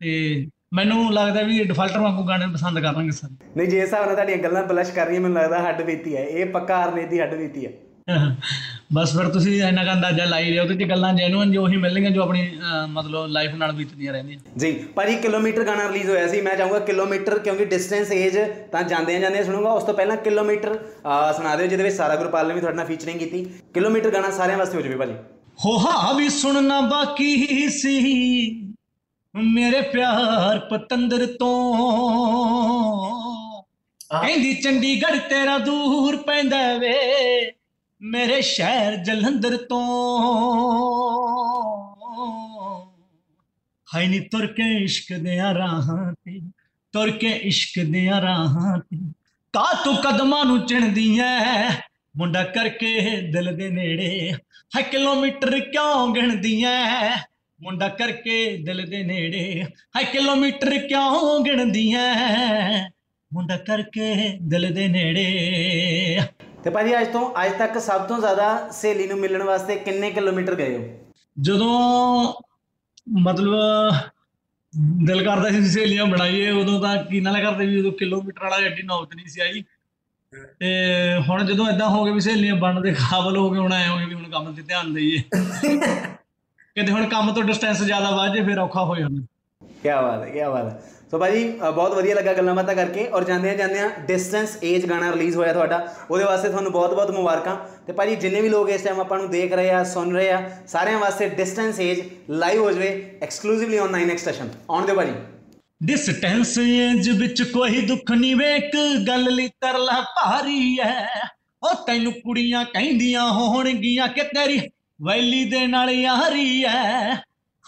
ਤੇ 0.00 0.46
ਮੈਨੂੰ 0.74 1.12
ਲੱਗਦਾ 1.12 1.42
ਵੀ 1.42 1.58
ਇਹ 1.58 1.64
ਡਿਫਾਲਟਰ 1.64 1.98
ਵਾਂਗੂ 1.98 2.22
ਗਾਣੇ 2.22 2.46
ਪਸੰਦ 2.46 2.78
ਕਰਨਗੇ 2.78 3.10
ਸਰ। 3.10 3.28
ਨਹੀਂ 3.56 3.68
ਜੇ 3.68 3.80
ਹਿਸਾਬ 3.80 4.06
ਨਾਲ 4.06 4.14
ਤੁਹਾਡੀਆਂ 4.14 4.38
ਗੱਲਾਂ 4.38 4.62
ਬਲਸ਼ 4.62 4.90
ਕਰ 4.90 5.06
ਰਹੀਆਂ 5.06 5.20
ਮੈਨੂੰ 5.20 5.42
ਲੱਗਦਾ 5.42 5.58
ਹੱਡ 5.62 5.82
ਬੀਤੀ 5.82 6.16
ਹੈ। 6.16 6.24
ਇਹ 6.24 6.46
ਪੱਕਾ 6.46 6.76
ਆਰਨੇ 6.76 7.06
ਦੀ 7.06 7.20
ਹੱਡ 7.20 7.34
ਬੀਤੀ 7.34 7.66
ਹੈ। 7.66 7.72
ਬਸ 8.94 9.12
ਫਿਰ 9.16 9.28
ਤੁਸੀਂ 9.32 9.52
ਇੰਨਾ 9.64 9.84
ਕੁ 9.84 9.90
ਅੰਦਾਜ਼ਾ 9.92 10.24
ਲਾਈ 10.24 10.50
ਲਿਓ 10.50 10.64
ਤੇ 10.68 10.74
ਜੇ 10.76 10.84
ਗੱਲਾਂ 10.84 11.12
ਜੈਨੂਅਨ 11.14 11.52
ਜੋ 11.52 11.62
ਉਹੀ 11.62 11.76
ਮਿਲਣਗੀਆਂ 11.76 12.10
ਜੋ 12.10 12.22
ਆਪਣੀ 12.22 12.42
ਮਤਲਬ 12.88 13.26
ਲਾਈਫ 13.26 13.54
ਨਾਲ 13.54 13.72
ਬੀਤਦੀਆਂ 13.72 14.12
ਰਹਿੰਦੀਆਂ। 14.12 14.38
ਜੀ 14.58 14.72
ਭਾਜੀ 14.96 15.14
ਕਿਲੋਮੀਟਰ 15.22 15.64
ਗਾਣਾ 15.66 15.86
ਰਿਲੀਜ਼ 15.88 16.10
ਹੋਇਆ 16.10 16.26
ਸੀ 16.28 16.40
ਮੈਂ 16.40 16.56
ਚਾਹੂੰਗਾ 16.56 16.78
ਕਿਲੋਮੀਟਰ 16.90 17.38
ਕਿਉਂਕਿ 17.38 17.64
ਡਿਸਟੈਂਸ 17.64 18.12
ਏਜ 18.12 18.38
ਤਾਂ 18.72 18.82
ਜਾਂਦੇ 18.82 19.18
ਜਾਂਦੇ 19.20 19.44
ਸੁਣੂਗਾ। 19.44 19.70
ਉਸ 19.72 19.84
ਤੋਂ 19.84 19.94
ਪਹਿਲਾਂ 19.94 20.16
ਕਿਲੋਮੀਟਰ 20.26 20.78
ਸੁਣਾ 21.36 21.54
ਦਿਓ 21.56 21.66
ਜਿਹਦੇ 21.66 21.84
ਵਿੱਚ 21.84 21.96
ਸਾਰਾ 21.96 22.16
ਗੁਰਪਾਲ 22.16 22.48
ਨੇ 22.48 22.54
ਵੀ 22.54 22.60
ਤੁਹਾਡੇ 22.60 22.76
ਨਾਲ 22.76 22.86
ਫੀਚਰਿੰਗ 22.86 23.18
ਕੀਤੀ। 23.18 23.44
ਕਿਲੋਮੀਟਰ 23.74 24.10
ਗਾਣਾ 24.10 24.30
ਸਾਰਿਆਂ 24.30 24.58
ਵਾਸਤੇ 24.58 24.76
ਹੋ 24.76 24.82
ਜਾਵੇ 24.82 24.96
ਭਾਜੀ। 24.96 25.14
ਹੋ 25.58 25.76
ਹਾ 25.80 26.12
ਵੀ 26.12 26.28
ਸੁਣਨਾ 26.28 26.80
ਬਾਕੀ 26.82 27.68
ਸੀ। 27.70 27.98
ਮੇਰੇ 29.34 29.80
ਪਿਆਰ 29.82 30.58
ਪਤੰਦਰ 30.70 31.26
ਤੋਂ। 31.40 31.54
ਕਹਿੰਦੀ 34.10 34.54
ਚੰਡੀਗੜ੍ਹ 34.54 35.18
ਤੇਰਾ 35.28 35.58
ਦੂਰ 35.58 36.16
ਪੈਂਦਾ 36.16 36.56
ਵੇ। 36.78 36.96
ਮੇਰੇ 38.04 38.40
ਸ਼ਹਿਰ 38.40 38.96
ਜਲੰਧਰ 38.96 39.56
ਤੋਂ। 39.56 40.28
ਹਾਈ 43.94 44.06
ਨੀ 44.06 44.20
ਤੁਰ 44.20 44.46
ਕੇ 44.46 44.82
ਇਸ਼ਕ 44.82 45.14
ਦੀਆਂ 45.14 45.54
ਰਾਹਾਂ 45.54 46.12
ਤੇ, 46.12 46.40
ਤੁਰ 46.92 47.10
ਕੇ 47.10 47.28
ਇਸ਼ਕ 47.28 47.80
ਦੀਆਂ 47.80 48.22
ਰਾਹਾਂ 48.22 48.78
ਤੇ। 48.78 49.12
ਕਾ 49.52 49.82
ਤੂੰ 49.84 49.96
ਕਦਮਾਂ 49.96 50.44
ਨੂੰ 50.44 50.66
ਚਿਣਦੀ 50.66 51.18
ਐ? 51.18 51.70
ਮੁੰਡਾ 52.16 52.44
ਕਰਕੇ 52.44 53.20
ਦਿਲ 53.20 53.56
ਦੇ 53.56 53.68
ਨੇੜੇ 53.68 54.32
ਹੈ 54.76 54.82
ਕਿਲੋਮੀਟਰ 54.82 55.60
ਕਿਉਂ 55.60 56.14
ਗਿਣਦੀ 56.14 56.64
ਐ? 56.64 57.16
ਮੁੰਡਾ 57.62 57.88
ਕਰਕੇ 57.88 58.56
ਦਿਲ 58.56 58.90
ਦੇ 58.90 59.02
ਨੇੜੇ 59.02 59.64
ਹੈ 59.96 60.02
ਕਿਲੋਮੀਟਰ 60.02 60.78
ਕਿਉਂ 60.78 61.44
ਗਿਣਦੀ 61.44 61.94
ਐ? 61.94 62.88
ਮੁੰਡਾ 63.32 63.56
ਕਰਕੇ 63.56 64.14
ਦਿਲ 64.42 64.74
ਦੇ 64.74 64.88
ਨੇੜੇ। 64.88 66.18
ਤੇ 66.64 66.70
ਭਾਜੀ 66.70 67.00
ਅੱਜ 67.00 67.08
ਤੋਂ 67.08 67.34
ਅੱਜ 67.44 67.52
ਤੱਕ 67.52 67.78
ਸਭ 67.78 68.06
ਤੋਂ 68.06 68.18
ਜ਼ਿਆਦਾ 68.18 68.68
ਸਹੇਲੀ 68.72 69.06
ਨੂੰ 69.06 69.18
ਮਿਲਣ 69.18 69.42
ਵਾਸਤੇ 69.42 69.76
ਕਿੰਨੇ 69.76 70.10
ਕਿਲੋਮੀਟਰ 70.10 70.54
ਗਏ 70.54 70.76
ਹੋ? 70.76 70.84
ਜਦੋਂ 71.40 72.34
ਮਤਲਬ 73.20 73.54
ਦਿਲ 75.06 75.24
ਕਰਦਾ 75.24 75.50
ਸੀ 75.50 75.66
ਸਹੇਲੀਆਂ 75.66 76.06
ਬਣਾਈਏ 76.06 76.50
ਉਦੋਂ 76.50 76.80
ਤਾਂ 76.80 76.96
ਕੀ 77.04 77.20
ਨਾਲ 77.20 77.40
ਕਰਦੇ 77.44 77.66
ਵੀ 77.66 77.78
ਉਦੋਂ 77.80 77.92
ਕਿਲੋਮੀਟਰ 77.92 78.44
ਵਾਲਾ 78.44 78.56
ਐਡੀ 78.56 78.82
ਨੌਬਤ 78.82 79.14
ਨਹੀਂ 79.14 79.26
ਸੀ 79.26 79.40
ਆਈ। 79.40 79.64
ਤੇ 80.60 80.66
ਹੁਣ 81.28 81.44
ਜਦੋਂ 81.44 81.68
ਇਦਾਂ 81.68 81.88
ਹੋ 81.88 82.04
ਗਿਆ 82.04 82.14
ਵੀ 82.14 82.20
ਸਹੇਲੀਆਂ 82.20 82.54
ਬਣਨ 82.54 82.82
ਦੇ 82.82 82.92
ਕਾਬਲ 82.92 83.36
ਹੋ 83.36 83.50
ਗਏ 83.50 83.58
ਹੁਣ 83.58 83.72
ਐ 83.72 83.88
ਹੋ 83.88 83.96
ਗਿਆ 83.98 84.06
ਵੀ 84.06 84.14
ਹੁਣ 84.14 84.30
ਕੰਮ 84.30 84.54
ਤੇ 84.54 84.62
ਧਿਆਨ 84.62 84.94
ਦੇਈਏ। 84.94 85.22
ਕਿਤੇ 86.74 86.92
ਹੁਣ 86.92 87.06
ਕੰਮ 87.06 87.32
ਤੋਂ 87.34 87.42
ਡਿਸਟੈਂਸ 87.42 87.82
ਜ਼ਿਆਦਾ 87.82 88.10
ਵੱਧ 88.10 88.32
ਜੇ 88.32 88.42
ਫਿਰ 88.44 88.58
ਔਖਾ 88.58 88.84
ਹੋ 88.84 88.96
ਜਾਂਦਾ। 88.96 89.26
ਕੀ 89.84 89.90
ਬਾਤ 89.90 90.22
ਹੈ 90.22 90.28
ਕੀ 90.30 90.40
ਬਾਤ 90.40 90.66
ਹੈ। 90.66 90.82
ਸੋ 91.10 91.18
ਭਾਜੀ 91.18 91.42
ਅ, 91.68 91.70
ਬਹੁਤ 91.70 91.94
ਵਧੀਆ 91.94 92.14
ਲੱਗਾ 92.14 92.32
ਗੱਲਾਂ 92.32 92.54
ਬਾਤਾਂ 92.54 92.74
ਕਰਕੇ 92.74 93.06
ਔਰ 93.08 93.24
ਜਾਂਦਿਆਂ 93.24 93.54
ਜਾਂਦਿਆਂ 93.54 93.88
ਡਿਸਟੈਂਸ 94.06 94.56
ਏਜ 94.64 94.86
ਗਾਣਾ 94.86 95.10
ਰਿਲੀਜ਼ 95.12 95.36
ਹੋਇਆ 95.36 95.52
ਤੁਹਾਡਾ 95.52 95.94
ਉਹਦੇ 96.10 96.24
ਵਾਸਤੇ 96.24 96.48
ਤੁਹਾਨੂੰ 96.48 96.72
ਬਹੁਤ-ਬਹੁਤ 96.72 97.10
ਮੁਬਾਰਕਾਂ। 97.10 97.56
ਤੇ 97.86 97.92
ਭਾਜੀ 97.92 98.16
ਜਿੰਨੇ 98.16 98.40
ਵੀ 98.40 98.48
ਲੋਕ 98.48 98.70
ਇਸ 98.70 98.82
ਟਾਈਮ 98.82 99.00
ਆਪਾਂ 99.00 99.18
ਨੂੰ 99.18 99.30
ਦੇਖ 99.30 99.52
ਰਹੇ 99.52 99.70
ਆ 99.70 99.84
ਸੁਣ 99.84 100.14
ਰਹੇ 100.14 100.30
ਆ 100.30 100.50
ਸਾਰਿਆਂ 100.66 100.98
ਵਾਸਤੇ 100.98 101.28
ਡਿਸਟੈਂਸ 101.28 101.80
ਏਜ 101.80 102.02
ਲਾਈਵ 102.30 102.62
ਹੋ 102.62 102.70
ਜਵੇ 102.72 103.18
ਐਕਸਕਲੂਸਿਵਲੀ 103.22 103.78
ਔਨ 103.78 103.94
9x 103.96 104.16
ਸਟੇਸ਼ਨ 104.16 104.48
ਆਉਣ 104.70 104.86
ਦਿਓ 104.86 104.94
ਭਾਜੀ। 104.94 105.12
ਡਿਸਟੈਂਸ 105.82 106.58
ਏਜ 106.58 107.10
ਵਿੱਚ 107.10 107.42
ਕੋਈ 107.42 107.80
ਦੁੱਖ 107.80 108.10
ਨਹੀਂ 108.10 108.36
ਵੇਖ 108.36 108.70
ਗੱਲ 109.08 109.34
ਲਈ 109.34 109.48
ਤਰਲਾ 109.48 110.00
ਭਾਰੀ 110.00 110.78
ਐ। 110.82 111.04
ਉਹ 111.62 111.86
ਤੈਨੂੰ 111.86 112.12
ਕੁੜੀਆਂ 112.12 112.64
ਕਹਿੰਦੀਆਂ 112.64 113.30
ਹੋਣਗੀਆਂ 113.30 114.08
ਕਿ 114.08 114.22
ਤੇਰੀ 114.22 114.60
ਵੈਲੀ 115.02 115.44
ਦੇ 115.44 115.66
ਨਾਲ 115.66 115.90
ਯਾਰੀ 115.90 116.64
ਐ। 116.64 117.14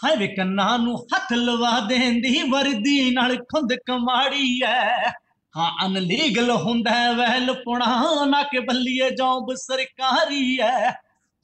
ਹਾਏ 0.03 0.15
ਵੇ 0.15 0.27
ਕੰਨਾਂ 0.27 0.79
ਨੂੰ 0.79 1.07
ਹੱਥ 1.15 1.33
ਲਵਾ 1.33 1.79
ਦੇਂਦੀ, 1.79 2.43
ਵਰਦੀ 2.49 3.11
ਨਾਲ 3.11 3.37
ਖੁੰਦ 3.37 3.73
ਕਮਾੜੀ 3.73 4.61
ਐ। 4.65 5.09
ਹਾਂ 5.57 5.85
ਅਨਲੀਗਲ 5.85 6.51
ਹੁੰਦਾ 6.51 6.91
ਹੈ 6.91 7.13
ਵਹਿਲ 7.13 7.53
ਪੁਣਾ, 7.53 8.03
ਨਾ 8.25 8.43
ਕਿ 8.43 8.59
ਬੱਲੀਏ 8.59 9.09
ਜੌਬ 9.09 9.53
ਸਰਕਾਰੀ 9.53 10.59
ਐ। 10.61 10.91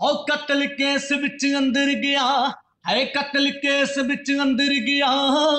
ਉਹ 0.01 0.25
ਕਤਲ 0.27 0.65
ਕੇਸ 0.65 1.11
ਵਿੱਚ 1.11 1.45
ਅੰਦਰ 1.57 1.93
ਗਿਆ 1.93 2.51
ਹੈ 2.89 3.05
ਕਤਲ 3.05 3.49
ਕੇਸ 3.51 3.97
ਵਿੱਚ 3.97 4.31
ਅੰਦਰ 4.41 4.73
ਗਿਆ 4.87 5.11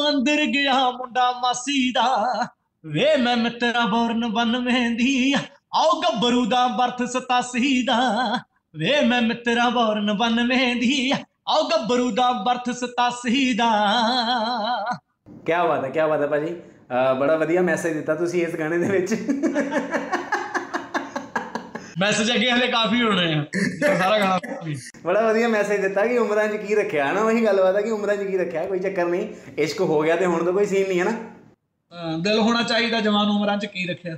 ਅੰਦਰ 0.09 0.45
ਗਿਆ 0.45 0.91
ਮੁੰਡਾ 0.91 1.33
ਮਾਸੀ 1.33 1.93
ਦਾ। 1.93 2.47
ਵੇ 2.87 3.17
ਮੈਂ 3.17 3.37
ਮਿੱਤਰਾ 3.37 3.87
ਬੋਰਨ 3.87 4.27
ਬਨ 4.27 4.59
ਮਹਿੰਦੀ 4.59 5.35
ਆਓ 5.75 6.01
ਗੱਭਰੂ 6.01 6.47
ਦਾ 6.47 6.67
ਬਰਥ 6.67 7.03
87 7.03 7.83
ਦਾ। 7.83 8.01
ਵੇ 8.77 9.01
ਮੈਂ 9.01 9.23
ਮਿੱਤਰਾ 9.23 9.69
ਬੋਰਨ 9.69 10.13
ਬਨ 10.13 10.47
ਮਹਿੰਦੀ 10.47 11.13
ਆਓ 11.49 11.69
ਗੱਭਰੂ 11.69 12.11
ਦਾ 12.11 12.33
ਬਰਥ 12.33 12.69
87 12.71 13.53
ਦਾ 13.57 13.71
ਕੀ 15.47 15.53
ਬਾਤ 15.69 15.85
ਹੈ 15.85 15.91
ਕੀ 15.91 16.01
ਬਾਤ 16.01 16.21
ਹੈ 16.21 16.27
ਭਾਜੀ। 16.27 16.55
ਬੜਾ 17.21 17.37
ਵਧੀਆ 17.37 17.63
ਮੈਸੇਜ 17.63 17.93
ਦਿੱਤਾ 17.95 18.15
ਤੁਸੀਂ 18.15 18.47
ਇਸ 18.47 18.55
ਗਾਣੇ 18.57 18.79
ਦੇ 18.79 18.89
ਵਿੱਚ। 18.89 19.15
ਮੈਸੇਜ 22.01 22.33
ਅੱਗੇ 22.35 22.51
ਹਲੇ 22.51 22.67
ਕਾਫੀ 22.69 23.03
ਹੋਣੇ 23.03 23.35
ਆ। 23.35 23.45
ਸਾਰਾ 23.99 24.19
ਗਾਣਾ। 24.19 24.39
ਬੜਾ 25.05 25.29
ਵਧੀਆ 25.29 25.49
ਮੈਸੇਜ 25.49 25.81
ਦਿੱਤਾ 25.81 26.07
ਕਿ 26.07 26.19
ਉਮਰਾਂ 26.19 26.49
'ਚ 26.49 26.57
ਕੀ 26.57 26.75
ਰੱਖਿਆ 26.75 27.13
ਨਾ 27.13 27.21
ਉਹੀ 27.21 27.45
ਗੱਲਬਾਤ 27.45 27.77
ਹੈ 27.77 27.83
ਕਿ 27.83 27.91
ਉਮਰਾਂ 27.91 28.17
'ਚ 28.17 28.23
ਕੀ 28.23 28.39
ਰੱਖਿਆ 28.39 28.65
ਕੋਈ 28.65 28.79
ਚੱਕਰ 28.79 29.05
ਨਹੀਂ। 29.05 29.29
ਇਸ਼ਕ 29.59 29.81
ਹੋ 29.81 30.01
ਗਿਆ 30.03 30.17
ਤੇ 30.17 30.27
ਹੁਣ 30.27 30.45
ਤਾਂ 30.45 30.53
ਕੋਈ 30.53 30.67
ਸੀਨ 30.67 30.89
ਨਹੀਂ 30.89 31.01
ਹੈ 31.01 31.05
ਨਾ। 31.05 31.13
ਦਿਲ 32.19 32.39
ਹੋਣਾ 32.39 32.63
ਚਾਹੀਦਾ 32.63 33.01
ਜਵਾਨ 33.01 33.29
ਉਮਰਾਂ 33.29 33.57
'ਚ 33.59 33.67
ਕੀ 33.67 33.87
ਰੱਖਿਆ। 33.87 34.17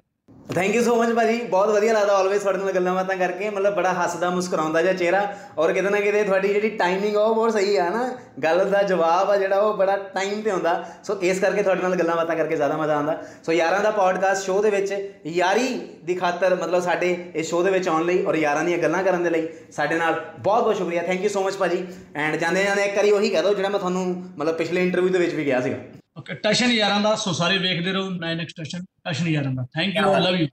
ਥੈਂਕ 0.54 0.74
ਯੂ 0.74 0.82
ਸੋ 0.82 0.94
ਮਚ 0.96 1.12
ਭਾਜੀ, 1.14 1.40
ਬਹੁਤ 1.42 1.68
ਵਧੀਆ 1.68 1.92
ਲੱਗਦਾ 1.92 2.12
ਆਲਵੇਸ 2.16 2.42
ਤੁਹਾਡੇ 2.42 2.58
ਨਾਲ 2.58 2.72
ਗੱਲਾਂ 2.72 2.94
ਬਾਤਾਂ 2.94 3.16
ਕਰਕੇ, 3.16 3.48
ਮਤਲਬ 3.50 3.74
ਬੜਾ 3.74 3.92
ਹੱਸਦਾ 3.92 4.28
ਮੁਸਕਰਾਉਂਦਾ 4.30 4.82
ਜਿਹਾ 4.82 4.92
ਚਿਹਰਾ, 4.92 5.20
ਔਰ 5.58 5.72
ਕਿਤੇ 5.72 5.90
ਨਾ 5.90 6.00
ਕਿਤੇ 6.00 6.22
ਤੁਹਾਡੀ 6.22 6.48
ਜਿਹੜੀ 6.48 6.68
ਟਾਈਮਿੰਗ 6.78 7.16
ਉਹ 7.16 7.34
ਬਹੁਤ 7.34 7.52
ਸਹੀ 7.52 7.76
ਆ 7.76 7.88
ਨਾ 7.90 8.06
ਗੱਲ 8.42 8.64
ਦਾ 8.70 8.82
ਜਵਾਬ 8.82 9.30
ਆ 9.30 9.36
ਜਿਹੜਾ, 9.36 9.58
ਉਹ 9.58 9.74
ਬੜਾ 9.76 9.96
ਟਾਈਮ 10.14 10.40
ਤੇ 10.42 10.50
ਹੁੰਦਾ। 10.50 10.84
ਸੋ 11.04 11.18
ਇਸ 11.22 11.40
ਕਰਕੇ 11.40 11.62
ਤੁਹਾਡੇ 11.62 11.82
ਨਾਲ 11.82 11.96
ਗੱਲਾਂ 11.96 12.16
ਬਾਤਾਂ 12.16 12.36
ਕਰਕੇ 12.36 12.56
ਜ਼ਿਆਦਾ 12.56 12.76
ਮਜ਼ਾ 12.76 12.96
ਆਉਂਦਾ। 12.96 13.16
ਸੋ 13.46 13.52
ਯਾਰਾਂ 13.52 13.80
ਦਾ 13.80 13.90
ਪੋਡਕਾਸਟ 13.90 14.44
ਸ਼ੋਅ 14.44 14.62
ਦੇ 14.62 14.70
ਵਿੱਚ 14.70 14.94
ਯਾਰੀ 15.26 15.68
ਦੀ 16.04 16.14
ਖਾਤਰ, 16.14 16.54
ਮਤਲਬ 16.54 16.82
ਸਾਡੇ 16.82 17.16
ਇਸ 17.34 17.48
ਸ਼ੋਅ 17.48 17.64
ਦੇ 17.64 17.70
ਵਿੱਚ 17.70 17.88
ਆਉਣ 17.88 18.04
ਲਈ 18.04 18.24
ਔਰ 18.24 18.36
ਯਾਰਾਂ 18.36 18.64
ਦੀਆਂ 18.64 18.78
ਗੱਲਾਂ 18.78 19.02
ਕਰਨ 19.04 19.22
ਦੇ 19.22 19.30
ਲਈ 19.30 19.48
ਸਾਡੇ 19.72 19.98
ਨਾਲ 19.98 20.24
ਬਹੁਤ 20.38 20.62
ਬਹੁਤ 20.62 20.76
ਸ਼ੁਕਰੀਆ। 20.76 21.02
ਥੈਂਕ 21.02 21.22
ਯੂ 21.22 21.28
ਸੋ 21.28 21.42
ਮਚ 21.42 21.56
ਭਾਜੀ। 21.56 21.84
ਐਂਡ 22.16 22.36
ਜਾਂਦੇ 22.36 22.64
ਜਾਂਦੇ 22.64 22.84
ਇੱਕ 22.84 22.96
ਵਾਰੀ 22.96 23.10
ਉਹੀ 23.10 23.30
ਕਹਿ 23.30 23.42
ਦਿਓ 23.42 23.54
ਜਿਹੜਾ 23.54 23.68
ਮੈਂ 23.68 23.78
ਤੁਹਾਨੂੰ, 23.78 24.06
ਮਤਲਬ 24.38 24.56
ਪਿਛਲੇ 24.56 24.82
ਇੰਟਰਵਿਊ 24.82 25.08
ਦੇ 25.08 25.18
ਵਿੱਚ 25.18 25.34
ਵੀ 25.34 25.46
ਗਿਆ 25.46 25.60
ਸੀਗਾ। 25.60 25.76
ਓਕੇ 26.26 26.34
ਟਸ਼ਨ 26.34 26.70
ਯਾਰਾਂ 26.70 27.00
ਦਾ 27.00 27.14
ਸੋ 27.16 27.32
ਸਾਰੇ 27.32 27.58
ਵੇਖਦੇ 27.58 27.92
ਰਹੋ 27.92 28.08
9x 28.10 28.54
ਟਸ਼ਨ 28.56 28.84
ਟਸ਼ਨ 29.04 29.28
ਯਾਰਾਂ 29.28 29.52
ਦਾ 29.52 29.66
thank 29.74 29.96
you 29.96 30.12
I 30.12 30.22
love 30.22 30.36
you 30.36 30.46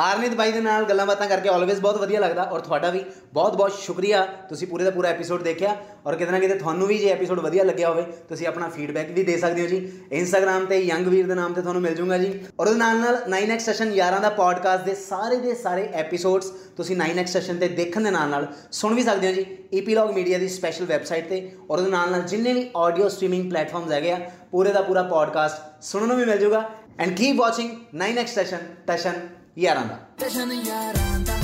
Arnit 0.00 0.34
ਬਾਈ 0.34 0.52
ਦੇ 0.52 0.60
ਨਾਲ 0.60 0.84
ਗੱਲਾਂ 0.84 1.04
ਬਾਤਾਂ 1.06 1.26
ਕਰਕੇ 1.28 1.48
ਆਲਵੇਜ਼ 1.48 1.80
ਬਹੁਤ 1.80 1.96
ਵਧੀਆ 1.96 2.20
ਲੱਗਦਾ 2.20 2.42
ਔਰ 2.42 2.60
ਤੁਹਾਡਾ 2.60 2.90
ਵੀ 2.90 3.04
ਬਹੁਤ 3.34 3.54
ਬਹੁਤ 3.56 3.72
ਸ਼ੁਕਰੀਆ। 3.78 4.24
ਤੁਸੀਂ 4.48 4.66
ਪੂਰੇ 4.68 4.84
ਦਾ 4.84 4.90
ਪੂਰਾ 4.90 5.08
ਐਪੀਸੋਡ 5.08 5.42
ਦੇਖਿਆ 5.42 5.76
ਔਰ 6.06 6.16
ਕਿਤੇ 6.16 6.32
ਨਾ 6.32 6.38
ਕਿਤੇ 6.38 6.54
ਤੁਹਾਨੂੰ 6.54 6.86
ਵੀ 6.86 6.98
ਜੇ 6.98 7.08
ਐਪੀਸੋਡ 7.08 7.40
ਵਧੀਆ 7.40 7.64
ਲੱਗਿਆ 7.64 7.88
ਹੋਵੇ, 7.88 8.02
ਤੁਸੀਂ 8.28 8.46
ਆਪਣਾ 8.46 8.68
ਫੀਡਬੈਕ 8.68 9.10
ਵੀ 9.10 9.22
ਦੇ 9.24 9.36
ਸਕਦੇ 9.38 9.62
ਹੋ 9.62 9.66
ਜੀ। 9.66 9.90
ਇੰਸਟਾਗ੍ਰam 10.12 10.66
ਤੇ 10.66 10.78
ਯੰਗ 10.80 11.06
ਵੀਰ 11.06 11.26
ਦੇ 11.26 11.34
ਨਾਮ 11.34 11.54
ਤੇ 11.54 11.60
ਤੁਹਾਨੂੰ 11.60 11.82
ਮਿਲ 11.82 11.94
ਜੂਗਾ 11.94 12.18
ਜੀ। 12.18 12.32
ਔਰ 12.60 12.66
ਉਹਦੇ 12.66 12.78
ਨਾਲ 12.78 12.98
ਨਾਲ 12.98 13.18
9x 13.30 13.64
ਸੈਸ਼ਨ 13.64 13.92
ਯਾਰਾਂ 13.94 14.20
ਦਾ 14.20 14.28
ਪੋਡਕਾਸਟ 14.30 14.84
ਦੇ 14.84 14.94
ਸਾਰੇ 15.00 15.36
ਦੇ 15.36 15.54
ਸਾਰੇ 15.54 15.88
ਐਪੀਸੋਡਸ 15.94 16.50
ਤੁਸੀਂ 16.76 16.96
9x 16.96 17.32
ਸੈਸ਼ਨ 17.32 17.58
ਤੇ 17.58 17.68
ਦੇਖਣ 17.70 18.04
ਦੇ 18.04 18.10
ਨਾਲ 18.10 18.28
ਨਾਲ 18.28 18.46
ਸੁਣ 18.72 18.94
ਵੀ 18.94 19.02
ਸਕਦੇ 19.02 19.28
ਹੋ 19.28 19.32
ਜੀ 19.32 19.44
ਈਪੀਲੌਗ 19.74 20.10
ਮੀਡੀਆ 20.14 20.38
ਦੀ 20.38 20.48
ਸਪੈਸ਼ਲ 20.48 20.84
ਵੈਬਸਾਈਟ 20.86 21.28
ਤੇ। 21.28 21.40
ਔਰ 21.70 21.78
ਉਹਦੇ 21.78 21.90
ਨਾਲ 21.90 22.10
ਨਾਲ 22.10 22.22
ਜਿੰਨੇ 22.22 22.52
ਵੀ 22.52 22.68
ਆਡੀਓ 22.76 23.08
ਸਟ੍ਰੀਮਿੰਗ 23.08 23.50
ਪਲੇਟਫਾਰਮਸ 23.50 23.92
ਹੈਗੇ 23.92 24.12
ਆ, 24.12 24.18
ਪੂਰੇ 24.52 24.72
ਦਾ 24.72 24.80
ਪੂਰਾ 24.82 25.02
ਪੋਡਕਾਸਟ 25.02 25.82
ਸੁਣਨ 25.82 26.08
ਨੂੰ 26.08 26.16
ਵੀ 26.16 26.24
ਮਿਲ 26.24 26.38
ਜੂਗਾ। 26.38 26.68
And 26.98 27.16
keep 27.16 27.36
watching 27.36 27.70
9x 27.96 28.34
Tashan 28.34 28.66
Tashan 28.86 29.20
ਯਾਰਾਂ 29.60 29.84
ਦਾ 29.84 29.96
ਜਸ਼ਨ 30.20 30.52
ਯਾਰਾਂ 30.66 31.18
ਦਾ 31.20 31.34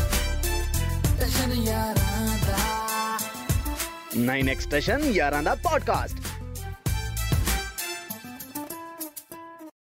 ਜਸ਼ਨ 1.21 1.53
ਯਾਰਾਂ 1.53 2.37
ਦਾ 2.47 2.57
9x 4.19 4.61
ਸਟੇਸ਼ਨ 4.61 5.05
ਯਾਰਾਂ 5.15 5.43
ਦਾ 5.43 5.55
ਪੋਡਕਾਸਟ 5.55 6.26